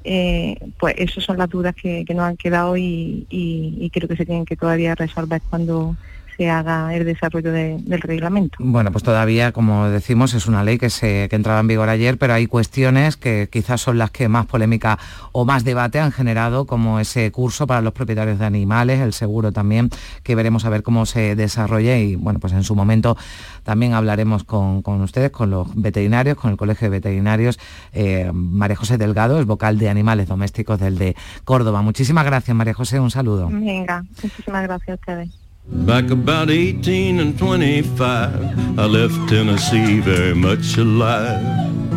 eh, 0.09 0.57
pues 0.79 0.95
esas 0.99 1.25
son 1.25 1.37
las 1.37 1.51
dudas 1.51 1.75
que, 1.75 2.05
nos 2.11 2.27
han 2.27 2.37
quedado 2.37 2.77
y, 2.77 3.27
y, 3.29 3.91
creo 3.91 4.09
que 4.09 4.15
se 4.15 4.25
tienen 4.25 4.45
que 4.45 4.57
todavía 4.57 4.95
resolver 4.95 5.43
cuando 5.51 5.97
se 6.37 6.51
haga 6.51 6.95
el 6.95 7.05
desarrollo 7.05 7.51
del 7.53 8.01
reglamento. 8.01 8.57
Bueno, 8.61 8.93
pues 8.93 9.03
todavía, 9.03 9.53
como 9.53 9.89
decimos, 9.89 10.35
es 10.35 10.47
una 10.47 10.63
ley 10.63 10.79
que, 10.79 10.91
se, 10.91 11.29
que 11.29 11.37
entraba 11.37 11.61
en 11.61 11.69
vigor 11.69 11.89
ayer, 11.89 12.19
pero 12.19 12.35
hay 12.35 12.47
cuestiones 12.47 13.17
que 13.17 13.49
quizás 13.51 13.81
son 13.81 13.99
las 13.99 14.11
que 14.11 14.29
más 14.29 14.47
polémica 14.47 14.99
o 15.33 15.45
más 15.45 15.65
debate 15.65 15.99
han 15.99 16.13
generado, 16.13 16.67
como 16.67 17.01
ese 17.01 17.31
curso 17.33 17.67
para 17.67 17.81
los 17.81 17.93
propietarios 17.93 18.39
de 18.39 18.45
animales, 18.45 19.01
el 19.01 19.13
seguro 19.13 19.53
también, 19.53 19.91
que 20.23 20.35
veremos 20.35 20.65
a 20.65 20.71
ver 20.71 20.83
cómo 20.83 21.07
se 21.07 21.37
desarrolla 21.37 21.97
y, 21.99 22.17
bueno, 22.17 22.39
pues 22.39 22.53
en 22.53 22.65
su 22.65 22.75
momento 22.75 23.17
también 23.63 23.95
hablaremos 23.95 24.45
con, 24.45 24.83
ustedes, 25.01 25.31
con 25.31 25.51
los 25.51 25.75
veterinarios, 25.75 26.37
con 26.37 26.51
el 26.51 26.57
Colegio 26.57 26.87
de 26.87 26.99
Veterinarios. 26.99 27.59
Eh, 27.93 28.31
María 28.33 28.77
José 28.77 28.99
Delgado 28.99 29.41
es 29.41 29.47
vocal 29.47 29.79
de 29.79 29.89
animales 29.89 30.29
domésticos 30.29 30.79
del 30.79 30.99
de 30.99 31.17
Córdoba. 31.45 31.83
Muchísimas 31.83 32.25
gracias, 32.25 32.57
María 32.57 32.75
José, 32.75 33.01
un 33.01 33.11
saludo. 33.11 33.49
Venga, 33.51 34.05
muchísimas 34.23 34.63
gracias 34.65 34.89
a 34.89 34.95
ustedes. 34.95 35.46
Back 35.69 36.11
about 36.11 36.49
18 36.49 37.19
and 37.19 37.37
25, 37.37 38.79
I 38.79 38.85
left 38.87 39.29
Tennessee 39.29 39.99
very 39.99 40.35
much 40.35 40.77
alive. 40.77 41.96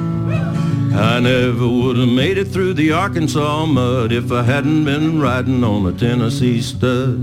I 0.92 1.20
never 1.20 1.68
would 1.68 1.98
have 1.98 2.10
made 2.10 2.38
it 2.38 2.48
through 2.48 2.74
the 2.74 2.92
Arkansas 2.92 3.66
mud 3.66 4.12
if 4.12 4.32
I 4.32 4.44
hadn't 4.44 4.86
been 4.86 5.22
riding 5.22 5.64
on 5.64 5.86
a 5.86 5.92
Tennessee 5.92 6.62
stud. 6.62 7.18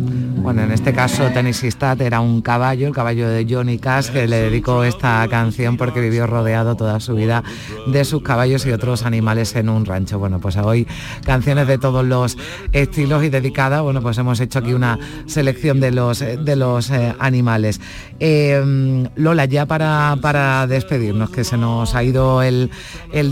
Bueno, 0.46 0.62
en 0.62 0.70
este 0.70 0.92
caso 0.92 1.28
Tennessee 1.34 1.72
Stat 1.72 2.00
era 2.00 2.20
un 2.20 2.40
caballo, 2.40 2.86
el 2.86 2.94
caballo 2.94 3.28
de 3.28 3.44
Johnny 3.50 3.78
Cash, 3.78 4.10
que 4.10 4.28
le 4.28 4.36
dedicó 4.42 4.84
esta 4.84 5.26
canción 5.28 5.76
porque 5.76 6.00
vivió 6.00 6.28
rodeado 6.28 6.76
toda 6.76 7.00
su 7.00 7.16
vida 7.16 7.42
de 7.88 8.04
sus 8.04 8.22
caballos 8.22 8.64
y 8.64 8.70
otros 8.70 9.04
animales 9.04 9.56
en 9.56 9.68
un 9.68 9.84
rancho. 9.84 10.20
Bueno, 10.20 10.38
pues 10.38 10.56
hoy 10.56 10.86
canciones 11.24 11.66
de 11.66 11.78
todos 11.78 12.04
los 12.04 12.38
estilos 12.70 13.24
y 13.24 13.28
dedicadas, 13.28 13.82
bueno, 13.82 14.00
pues 14.02 14.18
hemos 14.18 14.38
hecho 14.38 14.60
aquí 14.60 14.72
una 14.72 15.00
selección 15.26 15.80
de 15.80 15.90
los, 15.90 16.20
de 16.20 16.56
los 16.56 16.90
eh, 16.90 17.12
animales. 17.18 17.80
Eh, 18.18 19.08
Lola, 19.16 19.44
ya 19.44 19.66
para, 19.66 20.16
para 20.20 20.66
despedirnos, 20.66 21.30
que 21.30 21.44
se 21.44 21.56
nos 21.56 21.94
ha 21.94 22.02
ido 22.02 22.42
el, 22.42 22.70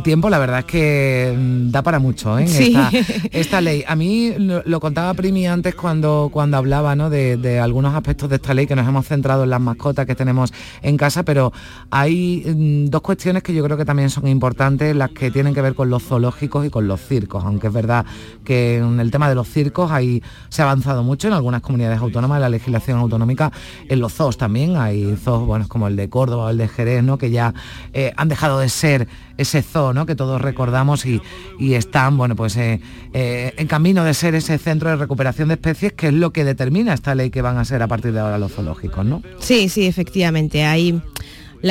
tiempo, 0.03 0.29
la 0.29 0.39
verdad 0.39 0.61
es 0.61 0.65
que 0.67 1.35
mm, 1.37 1.71
da 1.71 1.83
para 1.83 1.99
mucho 1.99 2.39
¿eh? 2.39 2.47
esta, 3.33 3.61
ley. 3.61 3.85
A 3.87 3.97
mí 3.97 4.35
lo, 4.39 4.81
contaba 4.81 5.15
Primi 5.15 5.47
antes 5.47 5.75
cuando, 5.75 6.29
cuando 6.33 6.57
hablaba, 6.57 6.95
¿no? 6.97 7.11
de, 7.11 7.61
algunos 7.61 7.95
aspectos 7.95 8.29
de 8.29 8.37
esta 8.37 8.55
ley 8.55 8.67
que 8.67 8.77
nos 8.77 8.87
hemos 8.87 9.07
centrado 9.07 9.45
en 9.45 9.51
las 9.51 9.61
mascotas 9.61 10.07
que 10.07 10.15
tenemos 10.15 10.53
en 10.83 10.97
casa, 10.97 11.23
pero 11.23 11.53
hay 11.91 12.45
mm, 12.47 12.91
dos 12.91 13.01
cuestiones 13.03 13.43
que 13.43 13.55
yo 13.55 13.65
creo 13.65 13.77
que 13.77 13.85
también 13.85 14.11
son 14.11 14.27
importantes, 14.27 14.95
las 14.95 15.11
que 15.11 15.31
tienen 15.31 15.55
que 15.55 15.63
ver 15.63 15.75
con 15.75 15.91
los 15.91 16.03
zoológicos 16.03 16.67
y 16.67 16.71
con 16.71 16.87
los 16.87 17.01
circos, 17.01 17.45
aunque 17.45 17.69
es 17.69 17.73
verdad 17.73 18.05
que 18.45 18.79
en 18.79 19.01
el 19.01 19.11
tema 19.11 19.29
de 19.29 19.35
los 19.35 19.49
circos 19.49 19.91
hay, 19.91 20.23
se 20.49 20.63
ha 20.63 20.67
avanzado 20.67 21.03
mucho 21.03 21.29
en 21.29 21.35
algunas 21.35 21.63
comunidades 21.63 22.01
autónomas, 22.01 22.37
en 22.37 22.43
la 22.43 22.49
legislación 22.49 22.99
autonómica, 22.99 23.51
en 23.89 24.01
los 24.01 24.13
zoos 24.13 24.37
también, 24.37 24.74
hay 24.81 25.17
zoos 25.17 25.69
como 25.69 25.89
el 25.89 25.97
de 25.97 26.09
Córdoba 26.09 26.45
o 26.45 26.51
el 26.51 26.59
de 26.59 26.69
Jerez, 26.69 27.03
¿no? 27.03 27.19
que 27.19 27.31
ya 27.31 27.55
eh, 27.93 28.13
han 28.17 28.29
dejado 28.29 28.59
de 28.59 28.69
ser 28.69 29.09
ese 29.37 29.63
zoo 29.63 29.95
que 30.07 30.15
todos 30.15 30.41
recordamos 30.41 31.05
y, 31.07 31.21
están 31.59 32.17
bueno, 32.17 32.37
pues, 32.37 32.57
eh, 32.57 32.81
eh, 33.13 33.53
en 33.57 33.67
camino 33.67 34.05
de 34.05 34.15
ser 34.15 34.35
ese 34.35 34.59
centro 34.59 34.91
de 34.91 34.97
recuperación 34.97 35.49
de 35.49 35.55
especies, 35.55 35.93
que 35.93 36.09
es 36.09 36.15
lo 36.15 36.33
que 36.33 36.45
determina 36.45 36.95
esta 36.95 37.15
ley 37.15 37.31
que 37.31 37.43
van 37.43 37.59
a 37.59 37.65
ser 37.65 37.83
a 37.83 37.89
partir 37.89 38.13
de 38.13 38.21
ahora 38.21 38.39
los 38.39 38.53
zoológicos, 38.53 39.05
¿no? 39.05 39.23
Sí, 39.39 39.69
sí, 39.69 39.87
efectivamente. 39.87 40.65
Hay 40.65 41.01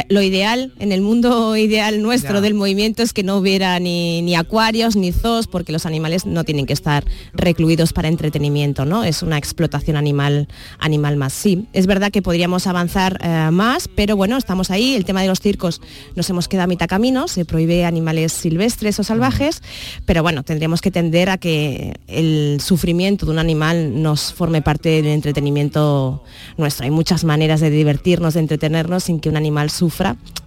lo 0.09 0.21
ideal, 0.21 0.73
en 0.79 0.91
el 0.91 1.01
mundo 1.01 1.55
ideal 1.57 2.01
nuestro 2.01 2.41
del 2.41 2.53
movimiento 2.53 3.03
es 3.03 3.13
que 3.13 3.23
no 3.23 3.37
hubiera 3.37 3.79
ni, 3.79 4.35
acuarios 4.35 4.95
ni 4.95 5.11
zoos, 5.11 5.47
porque 5.47 5.71
los 5.71 5.85
animales 5.85 6.25
no 6.25 6.43
tienen 6.43 6.65
que 6.65 6.73
estar 6.73 7.05
recluidos 7.33 7.93
para 7.93 8.07
entretenimiento, 8.07 8.85
¿no? 8.85 9.03
Es 9.03 9.21
una 9.21 9.37
explotación 9.37 9.95
animal, 9.97 10.47
animal 10.79 11.17
más. 11.17 11.33
Sí, 11.33 11.67
es 11.73 11.85
verdad 11.85 12.11
que 12.11 12.21
podríamos 12.21 12.67
avanzar 12.67 13.19
eh, 13.21 13.49
más, 13.51 13.87
pero 13.87 14.15
bueno, 14.15 14.37
estamos 14.37 14.71
ahí. 14.71 14.95
El 14.95 15.05
tema 15.05 15.21
de 15.21 15.27
los 15.27 15.39
circos 15.39 15.81
nos 16.15 16.29
hemos 16.29 16.47
quedado 16.47 16.65
a 16.65 16.67
mitad 16.67 16.87
camino, 16.87 17.27
se 17.27 17.45
prohíbe 17.45 17.85
animales 17.85 18.33
silvestres 18.33 18.99
o 18.99 19.03
salvajes, 19.03 19.61
pero 20.05 20.23
bueno, 20.23 20.43
tendríamos 20.43 20.81
que 20.81 20.91
tender 20.91 21.29
a 21.29 21.37
que 21.37 21.99
el 22.07 22.59
sufrimiento 22.61 23.25
de 23.25 23.31
un 23.31 23.39
animal 23.39 24.01
nos 24.01 24.33
forme 24.33 24.61
parte 24.61 24.89
del 24.89 25.07
entretenimiento 25.07 26.23
nuestro. 26.57 26.85
Hay 26.85 26.91
muchas 26.91 27.23
maneras 27.23 27.61
de 27.61 27.69
divertirnos, 27.69 28.33
de 28.33 28.39
entretenernos 28.39 29.03
sin 29.03 29.19
que 29.19 29.29
un 29.29 29.37
animal 29.37 29.69
sufra, 29.69 29.82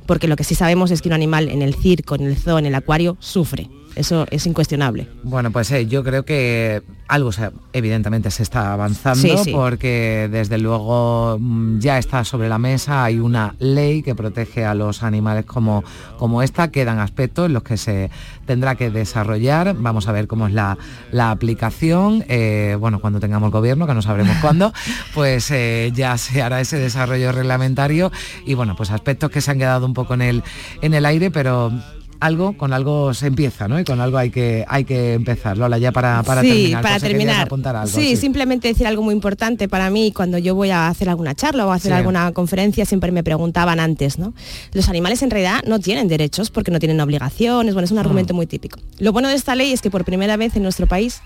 porque 0.07 0.29
lo 0.29 0.37
que 0.37 0.45
sí 0.45 0.55
sabemos 0.55 0.91
es 0.91 1.03
que 1.03 1.09
un 1.09 1.15
animal 1.15 1.49
en 1.49 1.63
el 1.63 1.75
circo, 1.75 2.15
en 2.15 2.23
el 2.23 2.37
zoo, 2.37 2.59
en 2.59 2.67
el 2.67 2.75
acuario, 2.75 3.17
sufre. 3.21 3.69
Eso 3.97 4.27
es 4.31 4.47
incuestionable. 4.47 5.09
Bueno, 5.23 5.51
pues 5.51 5.71
eh, 5.73 5.87
yo 5.87 6.05
creo 6.05 6.25
que 6.25 6.83
algo 7.09 7.31
evidentemente 7.73 8.31
se 8.31 8.43
está 8.43 8.75
avanzando 8.75 9.43
porque 9.53 10.29
desde 10.31 10.59
luego 10.59 11.39
mm, 11.41 11.79
ya 11.79 11.97
está 11.99 12.23
sobre 12.23 12.51
la 12.51 12.59
mesa, 12.59 13.05
hay 13.05 13.19
una 13.19 13.55
ley 13.59 14.03
que 14.03 14.15
protege 14.15 14.67
a 14.67 14.75
los 14.75 15.03
animales 15.03 15.47
como, 15.47 15.83
como 16.19 16.43
esta, 16.43 16.71
quedan 16.71 16.99
aspectos 16.99 17.47
en 17.47 17.55
los 17.55 17.63
que 17.63 17.79
se 17.79 18.11
tendrá 18.45 18.75
que 18.75 18.91
desarrollar, 18.91 19.75
vamos 19.79 20.09
a 20.09 20.13
ver 20.13 20.27
cómo 20.27 20.47
es 20.47 20.53
la, 20.53 20.77
aplicación, 21.19 22.25
eh, 22.29 22.77
bueno, 22.79 23.01
cuando 23.01 23.19
tengamos 23.19 23.51
gobierno, 23.51 23.87
que 23.87 23.95
no 23.95 24.03
sabremos 24.03 24.37
cuándo, 24.43 24.73
pues 25.15 25.51
eh, 25.51 25.91
ya 25.95 26.19
se 26.19 26.43
hará 26.43 26.61
ese 26.61 26.79
desarrollo 26.79 27.33
reglamentario. 27.33 28.13
Y 28.45 28.55
bueno, 28.55 28.77
pues 28.77 28.91
aspectos 28.91 29.31
que 29.31 29.41
se 29.41 29.51
han 29.51 29.59
quedado 29.59 29.87
un 29.87 29.95
poco 29.95 30.15
en 30.15 30.23
el, 30.23 30.43
en 30.83 30.95
el 30.95 31.07
aire, 31.07 31.31
pero 31.31 31.73
algo, 32.21 32.57
con 32.57 32.73
algo 32.73 33.15
se 33.15 33.27
empieza, 33.27 33.69
¿no? 33.69 33.79
Y 33.79 33.85
con 33.85 34.01
algo 34.01 34.19
hay 34.19 34.31
que, 34.31 34.65
hay 34.69 34.85
que 34.85 35.15
empezar. 35.15 35.59
Lola, 35.59 35.79
ya 35.79 35.93
para, 35.93 36.23
para 36.23 36.43
sí, 36.43 36.49
terminar. 36.49 36.83
Para 36.83 37.01
terminar. 37.01 37.89
sí, 37.89 38.17
simplemente 38.17 38.69
decir 38.69 38.87
algo 38.87 39.03
muy 39.03 39.15
importante 39.15 39.69
para 39.69 39.91
mí 39.91 40.13
cuando 40.13 40.39
yo 40.39 40.55
voy 40.55 40.71
a 40.71 40.89
hacer 40.89 41.09
alguna 41.09 41.35
charla 41.35 41.67
o 41.67 41.73
a 41.73 41.75
hacer 41.75 41.93
alguna 41.93 42.33
conferencia, 42.33 42.85
siempre 42.85 43.13
me 43.13 43.23
preguntaban 43.23 43.81
antes, 43.81 44.19
¿no? 44.19 44.35
Los 44.73 44.89
animales 44.89 45.23
en 45.23 45.31
realidad 45.31 45.63
no 45.67 45.79
tienen 45.79 46.09
derechos 46.09 46.51
porque 46.51 46.71
no 46.71 46.79
tienen 46.79 47.01
obligaciones, 47.01 47.75
bueno, 47.75 47.85
es 47.85 47.93
un 47.93 47.99
argumento 47.99 48.35
mm. 48.35 48.37
muy 48.37 48.47
típico. 48.47 48.79
Lo 48.99 49.13
bueno 49.13 49.29
de 49.29 49.35
esta 49.35 49.55
ley 49.55 49.73
es 49.73 49.83
que 49.83 49.91
por 49.91 50.05
primera 50.05 50.37
vez 50.37 50.57
en 50.57 50.63
nuestro 50.63 50.87
país 50.87 51.21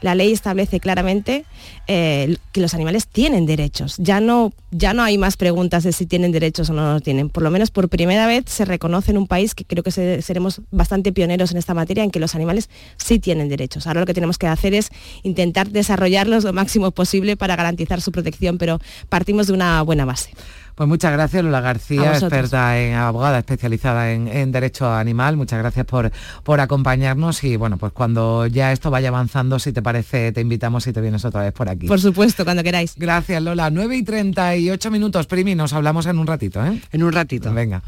la 0.00 0.14
ley 0.14 0.32
establece 0.32 0.80
claramente 0.80 1.44
eh, 1.86 2.36
que 2.52 2.60
los 2.60 2.74
animales 2.74 3.06
tienen 3.06 3.46
derechos. 3.46 3.96
Ya 3.98 4.20
no, 4.20 4.52
ya 4.70 4.94
no 4.94 5.02
hay 5.02 5.18
más 5.18 5.36
preguntas 5.36 5.84
de 5.84 5.92
si 5.92 6.06
tienen 6.06 6.32
derechos 6.32 6.70
o 6.70 6.72
no 6.72 6.94
los 6.94 7.02
tienen. 7.02 7.30
Por 7.30 7.42
lo 7.42 7.50
menos 7.50 7.70
por 7.70 7.88
primera 7.88 8.26
vez 8.26 8.44
se 8.46 8.64
reconoce 8.64 9.10
en 9.10 9.18
un 9.18 9.26
país 9.26 9.54
que 9.54 9.64
creo 9.64 9.82
que 9.82 9.90
seremos 9.90 10.60
bastante 10.70 11.12
pioneros 11.12 11.50
en 11.50 11.58
esta 11.58 11.74
materia, 11.74 12.04
en 12.04 12.10
que 12.10 12.20
los 12.20 12.34
animales 12.34 12.68
sí 12.96 13.18
tienen 13.18 13.48
derechos. 13.48 13.86
Ahora 13.86 14.00
lo 14.00 14.06
que 14.06 14.14
tenemos 14.14 14.38
que 14.38 14.46
hacer 14.46 14.74
es 14.74 14.90
intentar 15.22 15.70
desarrollarlos 15.70 16.44
lo 16.44 16.52
máximo 16.52 16.90
posible 16.90 17.36
para 17.36 17.56
garantizar 17.56 18.00
su 18.00 18.12
protección, 18.12 18.58
pero 18.58 18.80
partimos 19.08 19.46
de 19.46 19.52
una 19.52 19.82
buena 19.82 20.04
base. 20.04 20.30
Pues 20.78 20.86
muchas 20.86 21.10
gracias, 21.10 21.42
Lola 21.42 21.60
García, 21.60 22.12
experta 22.12 22.78
en 22.78 22.94
abogada 22.94 23.40
especializada 23.40 24.12
en, 24.12 24.52
derecho 24.52 24.88
animal. 24.88 25.36
Muchas 25.36 25.58
gracias 25.58 25.84
por, 25.84 26.12
por 26.44 26.60
acompañarnos 26.60 27.42
y 27.42 27.56
bueno, 27.56 27.78
pues 27.78 27.92
cuando 27.92 28.46
ya 28.46 28.70
esto 28.70 28.88
vaya 28.88 29.08
avanzando, 29.08 29.58
si 29.58 29.72
te 29.72 29.82
parece, 29.82 30.30
te 30.30 30.40
invitamos 30.40 30.86
y 30.86 30.92
te 30.92 31.00
vienes 31.00 31.24
otra 31.24 31.42
vez 31.42 31.52
por 31.52 31.68
aquí. 31.68 31.88
Por 31.88 32.00
supuesto, 32.00 32.44
cuando 32.44 32.62
queráis. 32.62 32.94
Gracias, 32.96 33.42
Lola. 33.42 33.70
9 33.70 33.96
y 33.96 34.04
38 34.04 34.90
minutos, 34.92 35.26
Primi, 35.26 35.56
nos 35.56 35.72
hablamos 35.72 36.06
en 36.06 36.16
un 36.16 36.28
ratito, 36.28 36.64
¿eh? 36.64 36.80
En 36.92 37.02
un 37.02 37.12
ratito. 37.12 37.52
Venga. 37.52 37.82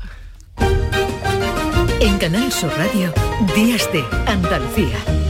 En 2.01 2.19
Canal 2.19 2.51
Sur 2.51 2.73
Radio, 2.77 3.13
Días 3.55 3.89
de 3.93 4.05
Andalucía. 4.27 5.30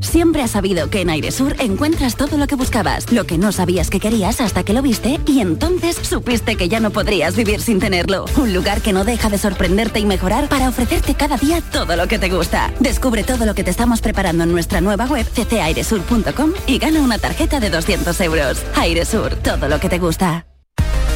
Siempre 0.00 0.42
has 0.42 0.52
sabido 0.52 0.90
que 0.90 1.00
en 1.00 1.10
Airesur 1.10 1.56
encuentras 1.60 2.16
todo 2.16 2.36
lo 2.36 2.46
que 2.46 2.54
buscabas, 2.54 3.12
lo 3.12 3.24
que 3.24 3.38
no 3.38 3.52
sabías 3.52 3.90
que 3.90 4.00
querías 4.00 4.40
hasta 4.40 4.64
que 4.64 4.72
lo 4.72 4.82
viste 4.82 5.20
y 5.26 5.40
entonces 5.40 5.96
supiste 5.96 6.56
que 6.56 6.68
ya 6.68 6.80
no 6.80 6.90
podrías 6.90 7.36
vivir 7.36 7.60
sin 7.60 7.78
tenerlo. 7.78 8.24
Un 8.36 8.52
lugar 8.52 8.80
que 8.80 8.92
no 8.92 9.04
deja 9.04 9.28
de 9.28 9.38
sorprenderte 9.38 10.00
y 10.00 10.06
mejorar 10.06 10.48
para 10.48 10.68
ofrecerte 10.68 11.14
cada 11.14 11.36
día 11.36 11.60
todo 11.60 11.96
lo 11.96 12.08
que 12.08 12.18
te 12.18 12.28
gusta. 12.28 12.72
Descubre 12.80 13.24
todo 13.24 13.46
lo 13.46 13.54
que 13.54 13.64
te 13.64 13.70
estamos 13.70 14.00
preparando 14.00 14.44
en 14.44 14.52
nuestra 14.52 14.80
nueva 14.80 15.06
web 15.06 15.26
ccairesur.com 15.32 16.52
y 16.66 16.78
gana 16.78 17.00
una 17.00 17.18
tarjeta 17.18 17.60
de 17.60 17.70
200 17.70 18.20
euros. 18.22 18.62
Airesur, 18.74 19.36
todo 19.36 19.68
lo 19.68 19.78
que 19.78 19.88
te 19.88 19.98
gusta. 19.98 20.47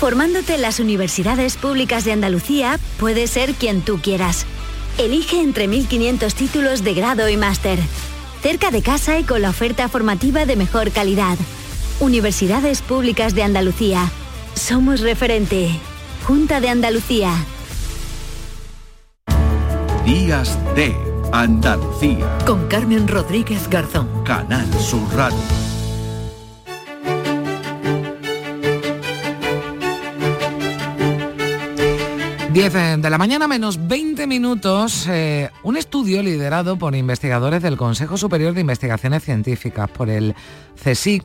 Formándote 0.00 0.54
en 0.54 0.62
las 0.62 0.80
universidades 0.80 1.58
públicas 1.58 2.06
de 2.06 2.12
Andalucía, 2.12 2.80
puedes 2.98 3.32
ser 3.32 3.52
quien 3.52 3.82
tú 3.82 4.00
quieras. 4.00 4.46
Elige 4.96 5.42
entre 5.42 5.68
1.500 5.68 6.32
títulos 6.32 6.82
de 6.82 6.94
grado 6.94 7.28
y 7.28 7.36
máster. 7.36 7.78
Cerca 8.40 8.70
de 8.70 8.80
casa 8.80 9.18
y 9.18 9.24
con 9.24 9.42
la 9.42 9.50
oferta 9.50 9.90
formativa 9.90 10.46
de 10.46 10.56
mejor 10.56 10.90
calidad. 10.90 11.36
Universidades 12.00 12.80
Públicas 12.80 13.34
de 13.34 13.42
Andalucía. 13.42 14.10
Somos 14.54 15.00
referente. 15.00 15.68
Junta 16.26 16.62
de 16.62 16.70
Andalucía. 16.70 17.34
Días 20.06 20.58
de 20.74 20.96
Andalucía. 21.30 22.38
Con 22.46 22.68
Carmen 22.68 23.06
Rodríguez 23.06 23.68
Garzón. 23.68 24.08
Canal 24.24 24.66
Sur 24.80 25.14
Radio. 25.14 25.69
10 32.52 33.00
de 33.00 33.10
la 33.10 33.16
mañana 33.16 33.46
menos 33.46 33.86
20 33.86 34.26
minutos, 34.26 35.06
eh, 35.08 35.50
un 35.62 35.76
estudio 35.76 36.20
liderado 36.20 36.76
por 36.76 36.96
investigadores 36.96 37.62
del 37.62 37.76
Consejo 37.76 38.16
Superior 38.16 38.54
de 38.54 38.60
Investigaciones 38.60 39.22
Científicas, 39.22 39.88
por 39.88 40.10
el 40.10 40.34
CSIC, 40.82 41.22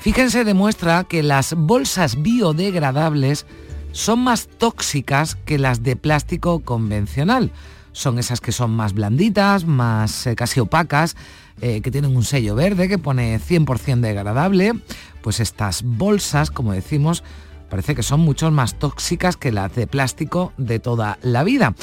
fíjense, 0.00 0.44
demuestra 0.44 1.04
que 1.04 1.22
las 1.22 1.54
bolsas 1.54 2.20
biodegradables 2.20 3.46
son 3.92 4.18
más 4.18 4.48
tóxicas 4.48 5.34
que 5.34 5.58
las 5.58 5.82
de 5.82 5.96
plástico 5.96 6.60
convencional. 6.60 7.52
Son 7.92 8.18
esas 8.18 8.42
que 8.42 8.52
son 8.52 8.70
más 8.70 8.92
blanditas, 8.92 9.64
más 9.64 10.26
eh, 10.26 10.36
casi 10.36 10.60
opacas, 10.60 11.16
eh, 11.62 11.80
que 11.80 11.90
tienen 11.90 12.14
un 12.14 12.22
sello 12.22 12.54
verde 12.54 12.86
que 12.86 12.98
pone 12.98 13.40
100% 13.40 14.00
degradable. 14.00 14.74
Pues 15.22 15.40
estas 15.40 15.82
bolsas, 15.82 16.50
como 16.50 16.72
decimos, 16.72 17.24
parece 17.70 17.94
que 17.94 18.02
son 18.02 18.20
mucho 18.20 18.50
más 18.50 18.74
tóxicas 18.74 19.38
que 19.38 19.52
las 19.52 19.74
de 19.74 19.86
plástico 19.86 20.52
de 20.58 20.78
toda 20.78 21.18
la 21.22 21.44
vida. 21.44 21.74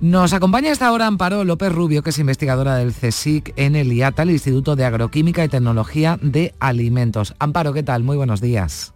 Nos 0.00 0.32
acompaña 0.32 0.70
esta 0.70 0.92
hora 0.92 1.08
Amparo 1.08 1.42
López 1.44 1.72
Rubio, 1.72 2.04
que 2.04 2.10
es 2.10 2.18
investigadora 2.20 2.76
del 2.76 2.94
CSIC 2.94 3.52
en 3.56 3.74
el 3.74 3.92
IATA, 3.92 4.22
el 4.22 4.30
Instituto 4.30 4.76
de 4.76 4.84
Agroquímica 4.84 5.44
y 5.44 5.48
Tecnología 5.48 6.18
de 6.22 6.54
Alimentos. 6.60 7.34
Amparo, 7.40 7.72
¿qué 7.72 7.82
tal? 7.82 8.04
Muy 8.04 8.16
buenos 8.16 8.40
días. 8.40 8.94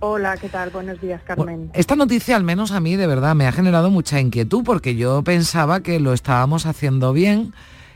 Hola, 0.00 0.36
¿qué 0.36 0.50
tal? 0.50 0.70
Buenos 0.70 1.00
días, 1.00 1.22
Carmen. 1.22 1.70
Esta 1.72 1.96
noticia, 1.96 2.36
al 2.36 2.44
menos 2.44 2.72
a 2.72 2.80
mí, 2.80 2.96
de 2.96 3.06
verdad, 3.06 3.34
me 3.34 3.46
ha 3.46 3.52
generado 3.52 3.90
mucha 3.90 4.20
inquietud 4.20 4.62
porque 4.62 4.94
yo 4.94 5.22
pensaba 5.22 5.80
que 5.80 6.00
lo 6.00 6.12
estábamos 6.12 6.66
haciendo 6.66 7.14
bien 7.14 7.54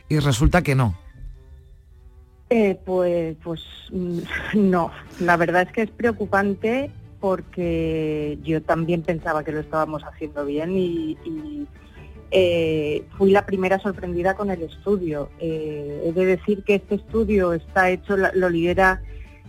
y 0.09 0.19
resulta 0.19 0.63
que 0.63 0.75
no. 0.75 0.95
Eh, 2.49 2.79
pues, 2.87 3.37
pues 3.43 3.61
mm, 3.91 4.19
no, 4.71 4.91
la 5.21 5.37
verdad 5.37 5.63
es 5.63 5.73
que 5.73 5.83
es 5.83 5.91
preocupante 5.91 6.91
porque 7.25 8.39
yo 8.43 8.61
también 8.61 9.01
pensaba 9.01 9.45
que 9.45 9.53
lo 9.53 9.61
estábamos 9.61 10.03
haciendo 10.05 10.45
bien 10.45 10.77
y, 10.77 11.67
eh, 12.31 13.07
fui 13.17 13.31
la 13.31 13.47
primera 13.47 13.79
sorprendida 13.79 14.37
con 14.37 14.51
el 14.51 14.61
estudio. 14.61 15.31
Eh, 15.39 16.03
he 16.05 16.13
de 16.13 16.27
decir 16.27 16.65
que 16.65 16.75
este 16.75 16.97
estudio 16.97 17.55
está 17.55 17.89
hecho, 17.89 18.19
lo 18.19 18.51
lidera 18.51 19.01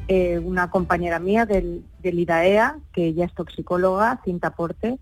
eh, 0.07 0.39
una 0.39 0.69
compañera 0.69 1.19
mía 1.19 1.45
del, 1.45 1.83
del 2.01 2.17
IDAEA, 2.17 2.79
que 2.93 3.07
ella 3.07 3.25
es 3.25 3.33
toxicóloga, 3.33 4.21
Cinta 4.23 4.51
Porte, 4.51 4.97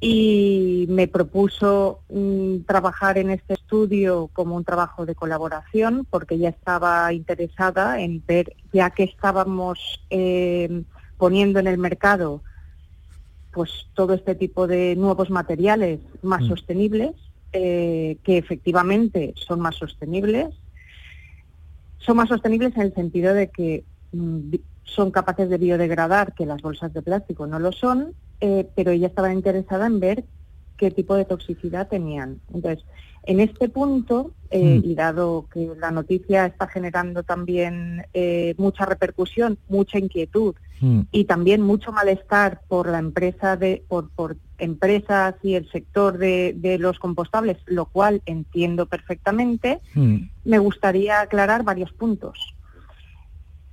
y 0.00 0.86
me 0.88 1.06
propuso 1.06 2.00
mm, 2.08 2.62
trabajar 2.66 3.18
en 3.18 3.30
este 3.30 3.54
estudio 3.54 4.30
como 4.32 4.56
un 4.56 4.64
trabajo 4.64 5.06
de 5.06 5.14
colaboración 5.14 6.04
porque 6.10 6.34
ella 6.34 6.48
estaba 6.48 7.12
interesada 7.12 8.00
en 8.00 8.20
ver, 8.26 8.56
ya 8.72 8.90
que 8.90 9.04
estábamos 9.04 10.04
poniendo 11.16 11.58
en 11.60 11.66
el 11.66 11.78
mercado 11.78 12.42
pues 13.50 13.86
todo 13.94 14.14
este 14.14 14.34
tipo 14.34 14.66
de 14.66 14.96
nuevos 14.96 15.30
materiales 15.30 16.00
más 16.22 16.42
Mm. 16.42 16.48
sostenibles, 16.48 17.12
eh, 17.52 18.18
que 18.24 18.36
efectivamente 18.36 19.32
son 19.36 19.60
más 19.60 19.76
sostenibles, 19.76 20.48
son 21.98 22.16
más 22.16 22.28
sostenibles 22.28 22.74
en 22.76 22.82
el 22.82 22.94
sentido 22.94 23.32
de 23.32 23.50
que 23.50 23.84
mm, 24.12 24.54
son 24.82 25.10
capaces 25.12 25.48
de 25.48 25.58
biodegradar, 25.58 26.34
que 26.34 26.46
las 26.46 26.62
bolsas 26.62 26.92
de 26.92 27.02
plástico 27.02 27.46
no 27.46 27.58
lo 27.60 27.72
son, 27.72 28.14
eh, 28.40 28.68
pero 28.74 28.90
ella 28.90 29.06
estaba 29.06 29.32
interesada 29.32 29.86
en 29.86 30.00
ver 30.00 30.24
qué 30.76 30.90
tipo 30.90 31.14
de 31.14 31.24
toxicidad 31.24 31.88
tenían. 31.88 32.40
Entonces, 32.52 32.84
en 33.22 33.38
este 33.40 33.68
punto, 33.68 34.32
eh, 34.50 34.80
Mm. 34.80 34.84
y 34.84 34.94
dado 34.96 35.48
que 35.52 35.70
la 35.78 35.90
noticia 35.92 36.46
está 36.46 36.66
generando 36.66 37.22
también 37.22 38.04
mucha 38.56 38.84
repercusión, 38.84 39.58
mucha 39.68 39.98
inquietud 39.98 40.54
y 41.10 41.24
también 41.24 41.62
mucho 41.62 41.92
malestar 41.92 42.60
por 42.68 42.88
la 42.88 42.98
empresa 42.98 43.56
de, 43.56 43.84
por, 43.88 44.10
por 44.10 44.36
empresas 44.58 45.34
y 45.42 45.54
el 45.54 45.70
sector 45.70 46.18
de, 46.18 46.54
de 46.56 46.78
los 46.78 46.98
compostables, 46.98 47.58
lo 47.66 47.86
cual 47.86 48.22
entiendo 48.26 48.86
perfectamente, 48.86 49.80
me 50.44 50.58
gustaría 50.58 51.20
aclarar 51.20 51.62
varios 51.62 51.92
puntos. 51.92 52.54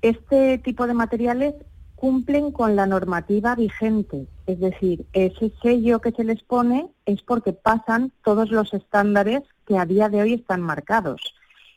Este 0.01 0.57
tipo 0.57 0.87
de 0.87 0.93
materiales 0.93 1.55
cumplen 1.95 2.51
con 2.51 2.75
la 2.75 2.87
normativa 2.87 3.53
vigente, 3.53 4.27
es 4.47 4.59
decir, 4.59 5.05
ese 5.13 5.51
sello 5.61 6.01
que 6.01 6.11
se 6.11 6.23
les 6.23 6.41
pone 6.41 6.87
es 7.05 7.21
porque 7.21 7.53
pasan 7.53 8.11
todos 8.23 8.49
los 8.49 8.73
estándares 8.73 9.43
que 9.67 9.77
a 9.77 9.85
día 9.85 10.09
de 10.09 10.21
hoy 10.21 10.33
están 10.33 10.61
marcados. 10.61 11.21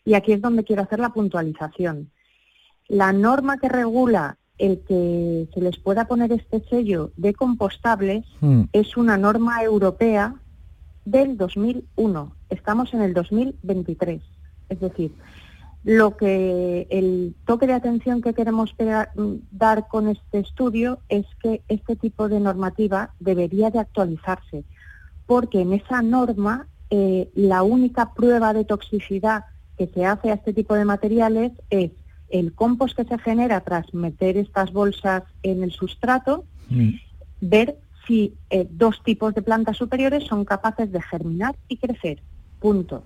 Y 0.03 0.15
aquí 0.15 0.33
es 0.33 0.41
donde 0.41 0.65
quiero 0.65 0.83
hacer 0.83 0.99
la 0.99 1.11
puntualización. 1.11 2.11
La 2.89 3.13
norma 3.13 3.59
que 3.59 3.69
regula 3.69 4.39
el 4.59 4.81
que 4.87 5.49
se 5.53 5.61
les 5.61 5.79
pueda 5.79 6.07
poner 6.07 6.33
este 6.33 6.63
sello 6.69 7.11
de 7.17 7.35
compostables 7.35 8.25
es 8.73 8.97
una 8.97 9.17
norma 9.17 9.63
europea 9.63 10.35
del 11.05 11.37
2001. 11.37 12.37
Estamos 12.51 12.95
en 12.95 13.03
el 13.03 13.15
2023. 13.15 14.23
Es 14.69 14.81
decir, 14.81 15.13
lo 15.85 16.17
que 16.17 16.87
el 16.91 17.35
toque 17.45 17.67
de 17.67 17.75
atención 17.75 18.23
que 18.23 18.33
queremos 18.33 18.75
mm, 18.79 19.35
dar 19.51 19.87
con 19.89 20.09
este 20.09 20.39
estudio 20.39 20.99
es 21.09 21.27
que 21.43 21.63
este 21.69 21.97
tipo 21.97 22.29
de 22.29 22.41
normativa 22.41 23.11
debería 23.21 23.71
de 23.71 23.81
actualizarse, 23.81 24.65
porque 25.27 25.61
en 25.61 25.75
esa 25.75 26.01
norma 26.01 26.69
eh, 26.91 27.31
la 27.35 27.63
única 27.63 28.15
prueba 28.15 28.55
de 28.55 28.65
toxicidad 28.65 29.45
que 29.77 29.89
se 29.89 30.07
hace 30.07 30.31
a 30.31 30.35
este 30.35 30.55
tipo 30.55 30.75
de 30.75 30.85
materiales 30.85 31.53
es 31.69 31.91
el 32.29 32.53
compost 32.55 32.97
que 32.97 33.05
se 33.05 33.19
genera 33.19 33.61
tras 33.61 33.93
meter 33.95 34.37
estas 34.37 34.73
bolsas 34.73 35.23
en 35.43 35.63
el 35.63 35.73
sustrato, 35.73 36.45
ver 37.41 37.77
si 38.07 38.35
eh, 38.51 38.67
dos 38.71 39.03
tipos 39.03 39.35
de 39.35 39.43
plantas 39.43 39.77
superiores 39.77 40.25
son 40.25 40.45
capaces 40.45 40.91
de 40.93 41.01
germinar 41.03 41.55
y 41.69 41.77
crecer. 41.77 42.23
Punto. 42.61 43.03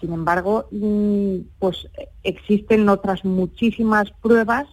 Sin 0.00 0.12
embargo, 0.12 0.66
mm, 0.70 1.36
pues 1.58 1.88
existen 2.22 2.88
otras 2.88 3.24
muchísimas 3.24 4.10
pruebas 4.22 4.66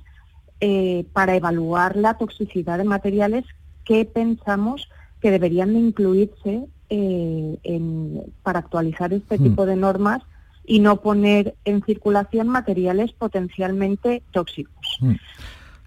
eh, 0.59 1.05
para 1.13 1.35
evaluar 1.35 1.95
la 1.97 2.15
toxicidad 2.15 2.77
de 2.77 2.83
materiales 2.83 3.45
que 3.83 4.05
pensamos 4.05 4.87
que 5.21 5.31
deberían 5.31 5.73
de 5.73 5.79
incluirse 5.79 6.65
eh, 6.89 7.57
en- 7.63 8.23
para 8.43 8.59
actualizar 8.59 9.11
este 9.11 9.37
Mm. 9.37 9.43
tipo 9.43 9.65
de 9.65 9.75
normas 9.75 10.21
y 10.67 10.79
no 10.79 11.01
poner 11.01 11.55
en 11.65 11.81
circulación 11.81 12.49
materiales 12.49 13.13
potencialmente 13.13 14.21
tóxicos. 14.31 14.99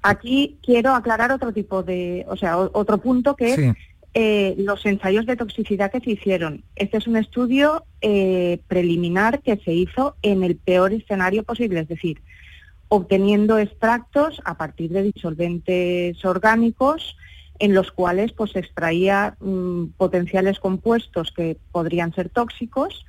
Aquí 0.02 0.58
quiero 0.64 0.94
aclarar 0.94 1.30
otro 1.30 1.52
tipo 1.52 1.82
de, 1.82 2.24
o 2.28 2.36
sea, 2.36 2.58
otro 2.58 2.98
punto 2.98 3.36
que 3.36 3.54
Sí. 3.54 3.64
es 3.64 3.76
eh, 4.14 4.54
los 4.58 4.84
ensayos 4.86 5.24
de 5.26 5.36
toxicidad 5.36 5.92
que 5.92 6.00
se 6.00 6.10
hicieron. 6.12 6.64
Este 6.74 6.96
es 6.96 7.06
un 7.06 7.16
estudio 7.16 7.84
eh, 8.00 8.58
preliminar 8.66 9.40
que 9.40 9.56
se 9.58 9.72
hizo 9.72 10.16
en 10.22 10.42
el 10.42 10.56
peor 10.56 10.92
escenario 10.92 11.44
posible, 11.44 11.80
es 11.80 11.88
decir, 11.88 12.20
obteniendo 12.88 13.58
extractos 13.58 14.40
a 14.44 14.56
partir 14.56 14.90
de 14.90 15.04
disolventes 15.04 16.24
orgánicos 16.24 17.16
en 17.60 17.74
los 17.74 17.92
cuales 17.92 18.32
pues, 18.32 18.52
se 18.52 18.58
extraía 18.58 19.36
mm, 19.38 19.88
potenciales 19.96 20.58
compuestos 20.58 21.30
que 21.30 21.56
podrían 21.70 22.12
ser 22.14 22.30
tóxicos 22.30 23.04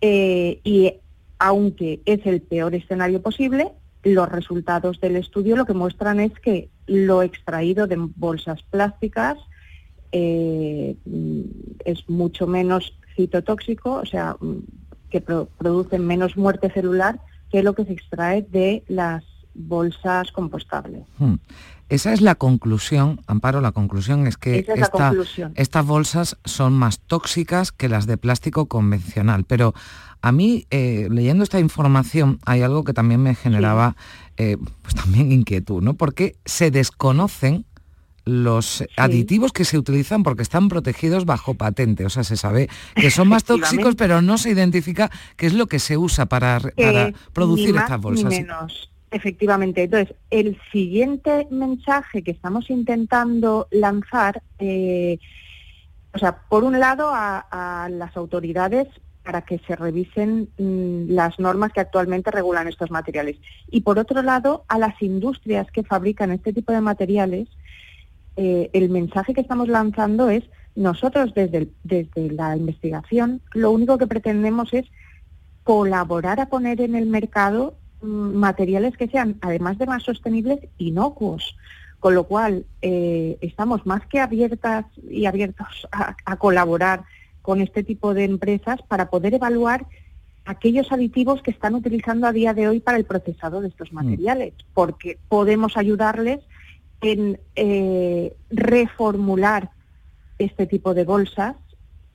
eh, 0.00 0.60
y 0.64 0.94
aunque 1.38 2.00
es 2.04 2.24
el 2.26 2.40
peor 2.40 2.74
escenario 2.74 3.22
posible, 3.22 3.72
los 4.02 4.28
resultados 4.28 5.00
del 5.00 5.16
estudio 5.16 5.56
lo 5.56 5.66
que 5.66 5.74
muestran 5.74 6.20
es 6.20 6.32
que 6.40 6.68
lo 6.86 7.22
extraído 7.22 7.86
de 7.86 7.96
bolsas 7.98 8.62
plásticas 8.62 9.38
eh, 10.12 10.96
mm, 11.04 11.40
es 11.84 12.08
mucho 12.08 12.46
menos 12.46 12.94
citotóxico, 13.16 13.94
o 13.94 14.06
sea, 14.06 14.36
mm, 14.40 14.58
que 15.10 15.20
producen 15.20 16.06
menos 16.06 16.36
muerte 16.36 16.70
celular 16.70 17.20
que 17.50 17.62
lo 17.62 17.74
que 17.74 17.84
se 17.84 17.92
extrae 17.92 18.42
de 18.42 18.84
las 18.88 19.24
bolsas 19.54 20.30
compostables. 20.32 21.02
Hmm. 21.18 21.34
Esa 21.88 22.12
es 22.12 22.20
la 22.20 22.34
conclusión, 22.34 23.20
Amparo, 23.26 23.60
la 23.60 23.72
conclusión 23.72 24.26
es 24.26 24.36
que 24.36 24.66
estas 25.54 25.86
bolsas 25.86 26.36
son 26.44 26.74
más 26.74 27.00
tóxicas 27.00 27.72
que 27.72 27.88
las 27.88 28.06
de 28.06 28.18
plástico 28.18 28.66
convencional. 28.66 29.44
Pero 29.44 29.74
a 30.20 30.32
mí, 30.32 30.66
eh, 30.70 31.08
leyendo 31.10 31.44
esta 31.44 31.60
información, 31.60 32.40
hay 32.44 32.62
algo 32.62 32.84
que 32.84 32.92
también 32.92 33.22
me 33.22 33.34
generaba 33.34 33.96
eh, 34.36 34.58
pues 34.82 34.94
también 34.94 35.32
inquietud, 35.32 35.82
¿no? 35.82 35.94
Porque 35.94 36.36
se 36.44 36.70
desconocen 36.70 37.64
los 38.28 38.84
aditivos 38.98 39.52
que 39.52 39.64
se 39.64 39.78
utilizan 39.78 40.22
porque 40.22 40.42
están 40.42 40.68
protegidos 40.68 41.24
bajo 41.24 41.54
patente. 41.54 42.04
O 42.04 42.10
sea, 42.10 42.24
se 42.24 42.36
sabe 42.36 42.68
que 42.94 43.10
son 43.10 43.28
más 43.28 43.44
tóxicos, 43.44 43.94
pero 43.94 44.20
no 44.20 44.36
se 44.36 44.50
identifica 44.50 45.10
qué 45.36 45.46
es 45.46 45.54
lo 45.54 45.66
que 45.66 45.78
se 45.78 45.96
usa 45.96 46.26
para, 46.26 46.60
producir 47.32 47.74
estas 47.74 48.00
bolsas. 48.00 48.34
Efectivamente. 49.10 49.84
Entonces, 49.84 50.14
el 50.30 50.58
siguiente 50.70 51.46
mensaje 51.50 52.22
que 52.22 52.30
estamos 52.30 52.68
intentando 52.68 53.66
lanzar, 53.70 54.42
eh, 54.58 55.18
o 56.12 56.18
sea, 56.18 56.40
por 56.48 56.64
un 56.64 56.78
lado 56.78 57.10
a, 57.12 57.88
las 57.90 58.16
autoridades 58.16 58.86
para 59.22 59.42
que 59.42 59.58
se 59.66 59.76
revisen 59.76 60.48
mm, 60.58 61.10
las 61.12 61.38
normas 61.38 61.72
que 61.72 61.80
actualmente 61.80 62.30
regulan 62.30 62.68
estos 62.68 62.90
materiales. 62.90 63.36
Y 63.70 63.80
por 63.80 63.98
otro 63.98 64.22
lado, 64.22 64.64
a 64.68 64.78
las 64.78 65.00
industrias 65.02 65.70
que 65.70 65.84
fabrican 65.84 66.30
este 66.30 66.52
tipo 66.52 66.72
de 66.72 66.80
materiales, 66.80 67.48
eh, 68.36 68.70
el 68.72 68.90
mensaje 68.90 69.34
que 69.34 69.40
estamos 69.40 69.68
lanzando 69.68 70.28
es, 70.28 70.44
nosotros 70.76 71.34
desde, 71.34 71.68
desde 71.82 72.30
la 72.30 72.56
investigación, 72.56 73.40
lo 73.52 73.70
único 73.70 73.98
que 73.98 74.06
pretendemos 74.06 74.72
es 74.72 74.86
colaborar 75.64 76.40
a 76.40 76.46
poner 76.46 76.80
en 76.80 76.94
el 76.94 77.06
mercado 77.06 77.74
materiales 78.00 78.96
que 78.96 79.08
sean, 79.08 79.36
además 79.40 79.78
de 79.78 79.86
más 79.86 80.02
sostenibles, 80.02 80.60
inocuos. 80.78 81.56
Con 82.00 82.14
lo 82.14 82.24
cual, 82.24 82.64
eh, 82.80 83.38
estamos 83.40 83.84
más 83.84 84.06
que 84.06 84.20
abiertas 84.20 84.86
y 85.10 85.26
abiertos 85.26 85.88
a, 85.90 86.36
colaborar 86.36 87.04
con 87.42 87.60
este 87.60 87.82
tipo 87.82 88.14
de 88.14 88.24
empresas 88.24 88.80
para 88.86 89.10
poder 89.10 89.34
evaluar 89.34 89.86
aquellos 90.44 90.92
aditivos 90.92 91.42
que 91.42 91.50
están 91.50 91.74
utilizando 91.74 92.26
a 92.26 92.32
día 92.32 92.54
de 92.54 92.68
hoy 92.68 92.80
para 92.80 92.98
el 92.98 93.04
procesado 93.04 93.60
de 93.60 93.68
estos 93.68 93.92
mm. 93.92 93.96
materiales, 93.96 94.54
porque 94.74 95.18
podemos 95.28 95.76
ayudarles 95.76 96.40
en 97.00 97.40
eh, 97.56 98.34
reformular 98.50 99.70
este 100.38 100.66
tipo 100.66 100.94
de 100.94 101.04
bolsas 101.04 101.56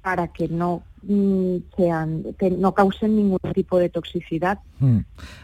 para 0.02 0.30
que 0.30 0.48
no 0.48 0.84
Mm, 0.93 0.93
sean, 1.76 2.24
que 2.40 2.50
no 2.50 2.74
causen 2.74 3.16
ningún 3.16 3.40
tipo 3.54 3.78
de 3.78 3.90
toxicidad. 3.90 4.60
Hmm. 4.80 5.00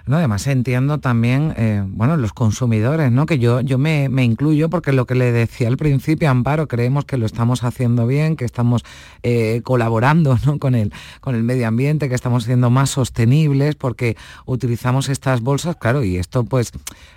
No, 0.05 0.17
además 0.17 0.47
entiendo 0.47 0.99
también, 0.99 1.53
eh, 1.57 1.83
bueno, 1.85 2.17
los 2.17 2.33
consumidores, 2.33 3.11
¿no? 3.11 3.25
Que 3.25 3.39
yo, 3.39 3.61
yo 3.61 3.77
me, 3.77 4.05
incluyo 4.23 4.69
porque 4.69 4.91
lo 4.91 5.05
que 5.05 5.15
le 5.15 5.31
decía 5.31 5.67
al 5.67 5.77
principio, 5.77 6.29
Amparo, 6.29 6.67
creemos 6.67 7.05
que 7.05 7.17
lo 7.17 7.25
estamos 7.25 7.63
haciendo 7.63 8.07
bien, 8.07 8.35
que 8.35 8.45
estamos 8.45 8.83
eh, 9.23 9.61
colaborando 9.63 10.37
con, 10.59 10.75
el, 10.75 10.93
con 11.21 11.35
el 11.35 11.43
medio 11.43 11.67
ambiente, 11.67 12.09
que 12.09 12.15
estamos 12.15 12.45
siendo 12.45 12.69
más 12.69 12.89
sostenibles 12.89 13.75
porque 13.75 14.15
utilizamos 14.45 15.09
estas 15.09 15.41
bolsas, 15.41 15.75
claro, 15.75 16.03
y 16.03 16.17
esto 16.17 16.43
pues 16.43 16.71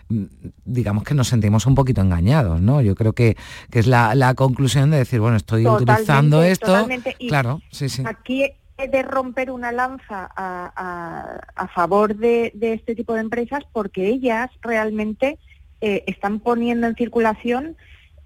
mm, 0.09 0.24
digamos 0.64 1.05
que 1.05 1.14
nos 1.14 1.28
sentimos 1.28 1.66
un 1.66 1.74
poquito 1.74 2.01
engañados, 2.01 2.61
¿no? 2.61 2.82
Yo 2.82 2.95
creo 2.95 3.12
que, 3.12 3.36
que 3.70 3.78
es 3.78 3.86
la, 3.86 4.34
conclusión 4.34 4.90
de 4.90 4.99
decir, 4.99 5.20
bueno, 5.20 5.36
estoy 5.36 5.66
utilizando 5.66 6.43
esto. 6.43 6.86
claro, 7.28 7.61
sí, 7.70 7.88
sí 7.88 8.03
de 8.76 9.03
romper 9.03 9.51
una 9.51 9.72
lanza 9.72 10.30
a, 10.35 11.68
favor 11.74 12.16
de, 12.16 12.53
este 12.61 12.95
tipo 12.95 13.14
de 13.14 13.20
empresas 13.20 13.64
porque 13.72 14.09
ellas 14.09 14.51
realmente 14.61 15.39
eh, 15.80 16.05
están 16.07 16.41
poniendo 16.41 16.87
en 16.87 16.95
circulación 16.95 17.76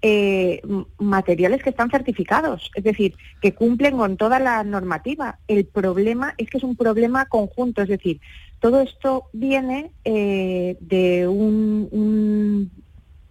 eh, 0.01 0.61
materiales 0.99 1.63
que 1.63 1.71
están 1.71 1.89
certificados, 1.89 2.71
es 2.75 2.83
decir, 2.83 3.15
que 3.41 3.55
cumplen 3.55 3.97
con 3.97 4.15
toda 4.15 4.39
la 4.39 4.63
normativa. 4.63 5.39
El 5.47 5.65
problema 5.65 6.35
es 6.37 6.49
que 6.49 6.57
es 6.57 6.63
un 6.63 6.75
problema 6.75 7.25
conjunto, 7.25 7.81
es 7.81 7.89
decir, 7.89 8.19
todo 8.59 8.81
esto 8.81 9.25
viene 9.33 9.91
eh, 10.03 10.77
de 10.81 11.27
un, 11.27 12.69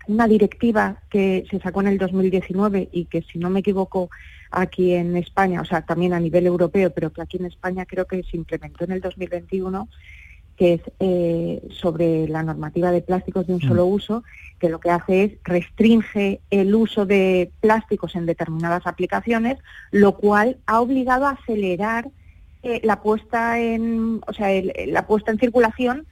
una 0.09 0.29
directiva 0.29 1.03
que 1.11 1.45
se 1.51 1.61
sacó 1.61 1.81
en 1.83 1.89
el 1.89 1.99
2019 1.99 2.89
y 2.93 3.05
que, 3.07 3.22
si 3.22 3.39
no 3.39 3.51
me 3.51 3.61
equivoco, 3.61 4.11
aquí 4.51 4.94
en 4.94 5.16
España, 5.16 5.61
o 5.61 5.64
sea, 5.64 5.82
también 5.82 6.12
a 6.12 6.20
nivel 6.20 6.47
europeo, 6.47 6.90
pero 6.90 7.12
que 7.12 7.22
aquí 7.22 7.36
en 7.38 7.47
España 7.47 7.86
creo 7.86 8.07
que 8.07 8.22
se 8.22 8.36
implementó 8.36 8.84
en 8.84 8.92
el 8.92 9.01
2021, 9.01 9.88
que 10.57 10.74
es 10.74 10.80
eh, 11.01 11.62
sobre 11.70 12.28
la 12.28 12.42
normativa 12.42 12.90
de 12.90 13.03
plásticos 13.03 13.47
de 13.47 13.55
un 13.55 13.61
solo 13.61 13.86
mm. 13.86 13.92
uso, 13.92 14.24
que 14.59 14.70
lo 14.70 14.80
que 14.80 14.90
hace 14.90 15.24
es 15.24 15.32
restringe 15.44 16.40
el 16.51 16.74
uso 16.74 17.05
de 17.05 17.51
plásticos 17.61 18.14
en 18.16 18.26
determinadas 18.26 18.86
aplicaciones, 18.86 19.59
lo 19.90 20.16
cual 20.16 20.57
ha 20.66 20.80
obligado 20.80 21.26
a 21.26 21.32
acelerar 21.32 22.09
eh, 22.62 22.80
la 22.82 23.03
puesta 23.03 23.61
en, 23.61 24.20
o 24.26 24.32
sea, 24.32 24.49
la 24.86 25.07
puesta 25.07 25.30
en 25.30 25.38
circulación 25.38 26.07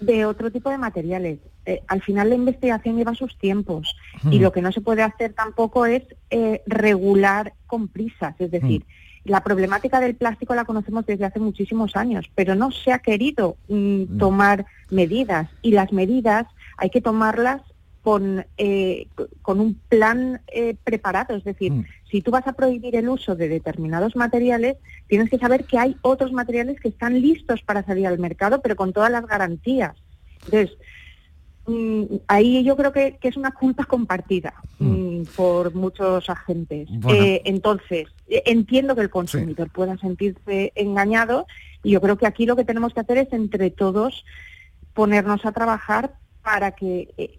de 0.00 0.26
otro 0.26 0.50
tipo 0.50 0.70
de 0.70 0.78
materiales. 0.78 1.38
Eh, 1.66 1.82
al 1.86 2.02
final 2.02 2.30
la 2.30 2.34
investigación 2.34 2.96
lleva 2.96 3.14
sus 3.14 3.36
tiempos 3.36 3.96
y 4.30 4.38
lo 4.38 4.52
que 4.52 4.62
no 4.62 4.72
se 4.72 4.80
puede 4.80 5.02
hacer 5.02 5.34
tampoco 5.34 5.86
es 5.86 6.02
eh, 6.30 6.62
regular 6.66 7.52
con 7.66 7.88
prisas. 7.88 8.34
Es 8.38 8.50
decir, 8.50 8.84
la 9.24 9.42
problemática 9.42 10.00
del 10.00 10.14
plástico 10.14 10.54
la 10.54 10.64
conocemos 10.64 11.04
desde 11.04 11.26
hace 11.26 11.40
muchísimos 11.40 11.96
años, 11.96 12.30
pero 12.34 12.54
no 12.54 12.70
se 12.70 12.92
ha 12.92 13.00
querido 13.00 13.56
mm, 13.68 14.18
tomar 14.18 14.66
medidas 14.90 15.50
y 15.62 15.72
las 15.72 15.92
medidas 15.92 16.46
hay 16.78 16.90
que 16.90 17.00
tomarlas 17.00 17.60
con, 18.08 18.46
eh, 18.56 19.06
con 19.42 19.60
un 19.60 19.74
plan 19.74 20.40
preparado. 20.82 21.36
Es 21.36 21.44
decir, 21.44 21.72
mm. 21.72 21.84
si 22.10 22.22
tú 22.22 22.30
vas 22.30 22.46
a 22.46 22.54
prohibir 22.54 22.96
el 22.96 23.06
uso 23.06 23.36
de 23.36 23.50
determinados 23.50 24.16
materiales, 24.16 24.78
tienes 25.08 25.28
que 25.28 25.36
saber 25.36 25.64
que 25.64 25.76
hay 25.76 25.94
otros 26.00 26.32
materiales 26.32 26.80
que 26.80 26.88
están 26.88 27.20
listos 27.20 27.60
para 27.60 27.84
salir 27.84 28.06
al 28.06 28.18
mercado, 28.18 28.62
pero 28.62 28.76
con 28.76 28.94
todas 28.94 29.10
las 29.10 29.26
garantías. 29.26 29.94
Entonces, 30.46 30.78
mm, 31.66 32.04
ahí 32.28 32.64
yo 32.64 32.78
creo 32.78 32.94
que, 32.94 33.18
es 33.20 33.36
una 33.36 33.50
culpa 33.50 33.84
compartida 33.84 34.54
mm. 34.78 35.24
Por 35.36 35.74
muchos 35.74 36.30
agentes. 36.30 36.88
Eh, 37.10 37.42
entonces, 37.44 38.06
e, 38.26 38.42
entiendo 38.46 38.94
que 38.94 39.02
el 39.02 39.10
consumidor 39.10 39.68
pueda 39.68 39.98
sentirse 39.98 40.72
engañado 40.76 41.46
y 41.82 41.90
yo 41.90 42.00
creo 42.00 42.16
que 42.16 42.26
aquí 42.26 42.46
lo 42.46 42.56
que 42.56 42.64
tenemos 42.64 42.94
que 42.94 43.00
hacer 43.00 43.18
es 43.18 43.30
entre 43.34 43.68
todos 43.68 44.24
ponernos 44.94 45.44
a 45.44 45.52
trabajar 45.52 46.14
para 46.42 46.70
que 46.70 47.10
eh, 47.18 47.37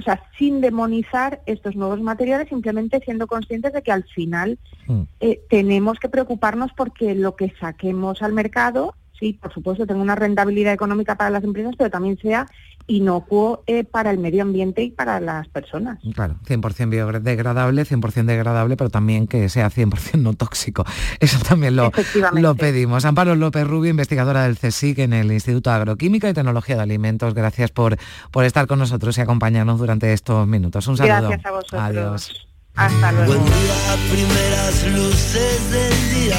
o 0.00 0.02
sea, 0.02 0.22
sin 0.38 0.60
demonizar 0.60 1.42
estos 1.46 1.76
nuevos 1.76 2.00
materiales, 2.00 2.48
simplemente 2.48 3.00
siendo 3.04 3.26
conscientes 3.26 3.72
de 3.72 3.82
que 3.82 3.92
al 3.92 4.04
final 4.04 4.58
hmm. 4.86 5.02
eh, 5.20 5.40
tenemos 5.48 5.98
que 5.98 6.08
preocuparnos 6.08 6.70
porque 6.76 7.14
lo 7.14 7.36
que 7.36 7.52
saquemos 7.60 8.22
al 8.22 8.32
mercado, 8.32 8.94
sí, 9.18 9.34
por 9.34 9.52
supuesto, 9.52 9.86
tenga 9.86 10.00
una 10.00 10.14
rentabilidad 10.16 10.72
económica 10.72 11.16
para 11.16 11.30
las 11.30 11.44
empresas, 11.44 11.74
pero 11.76 11.90
también 11.90 12.18
sea 12.18 12.46
inocuo 12.90 13.62
eh, 13.66 13.84
para 13.84 14.10
el 14.10 14.18
medio 14.18 14.42
ambiente 14.42 14.82
y 14.82 14.90
para 14.90 15.20
las 15.20 15.48
personas. 15.48 15.98
Claro, 16.14 16.36
100% 16.46 16.90
biodegradable, 16.90 17.84
100% 17.84 18.24
degradable, 18.24 18.76
pero 18.76 18.90
también 18.90 19.26
que 19.26 19.48
sea 19.48 19.70
100% 19.70 20.20
no 20.20 20.34
tóxico. 20.34 20.84
Eso 21.20 21.38
también 21.48 21.76
lo, 21.76 21.92
lo 22.32 22.54
pedimos. 22.56 23.04
Amparo 23.04 23.34
López 23.36 23.66
Rubio, 23.66 23.90
investigadora 23.90 24.42
del 24.42 24.58
CSIC 24.58 24.98
en 24.98 25.12
el 25.12 25.30
Instituto 25.30 25.70
de 25.70 25.76
Agroquímica 25.76 26.28
y 26.28 26.34
Tecnología 26.34 26.76
de 26.76 26.82
Alimentos, 26.82 27.32
gracias 27.34 27.70
por, 27.70 27.96
por 28.30 28.44
estar 28.44 28.66
con 28.66 28.78
nosotros 28.80 29.16
y 29.18 29.20
acompañarnos 29.20 29.78
durante 29.78 30.12
estos 30.12 30.46
minutos. 30.46 30.86
Un 30.88 30.96
saludo. 30.96 31.28
Gracias 31.28 31.46
a 31.46 31.50
vosotros. 31.52 31.80
Adiós. 31.80 32.46
Hasta 32.74 33.12
luego. 33.12 33.32
Buen 33.32 33.44
día, 33.44 33.96
primeras 34.10 34.86
luces 34.96 35.70
del 35.70 36.24
día. 36.24 36.36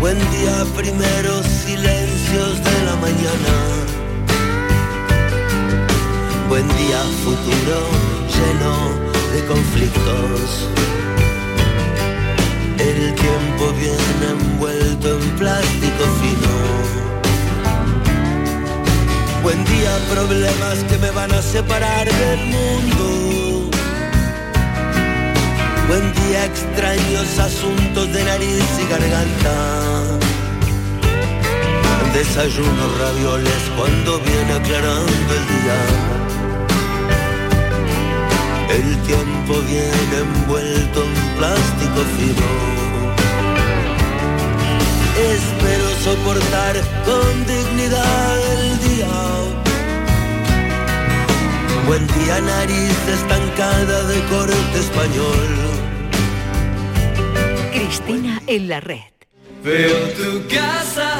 Buen 0.00 0.18
día, 0.18 0.64
primeros 0.76 1.46
de 2.32 2.84
la 2.84 2.96
mañana. 2.96 3.54
Buen 6.48 6.66
día, 6.68 7.00
futuro 7.22 7.78
lleno 8.34 8.74
de 9.32 9.46
conflictos. 9.46 10.68
El 12.78 13.14
tiempo 13.14 13.72
viene 13.78 14.40
envuelto 14.40 15.18
en 15.18 15.30
plástico 15.36 16.04
fino. 16.20 16.56
problemas 20.12 20.78
que 20.88 20.98
me 20.98 21.10
van 21.10 21.32
a 21.32 21.42
separar 21.42 22.06
del 22.06 22.46
mundo. 22.46 23.70
Buen 25.88 26.12
día, 26.14 26.44
extraños 26.46 27.38
asuntos 27.38 28.12
de 28.12 28.24
nariz 28.24 28.64
y 28.82 28.90
garganta. 28.90 30.25
Desayuno 32.16 32.84
ravioles 32.98 33.62
cuando 33.76 34.18
viene 34.20 34.52
aclarando 34.52 35.30
el 35.38 35.44
día. 35.54 35.78
El 38.78 38.88
tiempo 39.02 39.52
viene 39.68 40.16
envuelto 40.18 41.04
en 41.04 41.36
plástico 41.36 42.00
fino 42.16 42.86
espero 45.18 45.88
soportar 46.04 46.76
con 47.04 47.46
dignidad 47.46 48.38
el 48.52 48.78
día. 48.88 49.06
Buen 51.86 52.06
día, 52.08 52.40
nariz 52.40 53.08
estancada 53.08 54.02
de 54.04 54.20
corte 54.24 54.78
español. 54.78 55.48
Cristina 57.72 58.42
en 58.46 58.68
la 58.68 58.80
red. 58.80 59.15
Veo 59.66 59.98
tu 60.14 60.46
casa 60.46 61.18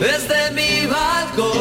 desde 0.00 0.50
mi 0.50 0.84
balcón. 0.84 1.54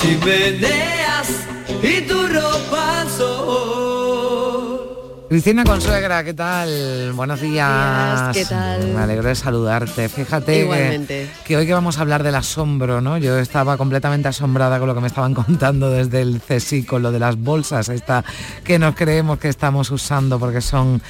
Chimeneas 0.00 1.30
y 1.82 2.00
tu 2.08 2.26
ropa 2.28 3.00
al. 3.02 3.81
Cristina 5.32 5.64
Consuegra, 5.64 6.22
¿qué 6.24 6.34
tal? 6.34 7.14
Buenos 7.14 7.40
días. 7.40 8.36
¿qué 8.36 8.44
tal? 8.44 8.88
Me 8.88 9.00
alegro 9.00 9.28
de 9.28 9.34
saludarte. 9.34 10.10
Fíjate 10.10 10.68
que, 11.46 11.56
hoy 11.56 11.66
que 11.66 11.72
vamos 11.72 11.96
a 11.96 12.02
hablar 12.02 12.22
del 12.22 12.34
asombro, 12.34 13.00
¿no? 13.00 13.16
Yo 13.16 13.38
estaba 13.38 13.78
completamente 13.78 14.28
asombrada 14.28 14.78
con 14.78 14.88
lo 14.88 14.94
que 14.94 15.00
me 15.00 15.06
estaban 15.06 15.32
contando 15.42 15.88
desde 15.88 16.20
el 16.20 16.42
CSI, 16.42 16.84
con 16.84 17.00
lo 17.00 17.12
de 17.12 17.18
las 17.18 17.38
bolsas, 17.38 17.88
esta 17.88 18.22
que 18.62 18.78
nos 18.78 18.94
creemos 18.94 19.38
que 19.38 19.48
estamos 19.48 19.90
usando 19.90 20.38
porque 20.38 20.60
son 20.60 21.00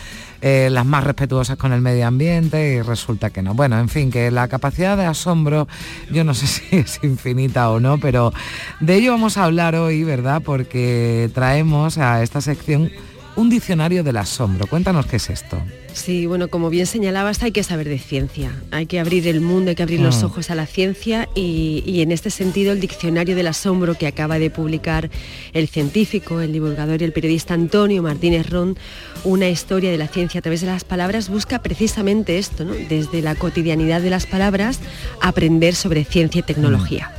eh, 0.41 0.69
las 0.71 0.87
más 0.87 1.03
respetuosas 1.03 1.57
con 1.57 1.73
el 1.73 1.81
medio 1.81 2.07
ambiente 2.07 2.75
y 2.75 2.81
resulta 2.81 3.31
que 3.31 3.43
no. 3.43 3.55
Bueno, 3.55 3.77
en 3.81 3.89
fin, 3.89 4.13
que 4.13 4.31
la 4.31 4.47
capacidad 4.47 4.97
de 4.97 5.05
asombro, 5.05 5.67
yo 6.13 6.23
no 6.23 6.35
sé 6.35 6.47
si 6.47 6.77
es 6.77 7.01
infinita 7.03 7.71
o 7.71 7.81
no, 7.81 7.99
pero 7.99 8.33
de 8.79 8.95
ello 8.95 9.11
vamos 9.11 9.37
a 9.37 9.43
hablar 9.43 9.75
hoy, 9.75 10.05
¿verdad? 10.05 10.43
Porque 10.45 11.29
traemos 11.35 11.99
a 11.99 12.23
esta 12.23 12.41
sección 12.41 12.89
un 13.37 13.49
diccionario 13.51 14.05
del 14.05 14.17
asombro. 14.19 14.67
Cuéntanos 14.67 15.07
qué 15.07 15.17
es 15.17 15.31
esto. 15.31 15.61
Sí, 15.95 16.27
bueno, 16.27 16.49
como 16.49 16.71
bien 16.71 16.87
señalabas, 16.87 17.43
hay 17.43 17.53
que 17.53 17.63
saber 17.63 17.89
de 17.89 17.99
ciencia, 17.99 18.51
hay 18.71 18.87
que 18.87 18.99
abrir 18.99 19.29
el 19.29 19.41
mundo, 19.43 19.71
hay 19.71 19.75
que 19.75 19.83
abrir 19.83 20.01
los 20.01 20.23
Mm. 20.23 20.27
ojos 20.27 20.51
a 20.51 20.55
la 20.55 20.67
ciencia 20.67 21.29
y, 21.35 21.83
y 21.87 22.01
en 22.01 22.13
este 22.13 22.31
sentido 22.31 22.73
el 22.73 22.81
Diccionario 22.81 23.37
del 23.37 23.47
Asombro 23.47 23.95
que 23.95 24.07
acaba 24.07 24.39
de 24.39 24.49
publicar 24.51 25.11
el 25.53 25.69
científico, 25.69 26.41
el 26.41 26.53
divulgador 26.53 27.01
y 27.03 27.05
el 27.05 27.13
periodista 27.13 27.53
Antonio 27.55 28.03
Martínez 28.03 28.49
Ron, 28.49 28.79
una 29.25 29.49
historia 29.49 29.91
de 29.91 29.99
la 29.99 30.09
ciencia 30.09 30.39
a 30.39 30.43
través 30.43 30.63
de 30.63 30.67
las 30.69 30.85
palabras, 30.85 31.29
busca 31.29 31.61
precisamente 31.61 32.39
esto, 32.39 32.65
¿no? 32.65 32.73
desde 32.73 33.21
la 33.21 33.35
cotidianidad 33.35 34.01
de 34.01 34.11
las 34.11 34.27
palabras, 34.27 34.81
aprender 35.21 35.75
sobre 35.75 36.05
ciencia 36.05 36.39
y 36.41 36.43
tecnología. 36.43 37.13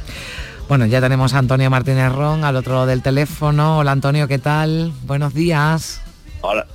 Bueno, 0.67 0.85
ya 0.87 1.01
tenemos 1.01 1.33
a 1.33 1.39
Antonio 1.39 1.69
Martínez 1.69 2.11
Ron 2.11 2.43
al 2.43 2.55
otro 2.55 2.73
lado 2.73 2.85
del 2.87 3.01
teléfono. 3.03 3.79
Hola 3.79 3.91
Antonio, 3.91 4.27
¿qué 4.27 4.39
tal? 4.39 4.93
Buenos 5.05 5.33
días. 5.33 5.99
Hola. 6.45 6.67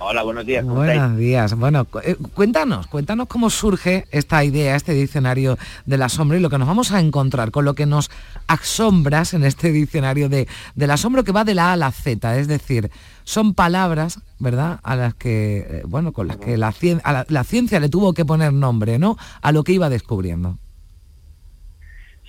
Hola, 0.00 0.22
buenos 0.22 0.46
días. 0.46 0.62
¿cómo 0.62 0.76
Buenos 0.76 1.16
días. 1.16 1.54
Bueno, 1.54 1.84
eh, 2.04 2.14
cuéntanos, 2.34 2.86
cuéntanos 2.86 3.26
cómo 3.26 3.50
surge 3.50 4.06
esta 4.12 4.44
idea, 4.44 4.76
este 4.76 4.92
diccionario 4.92 5.58
del 5.86 6.02
asombro 6.02 6.36
y 6.36 6.40
lo 6.40 6.50
que 6.50 6.58
nos 6.58 6.68
vamos 6.68 6.92
a 6.92 7.00
encontrar 7.00 7.50
con 7.50 7.64
lo 7.64 7.74
que 7.74 7.84
nos 7.86 8.08
asombras 8.46 9.34
en 9.34 9.42
este 9.44 9.72
diccionario 9.72 10.28
de, 10.28 10.46
del 10.76 10.90
asombro 10.92 11.24
que 11.24 11.32
va 11.32 11.42
de 11.42 11.54
la 11.56 11.70
A 11.70 11.72
a 11.72 11.76
la 11.76 11.90
Z, 11.90 12.38
es 12.38 12.46
decir, 12.46 12.92
son 13.24 13.54
palabras, 13.54 14.20
¿verdad? 14.38 14.78
A 14.84 14.94
las 14.94 15.14
que, 15.14 15.66
eh, 15.68 15.82
bueno, 15.86 16.12
con 16.12 16.28
las 16.28 16.36
que 16.36 16.56
la, 16.56 16.70
cien- 16.72 17.00
a 17.02 17.12
la, 17.12 17.26
la 17.28 17.42
ciencia 17.42 17.80
le 17.80 17.88
tuvo 17.88 18.12
que 18.14 18.24
poner 18.24 18.52
nombre, 18.52 19.00
¿no? 19.00 19.16
A 19.42 19.50
lo 19.50 19.64
que 19.64 19.72
iba 19.72 19.88
descubriendo. 19.88 20.58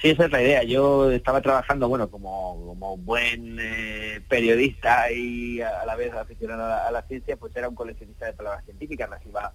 Sí, 0.02 0.12
esa 0.12 0.26
es 0.26 0.32
la 0.32 0.42
idea. 0.42 0.64
Yo 0.64 1.12
estaba 1.12 1.42
trabajando, 1.42 1.90
bueno, 1.90 2.10
como, 2.10 2.68
como 2.68 2.96
buen 2.98 3.58
eh, 3.60 4.22
periodista 4.30 5.12
y 5.12 5.60
a 5.62 5.86
la 5.86 5.98
vez 5.98 6.14
aficionado 6.14 6.64
a 6.88 6.90
la, 6.90 7.02
ciencia, 7.02 7.36
pues 7.36 7.54
era 7.56 7.68
un 7.68 7.76
coleccionista 7.76 8.26
de 8.26 8.34
palabras 8.34 8.64
científicas, 8.64 9.10
las 9.10 9.26
iba 9.26 9.54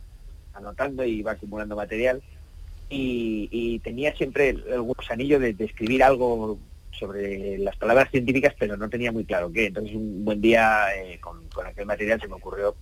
anotando 0.52 1.02
y 1.02 1.20
iba 1.20 1.32
acumulando 1.32 1.76
material. 1.76 2.22
Y, 2.90 3.80
tenía 3.82 4.14
siempre 4.14 4.50
el, 4.50 4.82
gusanillo 4.82 5.40
de, 5.40 5.56
escribir 5.58 6.04
algo 6.04 6.58
sobre 6.90 7.58
las 7.58 7.76
palabras 7.76 8.10
científicas, 8.10 8.54
pero 8.58 8.76
no 8.76 8.90
tenía 8.90 9.12
muy 9.12 9.24
claro 9.24 9.50
qué. 9.50 9.66
Entonces 9.66 9.96
un 9.96 10.26
buen 10.26 10.42
día 10.42 10.94
eh, 10.94 11.18
con 11.20 11.66
aquel 11.66 11.86
material 11.86 12.20
se 12.20 12.28
me 12.28 12.34
ocurrió 12.34 12.76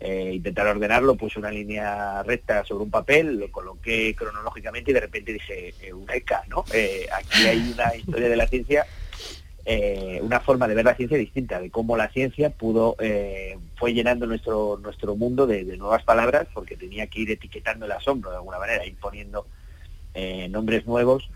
eh, 0.00 0.32
intentar 0.34 0.66
ordenarlo, 0.66 1.16
puse 1.16 1.38
una 1.38 1.50
línea 1.50 2.22
recta 2.22 2.64
sobre 2.64 2.84
un 2.84 2.90
papel, 2.90 3.38
lo 3.38 3.50
coloqué 3.50 4.14
cronológicamente 4.14 4.90
y 4.90 4.94
de 4.94 5.00
repente 5.00 5.32
dije, 5.32 5.74
Eureka, 5.80 6.42
¿no? 6.48 6.64
Eh, 6.72 7.06
aquí 7.16 7.46
hay 7.46 7.72
una 7.72 7.94
historia 7.96 8.28
de 8.28 8.36
la 8.36 8.46
ciencia, 8.46 8.86
eh, 9.64 10.20
una 10.22 10.40
forma 10.40 10.68
de 10.68 10.74
ver 10.74 10.84
la 10.84 10.94
ciencia 10.94 11.16
distinta, 11.16 11.60
de 11.60 11.70
cómo 11.70 11.96
la 11.96 12.08
ciencia 12.10 12.50
pudo, 12.50 12.96
eh, 12.98 13.58
fue 13.76 13.94
llenando 13.94 14.26
nuestro, 14.26 14.78
nuestro 14.82 15.16
mundo 15.16 15.46
de, 15.46 15.64
de 15.64 15.76
nuevas 15.76 16.02
palabras, 16.04 16.46
porque 16.52 16.76
tenía 16.76 17.06
que 17.06 17.20
ir 17.20 17.30
etiquetando 17.30 17.86
el 17.86 17.92
asombro 17.92 18.30
de 18.30 18.36
alguna 18.36 18.58
manera, 18.58 18.86
ir 18.86 18.96
poniendo 18.96 19.46
eh, 20.14 20.48
nombres 20.48 20.86
nuevos 20.86 21.28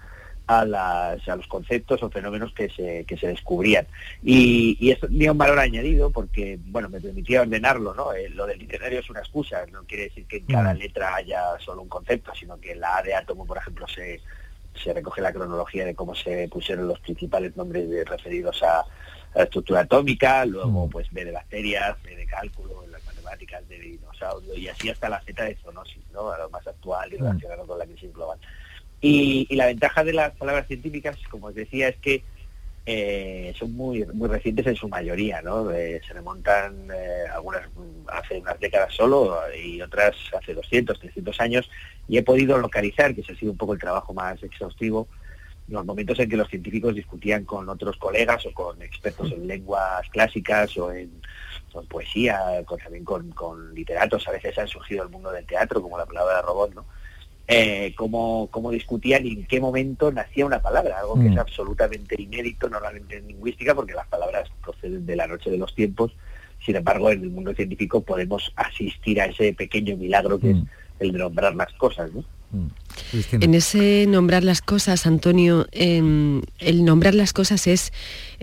a, 0.50 0.64
las, 0.64 1.28
a 1.28 1.36
los 1.36 1.46
conceptos 1.46 2.02
o 2.02 2.10
fenómenos 2.10 2.52
que 2.52 2.68
se, 2.70 3.04
que 3.04 3.16
se 3.16 3.28
descubrían. 3.28 3.86
Y, 4.22 4.76
y 4.80 4.90
esto 4.90 5.06
tenía 5.06 5.30
un 5.30 5.38
valor 5.38 5.60
añadido 5.60 6.10
porque, 6.10 6.58
bueno, 6.66 6.88
me 6.88 7.00
permitía 7.00 7.42
ordenarlo, 7.42 7.94
¿no? 7.94 8.12
Eh, 8.12 8.28
lo 8.30 8.46
del 8.46 8.58
diccionario 8.58 8.98
es 8.98 9.08
una 9.08 9.20
excusa, 9.20 9.64
no 9.70 9.84
quiere 9.84 10.04
decir 10.04 10.26
que 10.26 10.38
en 10.38 10.46
cada 10.46 10.74
letra 10.74 11.14
haya 11.14 11.40
solo 11.64 11.82
un 11.82 11.88
concepto, 11.88 12.32
sino 12.34 12.58
que 12.60 12.74
la 12.74 12.96
A 12.98 13.02
de 13.02 13.14
átomo, 13.14 13.46
por 13.46 13.58
ejemplo, 13.58 13.86
se, 13.86 14.20
se 14.82 14.92
recoge 14.92 15.20
la 15.20 15.32
cronología 15.32 15.84
de 15.84 15.94
cómo 15.94 16.14
se 16.16 16.48
pusieron 16.48 16.88
los 16.88 16.98
principales 16.98 17.56
nombres 17.56 17.88
de- 17.88 18.04
referidos 18.04 18.60
a, 18.64 18.80
a 18.80 18.86
la 19.36 19.44
estructura 19.44 19.80
atómica, 19.82 20.44
luego 20.46 20.88
pues 20.90 21.06
B 21.12 21.24
de 21.24 21.30
bacterias, 21.30 21.96
B 22.02 22.16
de 22.16 22.26
cálculo, 22.26 22.82
en 22.84 22.90
las 22.90 23.04
matemáticas 23.04 23.68
de 23.68 23.78
dinosaurio 23.78 24.54
y 24.56 24.66
así 24.66 24.90
hasta 24.90 25.08
la 25.08 25.20
Z 25.20 25.44
de 25.44 25.54
zoonosis, 25.62 26.02
¿no? 26.12 26.30
A 26.32 26.38
lo 26.38 26.50
más 26.50 26.66
actual 26.66 27.12
y 27.12 27.18
Mm. 27.18 27.22
relacionado 27.22 27.66
con 27.68 27.78
la 27.78 27.86
crisis 27.86 28.12
global. 28.12 28.38
Y, 29.00 29.46
y 29.48 29.56
la 29.56 29.66
ventaja 29.66 30.04
de 30.04 30.12
las 30.12 30.32
palabras 30.36 30.66
científicas, 30.66 31.16
como 31.30 31.46
os 31.48 31.54
decía, 31.54 31.88
es 31.88 31.96
que 31.96 32.22
eh, 32.86 33.52
son 33.58 33.72
muy 33.72 34.04
muy 34.14 34.28
recientes 34.28 34.66
en 34.66 34.74
su 34.76 34.88
mayoría, 34.88 35.42
¿no? 35.42 35.70
Eh, 35.70 36.00
se 36.06 36.12
remontan 36.14 36.88
eh, 36.92 37.24
algunas 37.32 37.66
mm, 37.68 38.08
hace 38.08 38.38
unas 38.38 38.58
décadas 38.58 38.92
solo 38.94 39.38
y 39.56 39.80
otras 39.80 40.16
hace 40.38 40.54
200, 40.54 40.98
300 40.98 41.40
años 41.40 41.70
y 42.08 42.18
he 42.18 42.22
podido 42.22 42.58
localizar, 42.58 43.14
que 43.14 43.20
ese 43.20 43.32
ha 43.32 43.36
sido 43.36 43.52
un 43.52 43.58
poco 43.58 43.74
el 43.74 43.78
trabajo 43.80 44.12
más 44.12 44.42
exhaustivo, 44.42 45.06
los 45.68 45.84
momentos 45.84 46.18
en 46.18 46.28
que 46.28 46.36
los 46.36 46.48
científicos 46.48 46.94
discutían 46.94 47.44
con 47.44 47.68
otros 47.68 47.96
colegas 47.96 48.44
o 48.46 48.52
con 48.52 48.82
expertos 48.82 49.30
en 49.30 49.46
lenguas 49.46 50.08
clásicas 50.10 50.76
o 50.78 50.90
en, 50.92 51.10
poesía, 51.88 52.40
con- 52.66 52.80
también 52.80 53.04
con, 53.04 53.74
literatos, 53.74 54.26
a 54.26 54.32
veces 54.32 54.58
han 54.58 54.66
surgido 54.66 55.04
el 55.04 55.10
mundo 55.10 55.30
del 55.30 55.46
teatro, 55.46 55.80
como 55.80 55.96
la 55.96 56.06
palabra 56.06 56.42
robot, 56.42 56.74
¿no? 56.74 56.84
Eh, 57.52 57.94
cómo, 57.96 58.46
cómo 58.52 58.70
discutían 58.70 59.26
y 59.26 59.32
en 59.32 59.46
qué 59.46 59.60
momento 59.60 60.12
nacía 60.12 60.46
una 60.46 60.62
palabra, 60.62 61.00
algo 61.00 61.14
que 61.16 61.28
Mm. 61.28 61.32
es 61.32 61.38
absolutamente 61.38 62.14
inédito 62.16 62.68
normalmente 62.68 63.16
en 63.16 63.26
lingüística, 63.26 63.74
porque 63.74 63.92
las 63.92 64.06
palabras 64.06 64.48
proceden 64.62 65.04
de 65.04 65.16
la 65.16 65.26
noche 65.26 65.50
de 65.50 65.58
los 65.58 65.74
tiempos, 65.74 66.12
sin 66.64 66.76
embargo 66.76 67.10
en 67.10 67.22
el 67.24 67.30
mundo 67.30 67.52
científico 67.52 68.02
podemos 68.02 68.52
asistir 68.54 69.20
a 69.20 69.24
ese 69.24 69.52
pequeño 69.52 69.96
milagro 69.96 70.38
que 70.38 70.52
es 70.52 70.58
el 71.00 71.10
de 71.10 71.18
nombrar 71.18 71.56
las 71.56 71.72
cosas, 71.72 72.12
¿no? 72.12 72.22
Cristina. 73.10 73.44
En 73.44 73.54
ese 73.54 74.06
nombrar 74.08 74.44
las 74.44 74.60
cosas, 74.62 75.06
Antonio, 75.06 75.66
em, 75.72 76.42
el 76.58 76.84
nombrar 76.84 77.14
las 77.14 77.32
cosas 77.32 77.66
es 77.66 77.92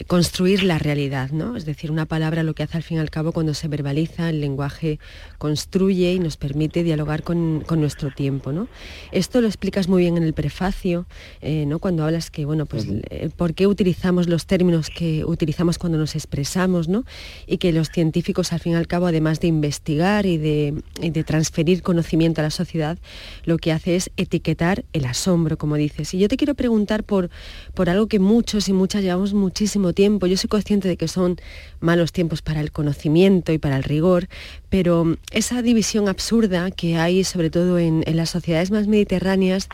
construir 0.05 0.63
la 0.63 0.77
realidad, 0.77 1.31
¿no? 1.31 1.55
Es 1.55 1.65
decir, 1.65 1.89
una 1.91 2.05
palabra 2.05 2.43
lo 2.43 2.53
que 2.53 2.63
hace 2.63 2.77
al 2.77 2.83
fin 2.83 2.97
y 2.97 2.99
al 2.99 3.09
cabo 3.09 3.31
cuando 3.31 3.53
se 3.53 3.67
verbaliza, 3.67 4.29
el 4.29 4.41
lenguaje 4.41 4.99
construye 5.37 6.13
y 6.13 6.19
nos 6.19 6.37
permite 6.37 6.83
dialogar 6.83 7.23
con, 7.23 7.63
con 7.65 7.79
nuestro 7.79 8.11
tiempo, 8.11 8.51
¿no? 8.51 8.67
Esto 9.11 9.41
lo 9.41 9.47
explicas 9.47 9.87
muy 9.87 10.03
bien 10.03 10.17
en 10.17 10.23
el 10.23 10.33
prefacio, 10.33 11.07
eh, 11.41 11.65
¿no? 11.65 11.79
Cuando 11.79 12.03
hablas 12.03 12.29
que, 12.29 12.45
bueno, 12.45 12.65
pues 12.65 12.85
eh, 13.09 13.29
por 13.35 13.53
qué 13.53 13.65
utilizamos 13.65 14.27
los 14.27 14.45
términos 14.45 14.89
que 14.89 15.25
utilizamos 15.25 15.77
cuando 15.79 15.97
nos 15.97 16.15
expresamos, 16.15 16.87
¿no? 16.87 17.03
Y 17.47 17.57
que 17.57 17.71
los 17.71 17.89
científicos 17.89 18.53
al 18.53 18.59
fin 18.59 18.73
y 18.73 18.75
al 18.75 18.87
cabo, 18.87 19.07
además 19.07 19.39
de 19.39 19.47
investigar 19.47 20.25
y 20.25 20.37
de, 20.37 20.75
y 21.01 21.09
de 21.09 21.23
transferir 21.23 21.81
conocimiento 21.81 22.41
a 22.41 22.43
la 22.43 22.51
sociedad, 22.51 22.97
lo 23.45 23.57
que 23.57 23.71
hace 23.71 23.95
es 23.95 24.11
etiquetar 24.17 24.46
el 24.93 25.05
asombro, 25.05 25.57
como 25.57 25.75
dices. 25.75 26.13
Y 26.13 26.19
yo 26.19 26.27
te 26.27 26.37
quiero 26.37 26.55
preguntar 26.55 27.03
por, 27.03 27.29
por 27.73 27.89
algo 27.89 28.07
que 28.07 28.19
muchos 28.19 28.69
y 28.69 28.73
muchas 28.73 29.01
llevamos 29.01 29.33
muchísimo 29.33 29.93
tiempo. 29.93 30.27
Yo 30.27 30.37
soy 30.37 30.47
consciente 30.47 30.87
de 30.87 30.95
que 30.95 31.07
son 31.07 31.37
malos 31.79 32.11
tiempos 32.11 32.41
para 32.41 32.61
el 32.61 32.71
conocimiento 32.71 33.51
y 33.51 33.57
para 33.57 33.77
el 33.77 33.83
rigor, 33.83 34.29
pero 34.69 35.17
esa 35.31 35.61
división 35.61 36.07
absurda 36.07 36.71
que 36.71 36.97
hay, 36.97 37.23
sobre 37.23 37.49
todo 37.49 37.79
en, 37.79 38.03
las 38.07 38.29
sociedades 38.29 38.71
más 38.71 38.87
mediterráneas, 38.87 39.67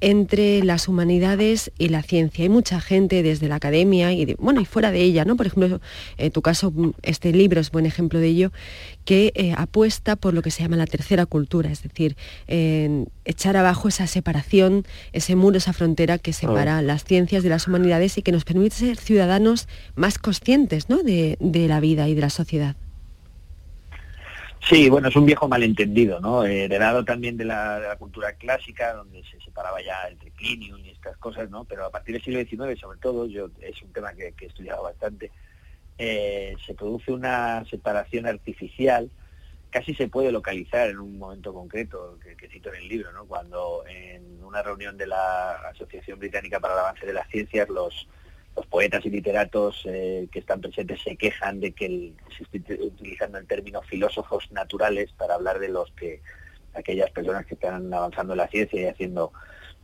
entre 0.00 0.62
las 0.62 0.88
humanidades 0.88 1.72
y 1.78 1.88
la 1.88 2.02
ciencia. 2.02 2.42
Hay 2.42 2.48
mucha 2.48 2.80
gente 2.80 3.22
desde 3.22 3.48
la 3.48 3.56
academia 3.56 4.12
y, 4.12 4.34
bueno, 4.38 4.60
y 4.60 4.66
fuera 4.66 4.92
de 4.92 5.00
ella, 5.02 5.24
¿no? 5.24 5.36
Por 5.36 5.46
ejemplo, 5.46 5.80
en 6.16 6.30
tu 6.30 6.42
caso, 6.42 6.72
este 7.02 7.32
libro 7.32 7.60
es 7.60 7.70
buen 7.70 7.86
ejemplo 7.86 8.20
de 8.20 8.28
ello, 8.28 8.52
que 9.08 9.32
eh, 9.34 9.54
apuesta 9.56 10.16
por 10.16 10.34
lo 10.34 10.42
que 10.42 10.50
se 10.50 10.62
llama 10.62 10.76
la 10.76 10.84
tercera 10.84 11.24
cultura, 11.24 11.70
es 11.70 11.82
decir, 11.82 12.14
echar 13.24 13.56
abajo 13.56 13.88
esa 13.88 14.06
separación, 14.06 14.84
ese 15.14 15.34
muro, 15.34 15.56
esa 15.56 15.72
frontera 15.72 16.18
que 16.18 16.34
separa 16.34 16.82
las 16.82 17.04
ciencias 17.04 17.42
de 17.42 17.48
las 17.48 17.66
humanidades 17.66 18.18
y 18.18 18.22
que 18.22 18.32
nos 18.32 18.44
permite 18.44 18.76
ser 18.76 18.98
ciudadanos 18.98 19.66
más 19.94 20.18
conscientes 20.18 20.90
¿no? 20.90 20.98
de 20.98 21.38
la 21.40 21.80
vida 21.80 22.06
y 22.06 22.14
de 22.14 22.20
la 22.20 22.28
sociedad. 22.28 22.76
Sí, 24.68 24.90
bueno, 24.90 25.08
es 25.08 25.16
un 25.16 25.24
viejo 25.24 25.48
malentendido, 25.48 26.20
¿no? 26.20 26.44
Heredado 26.44 27.02
también 27.02 27.38
de 27.38 27.46
la, 27.46 27.96
cultura 27.98 28.34
clásica, 28.34 28.92
donde 28.92 29.22
se 29.24 29.40
separaba 29.40 29.80
ya 29.80 30.02
el 30.08 30.18
triclinium 30.18 30.84
y 30.84 30.90
estas 30.90 31.16
cosas, 31.16 31.48
¿no? 31.48 31.64
Pero 31.64 31.86
a 31.86 31.90
partir 31.90 32.14
del 32.14 32.22
siglo 32.22 32.68
XIX, 32.68 32.78
sobre 32.78 32.98
todo, 32.98 33.26
yo 33.26 33.48
es 33.62 33.80
un 33.80 33.92
tema 33.92 34.12
que, 34.12 34.34
he 34.38 34.46
estudiado 34.46 34.82
bastante, 34.82 35.30
eh, 35.98 36.54
se 36.64 36.74
produce 36.74 37.12
una 37.12 37.64
separación 37.66 38.26
artificial, 38.26 39.10
casi 39.70 39.94
se 39.94 40.08
puede 40.08 40.32
localizar 40.32 40.88
en 40.88 40.98
un 40.98 41.18
momento 41.18 41.52
concreto, 41.52 42.18
que, 42.22 42.48
cito 42.48 42.72
en 42.72 42.82
el 42.82 42.88
libro, 42.88 43.12
¿no? 43.12 43.26
Cuando 43.26 43.84
en 43.86 44.42
una 44.42 44.62
reunión 44.62 44.96
de 44.96 45.06
la 45.06 45.52
Asociación 45.68 46.18
Británica 46.18 46.60
para 46.60 46.74
el 46.74 46.80
Avance 46.80 47.06
de 47.06 47.12
las 47.12 47.28
Ciencias, 47.28 47.68
los 47.68 48.08
los 48.58 48.66
poetas 48.66 49.06
y 49.06 49.10
literatos 49.10 49.82
eh, 49.84 50.26
que 50.32 50.40
están 50.40 50.60
presentes 50.60 51.00
se 51.02 51.16
quejan 51.16 51.60
de 51.60 51.70
que 51.72 52.12
se 52.36 52.42
esté 52.42 52.74
utilizando 52.82 53.38
el 53.38 53.46
término 53.46 53.82
filósofos 53.82 54.50
naturales 54.50 55.12
para 55.12 55.34
hablar 55.34 55.60
de 55.60 55.68
los 55.68 55.92
que 55.92 56.20
aquellas 56.74 57.10
personas 57.10 57.46
que 57.46 57.54
están 57.54 57.92
avanzando 57.94 58.32
en 58.32 58.38
la 58.38 58.48
ciencia 58.48 58.80
y 58.80 58.86
haciendo 58.86 59.32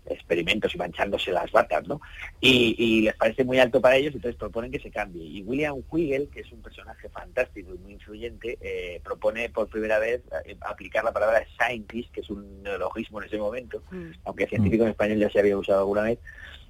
experimentos 0.07 0.75
y 0.75 0.79
manchándose 0.79 1.33
las 1.33 1.51
batas, 1.53 1.87
¿no? 1.87 2.01
Y, 2.41 3.03
les 3.03 3.15
parece 3.17 3.45
muy 3.45 3.59
alto 3.59 3.81
para 3.81 3.97
ellos, 3.97 4.15
entonces 4.15 4.39
proponen 4.39 4.71
que 4.71 4.81
se 4.81 4.91
cambie. 4.91 5.25
Y 5.25 5.43
William 5.43 5.83
Wiggle, 5.91 6.29
que 6.29 6.41
es 6.41 6.53
un 6.53 6.63
personaje 6.63 7.09
fantástico 7.09 7.75
y 7.75 7.79
muy 7.79 7.93
influyente, 7.93 8.59
eh, 8.61 9.01
propone 9.03 9.49
por 9.51 9.69
primera 9.69 9.99
vez 9.99 10.23
eh, 10.45 10.57
aplicar 10.61 11.05
la 11.05 11.13
palabra 11.13 11.45
scientist, 11.59 12.13
que 12.13 12.21
es 12.21 12.31
un 12.31 12.63
neologismo 12.63 13.21
en 13.21 13.27
ese 13.27 13.39
momento, 13.39 13.83
mm. 13.91 14.11
aunque 14.25 14.47
científico 14.47 14.85
en 14.85 14.91
español 14.91 15.19
ya 15.19 15.31
se 15.31 15.41
había 15.41 15.57
usado 15.57 15.81
alguna 15.81 16.03
vez, 16.03 16.19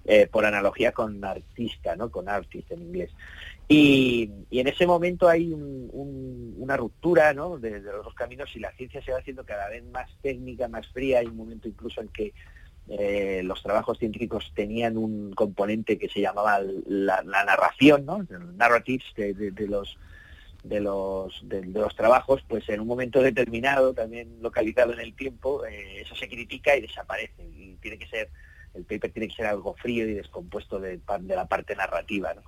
eh, 0.06 0.26
por 0.30 0.44
analogía 0.44 0.92
con 0.92 1.24
artista, 1.24 1.96
¿no? 1.96 2.10
Con 2.10 2.28
artist 2.28 2.70
en 2.72 2.82
inglés. 2.82 3.10
Y, 3.68 4.30
en 4.50 4.68
ese 4.68 4.86
momento 4.86 5.28
hay 5.28 5.52
una 5.52 6.76
ruptura 6.76 7.32
¿no? 7.32 7.58
de, 7.58 7.80
los 7.80 8.04
dos 8.04 8.14
caminos 8.14 8.54
y 8.54 8.60
la 8.60 8.72
ciencia 8.72 9.02
se 9.02 9.12
va 9.12 9.18
haciendo 9.18 9.44
cada 9.44 9.68
vez 9.68 9.82
más 9.84 10.10
técnica, 10.22 10.68
más 10.68 10.86
fría. 10.88 11.20
Hay 11.20 11.26
un 11.26 11.36
momento 11.36 11.68
incluso 11.68 12.00
en 12.00 12.08
que 12.08 12.34
eh, 12.88 13.42
los 13.44 13.62
trabajos 13.62 13.98
científicos 13.98 14.52
tenían 14.54 14.96
un 14.96 15.32
componente 15.32 15.98
que 15.98 16.08
se 16.08 16.20
llamaba 16.20 16.60
la, 16.86 17.22
narración, 17.22 18.04
¿no? 18.04 18.26
narratives 18.56 19.06
de, 19.16 19.66
los 19.66 19.96
de 20.62 20.80
los 20.80 21.40
de, 21.48 21.64
los 21.66 21.94
trabajos, 21.96 22.44
pues 22.48 22.68
en 22.68 22.80
un 22.80 22.86
momento 22.86 23.22
determinado, 23.22 23.94
también 23.94 24.42
localizado 24.42 24.92
en 24.92 25.00
el 25.00 25.14
tiempo, 25.14 25.64
eh, 25.64 26.02
eso 26.02 26.14
se 26.14 26.28
critica 26.28 26.76
y 26.76 26.82
desaparece. 26.82 27.42
Y 27.42 27.76
tiene 27.80 27.98
que 27.98 28.06
ser 28.06 28.30
el 28.74 28.84
paper 28.84 29.12
tiene 29.12 29.28
que 29.28 29.36
ser 29.36 29.46
algo 29.46 29.74
frío 29.74 30.06
y 30.08 30.14
descompuesto 30.14 30.80
de, 30.80 31.00
la 31.28 31.46
parte 31.46 31.76
narrativa. 31.76 32.34
¿no? 32.34 32.42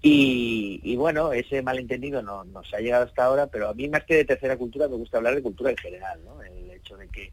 Y, 0.00 0.96
bueno, 0.96 1.32
ese 1.32 1.62
malentendido 1.62 2.22
no, 2.22 2.44
nos 2.44 2.72
ha 2.74 2.78
llegado 2.78 3.04
hasta 3.04 3.24
ahora, 3.24 3.46
pero 3.46 3.68
a 3.68 3.74
mí 3.74 3.88
más 3.88 4.04
que 4.04 4.16
de 4.16 4.24
tercera 4.24 4.56
cultura 4.56 4.88
me 4.88 4.96
gusta 4.96 5.18
hablar 5.18 5.34
de 5.34 5.42
cultura 5.42 5.70
en 5.70 5.76
general, 5.76 6.20
¿no? 6.24 6.42
el 6.42 6.70
hecho 6.70 6.96
de 6.96 7.08
que 7.08 7.32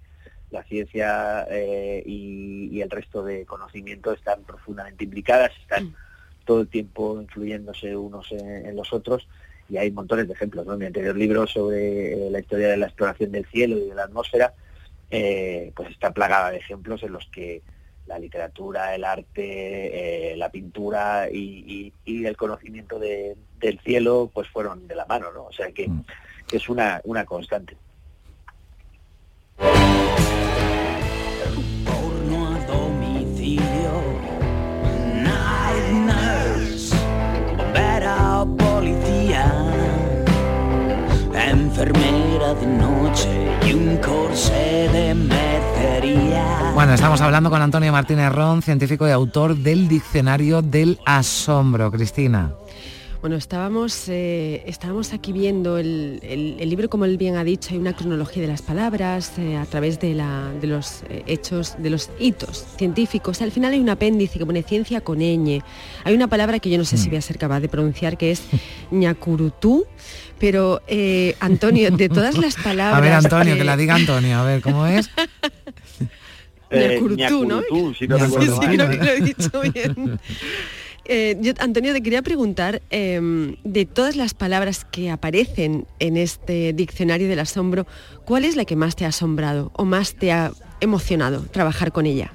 la 0.52 0.64
ciencia 0.64 1.48
eh, 1.50 2.04
y, 2.06 2.82
el 2.82 2.90
resto 2.90 3.24
de 3.24 3.46
conocimiento 3.46 4.12
están 4.12 4.44
profundamente 4.44 5.04
implicadas, 5.04 5.52
están 5.62 5.86
mm. 5.86 5.96
todo 6.46 6.62
el 6.62 6.68
tiempo 6.68 7.22
influyéndose 7.22 7.96
unos 7.96 8.32
en, 8.32 8.76
los 8.76 8.92
otros 8.92 9.28
y 9.70 9.78
hay 9.78 9.92
montones 9.92 10.28
de 10.28 10.34
ejemplos. 10.34 10.66
¿no? 10.66 10.78
Mi 10.78 10.86
anterior 10.86 11.16
libro 11.16 11.48
sobre 11.48 12.14
eh, 12.14 12.32
la 12.32 12.40
historia 12.40 12.70
de 12.70 12.78
la 12.78 12.88
exploración 12.88 13.32
del 13.32 13.46
cielo 13.46 13.78
y 13.78 13.90
de 13.90 13.96
la 13.96 14.04
atmósfera, 14.04 14.54
eh, 15.10 15.72
pues 15.76 15.92
está 15.92 16.12
plagada 16.12 16.52
de 16.52 16.58
ejemplos 16.58 17.04
en 17.04 17.14
los 17.14 17.28
que 17.28 17.62
la 18.08 18.20
literatura, 18.20 18.96
el 18.96 19.06
arte, 19.06 20.34
eh, 20.34 20.38
la 20.38 20.50
pintura 20.50 21.30
y, 21.32 21.94
el 22.06 22.36
conocimiento 22.36 23.00
del 23.00 23.80
cielo 23.84 24.30
pues 24.34 24.50
fueron 24.50 24.88
de 24.88 24.96
la 24.96 25.06
mano, 25.06 25.32
¿no? 25.32 25.46
O 25.46 25.52
sea 25.54 25.72
que, 25.72 25.88
mm. 25.88 26.04
es 26.52 26.68
una, 26.68 27.00
una 27.06 27.26
constante. 27.26 27.78
Bueno, 46.74 46.94
estamos 46.94 47.22
hablando 47.22 47.50
con 47.50 47.62
Antonio 47.62 47.92
Martínez 47.92 48.32
Ron, 48.32 48.62
científico 48.62 49.08
y 49.08 49.12
autor 49.12 49.56
del 49.56 49.88
Diccionario 49.88 50.62
del 50.62 51.00
Asombro. 51.06 51.92
Cristina. 51.92 52.52
Bueno, 53.22 53.36
estábamos, 53.36 54.10
eh, 54.10 54.64
estábamos 54.66 55.14
aquí 55.14 55.32
viendo 55.32 55.78
el, 55.78 56.20
libro, 56.60 56.90
como 56.90 57.06
él 57.06 57.18
bien 57.18 57.36
ha 57.36 57.44
dicho, 57.44 57.70
hay 57.72 57.78
una 57.78 57.94
cronología 57.94 58.42
de 58.42 58.48
las 58.48 58.64
palabras 58.64 59.34
eh, 59.38 59.58
a 59.58 59.66
través 59.66 60.00
de, 60.00 60.16
los 60.64 61.04
eh, 61.08 61.24
hechos, 61.28 61.76
de 61.78 61.92
los 61.92 62.10
hitos 62.20 62.66
científicos. 62.78 63.44
Al 63.44 63.52
final 63.52 63.74
hay 63.74 63.80
un 63.80 63.90
apéndice 63.90 64.40
que 64.40 64.46
pone 64.46 64.64
ciencia 64.64 65.02
con 65.02 65.20
ñ. 65.20 65.62
Hay 66.04 66.16
una 66.16 66.28
palabra 66.28 66.58
que 66.58 66.72
yo 66.72 66.80
no 66.80 66.84
sé 66.84 66.98
si 66.98 67.10
mm. 67.10 67.12
voy 67.12 67.18
a 67.20 67.22
ser 67.22 67.38
capaz 67.38 67.60
de 67.60 67.70
pronunciar, 67.70 68.18
que 68.18 68.32
es 68.32 68.42
ñacurutú. 68.90 69.86
Pero, 70.40 70.82
Antonio, 71.40 71.92
de 71.92 72.10
todas 72.10 72.40
las 72.40 72.56
palabras... 72.56 72.98
A 72.98 73.02
ver, 73.02 73.14
Antonio, 73.14 73.56
que 73.56 73.64
la 73.64 73.78
diga 73.78 73.94
Antonio, 73.94 74.40
a 74.40 74.44
ver, 74.44 74.62
¿cómo 74.62 74.88
es? 74.88 75.08
Ñacurutú, 76.72 77.46
¿no? 77.46 77.62
Si 77.94 78.08
no 78.08 78.18
sí, 78.18 78.48
sí, 78.48 78.68
creo 78.68 78.90
que 78.90 78.98
lo 78.98 79.12
he 79.12 79.22
dicho 79.22 79.62
bien. 79.74 80.20
Eh, 81.06 81.38
yo, 81.40 81.54
Antonio, 81.60 81.94
te 81.94 82.04
quería 82.04 82.22
preguntar, 82.22 82.82
em, 82.90 83.56
de 83.64 83.86
todas 83.86 84.16
las 84.16 84.34
palabras 84.34 84.86
que 84.86 85.10
aparecen 85.10 85.86
en 86.00 86.16
este 86.16 86.74
diccionario 86.74 87.28
del 87.28 87.40
asombro, 87.40 87.88
¿cuál 88.26 88.46
es 88.46 88.56
la 88.56 88.66
que 88.66 88.76
más 88.76 88.96
te 88.96 89.06
ha 89.06 89.10
asombrado 89.10 89.72
o 89.76 89.86
más 89.86 90.16
te 90.16 90.32
ha 90.32 90.52
emocionado 90.80 91.42
trabajar 91.48 91.92
con 91.92 92.06
ella? 92.06 92.32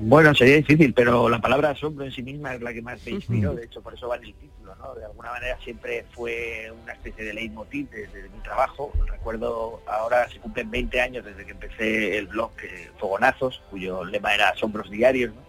Bueno, 0.00 0.32
sería 0.32 0.56
difícil, 0.56 0.94
pero 0.94 1.28
la 1.28 1.40
palabra 1.40 1.70
asombro 1.70 2.04
en 2.04 2.12
sí 2.12 2.22
misma 2.22 2.54
es 2.54 2.62
la 2.62 2.72
que 2.72 2.82
más 2.82 3.04
me 3.04 3.12
inspiró, 3.12 3.52
de 3.54 3.64
hecho 3.64 3.82
por 3.82 3.94
eso 3.94 4.06
va 4.06 4.16
en 4.16 4.26
el 4.26 4.34
título, 4.34 4.76
¿no? 4.76 4.94
De 4.94 5.04
alguna 5.04 5.32
manera 5.32 5.58
siempre 5.64 6.04
fue 6.12 6.72
una 6.84 6.92
especie 6.92 7.24
de 7.24 7.34
leitmotiv 7.34 7.90
desde 7.90 8.22
de 8.22 8.28
mi 8.28 8.38
trabajo. 8.38 8.92
Recuerdo, 9.10 9.82
ahora 9.88 10.28
se 10.28 10.38
cumplen 10.38 10.70
20 10.70 11.00
años 11.00 11.24
desde 11.24 11.44
que 11.44 11.50
empecé 11.50 12.16
el 12.16 12.28
blog 12.28 12.52
eh, 12.62 12.90
Fogonazos, 12.98 13.60
cuyo 13.70 14.04
lema 14.04 14.34
era 14.34 14.50
Asombros 14.50 14.88
Diarios, 14.88 15.34
¿no? 15.34 15.47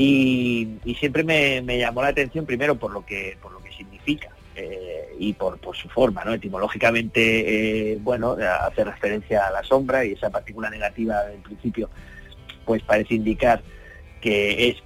Y, 0.00 0.78
siempre 1.00 1.24
me, 1.24 1.76
llamó 1.76 2.02
la 2.02 2.08
atención 2.08 2.46
primero 2.46 2.76
por 2.76 2.92
lo 2.92 3.04
que, 3.04 3.36
por 3.42 3.52
lo 3.52 3.58
que 3.58 3.72
significa 3.72 4.30
eh, 4.54 5.12
y 5.18 5.32
por, 5.32 5.58
su 5.74 5.88
forma, 5.88 6.24
¿no? 6.24 6.32
Etimológicamente, 6.32 7.92
eh, 7.92 7.98
bueno, 8.00 8.36
hace 8.60 8.84
referencia 8.84 9.48
a 9.48 9.50
la 9.50 9.64
sombra 9.64 10.04
y 10.04 10.12
esa 10.12 10.30
partícula 10.30 10.70
negativa 10.70 11.24
del 11.24 11.40
principio, 11.40 11.90
pues 12.64 12.80
parece 12.84 13.14
indicar 13.14 13.60
que 14.20 14.68
es 14.68 14.76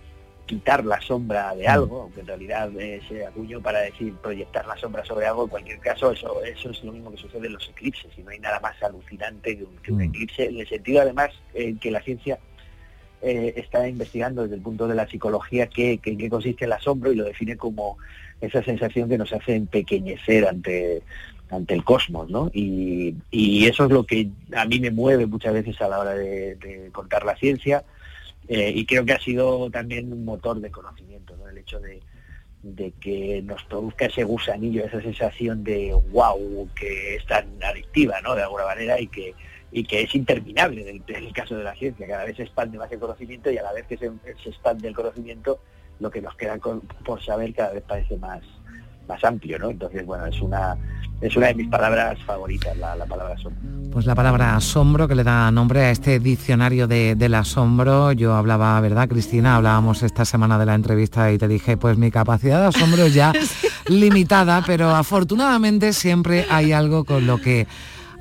quitar 0.47 0.85
la 0.85 1.01
sombra 1.01 1.55
de 1.55 1.69
algo, 1.69 2.03
aunque 2.03 2.21
en 2.21 2.27
realidad 2.27 2.71
se 3.07 3.27
acuñó 3.27 3.61
para 3.61 3.81
decir 3.81 4.15
proyectar 4.17 4.67
la 4.67 4.77
sombra 4.79 5.05
sobre 5.05 5.27
algo, 5.27 5.45
en 5.45 5.51
cualquier 5.51 5.79
caso 5.79 6.11
eso, 6.11 6.43
eso 6.43 6.71
es 6.71 6.85
lo 6.85 6.93
mismo 6.93 7.11
que 7.11 7.19
sucede 7.19 7.47
en 7.47 7.53
los 7.53 7.69
eclipses, 7.69 8.11
y 8.17 8.23
no 8.23 8.31
hay 8.31 8.39
nada 8.39 8.61
más 8.61 8.83
alucinante 8.83 9.57
que 9.57 9.65
un, 9.65 9.77
que 9.77 9.93
un 9.93 9.99
mm. 9.99 10.03
eclipse, 10.03 10.47
en 10.47 10.59
el 10.59 10.69
sentido 10.69 11.03
además 11.03 11.31
en 11.55 11.79
que 11.79 11.91
la 11.91 12.03
ciencia 12.03 12.39
eh, 13.23 13.55
está 13.57 13.89
investigando 13.89 14.43
desde 14.43 14.57
el 14.57 14.63
punto 14.63 14.89
de 14.89 14.97
la 14.97 15.09
psicología 15.09 15.69
qué, 15.69 15.99
qué, 16.03 16.29
consiste 16.29 16.65
el 16.65 16.73
asombro 16.73 17.13
y 17.13 17.17
lo 17.17 17.25
define 17.25 17.57
como 17.57 17.99
esa 18.41 18.63
sensación 18.65 19.09
que 19.09 19.17
nos 19.17 19.33
hace 19.33 19.55
empequeñecer 19.55 20.47
ante, 20.47 21.03
ante 21.49 21.75
el 21.75 21.85
cosmos, 21.85 22.29
¿no? 22.29 22.51
Y, 22.53 23.15
eso 23.67 23.85
es 23.85 23.93
lo 23.93 24.05
que 24.05 24.29
a 24.55 24.65
mí 24.65 24.81
me 24.81 24.91
mueve 24.91 25.27
muchas 25.27 25.55
veces 25.55 25.81
a 25.81 25.89
la 25.89 26.01
hora 26.01 26.15
de, 26.15 26.91
contar 26.93 27.25
la 27.25 27.37
ciencia 27.37 27.85
eh, 28.49 28.73
y 28.75 28.85
creo 28.85 29.05
que 29.05 29.13
ha 29.13 29.21
sido 29.21 29.71
también 29.71 30.13
un 30.13 30.25
motor 30.25 30.61
de 30.61 30.71
conocimiento, 30.71 31.37
¿no? 31.37 31.49
El 31.49 31.59
hecho 31.59 31.79
de, 31.79 32.01
de 32.63 32.93
que 33.01 33.41
nos 33.43 33.63
produzca 33.65 34.07
ese 34.07 34.25
gusanillo, 34.25 34.85
esa 34.85 35.01
sensación 35.01 35.63
de 35.63 35.97
wow, 36.11 36.69
que 36.75 37.17
es 37.17 37.27
tan 37.27 37.47
adictiva, 37.63 38.21
¿no? 38.21 38.35
De 38.35 38.43
alguna 38.43 38.65
manera 38.65 39.01
y 39.01 39.07
que 39.07 39.35
y 39.73 39.85
que 39.85 40.03
es 40.03 40.15
interminable 40.15 40.89
en 40.89 41.03
el, 41.07 41.33
caso 41.33 41.57
de 41.57 41.65
la 41.65 41.75
ciencia, 41.75 42.07
cada 42.07 42.25
vez 42.25 42.37
se 42.37 42.43
expande 42.43 42.79
más 42.79 42.93
el 42.93 42.99
conocimiento 43.01 43.51
y 43.51 43.57
a 43.57 43.63
la 43.63 43.73
vez 43.73 43.87
que 43.87 43.97
se, 43.97 44.11
expande 44.45 44.87
el 44.87 44.95
conocimiento, 44.95 45.61
lo 45.99 46.11
que 46.11 46.21
nos 46.21 46.37
queda 46.37 46.59
por 47.05 47.23
saber 47.25 47.55
cada 47.55 47.73
vez 47.73 47.83
parece 47.83 48.19
más, 48.19 48.43
más 49.09 49.25
amplio, 49.25 49.59
¿no? 49.59 49.71
Entonces, 49.71 50.05
bueno, 50.05 50.27
es 50.27 50.39
una, 50.43 50.77
es 51.23 51.35
una 51.37 51.47
de 51.47 51.55
mis 51.55 51.69
palabras 51.69 52.19
favoritas, 52.27 52.77
la, 52.77 53.07
palabra 53.07 53.35
asombro. 53.35 53.91
Pues 53.91 54.05
la 54.05 54.15
palabra 54.15 54.57
asombro 54.57 55.09
que 55.09 55.15
le 55.15 55.25
da 55.25 55.51
nombre 55.51 55.81
a 55.81 55.91
este 55.91 56.19
diccionario 56.19 56.87
del 56.87 57.35
asombro. 57.35 58.13
Yo 58.13 58.35
hablaba, 58.35 58.79
¿verdad, 58.81 59.09
Cristina? 59.09 59.57
Hablábamos 59.57 60.03
esta 60.03 60.27
semana 60.27 60.59
de 60.59 60.67
la 60.67 60.75
entrevista 60.75 61.33
y 61.33 61.39
te 61.39 61.49
dije, 61.49 61.79
pues 61.79 61.97
mi 61.97 62.11
capacidad 62.11 62.61
de 62.61 62.67
asombro 62.67 63.05
es 63.05 63.15
ya 63.15 63.33
limitada, 63.89 64.63
pero 64.67 64.91
afortunadamente 64.91 65.95
siempre 65.95 66.45
hay 66.51 66.73
algo 66.73 67.05
con 67.05 67.27
lo 67.27 67.39
que 67.39 67.67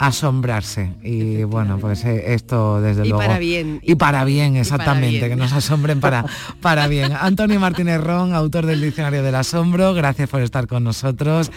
asombrarse. 0.02 0.96
Y 1.04 1.44
bueno, 1.44 1.78
pues 1.78 2.04
eh, 2.06 2.34
esto 2.34 2.82
desde 2.82 3.06
luego. 3.06 3.22
Y 3.22 3.28
para 3.28 3.38
bien. 3.38 3.80
Y 3.84 3.96
para 3.96 4.24
bien, 4.24 4.56
exactamente, 4.56 5.30
que 5.30 5.36
nos 5.36 5.54
asombren 5.54 6.00
para, 6.00 6.26
para 6.60 6.88
bien. 6.88 7.14
Antonio 7.22 7.60
Martínez 7.60 8.02
Ron, 8.02 8.34
autor 8.34 8.66
del 8.66 8.82
Diccionario 8.82 9.22
del 9.22 9.36
Asombro, 9.36 9.94
gracias 9.94 10.28
por 10.28 10.42
estar 10.42 10.66
con 10.66 10.84
nosotros. 10.84 11.52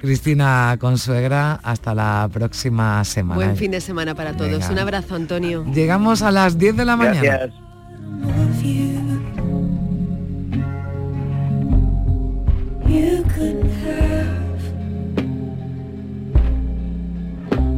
Cristina 0.00 0.76
Consuegra, 0.78 1.58
hasta 1.64 1.92
la 1.92 2.30
próxima 2.32 3.04
semana. 3.04 3.34
Buen 3.34 3.56
fin 3.56 3.72
de 3.72 3.80
semana 3.80 4.14
para 4.14 4.36
todos. 4.36 4.70
Un 4.70 4.78
abrazo, 4.78 5.16
Antonio. 5.16 5.64
Llegamos 5.74 6.22
a 6.22 6.30
las 6.30 6.56
10 6.56 6.76
de 6.76 6.84
la 6.84 6.96
mañana. 6.96 7.50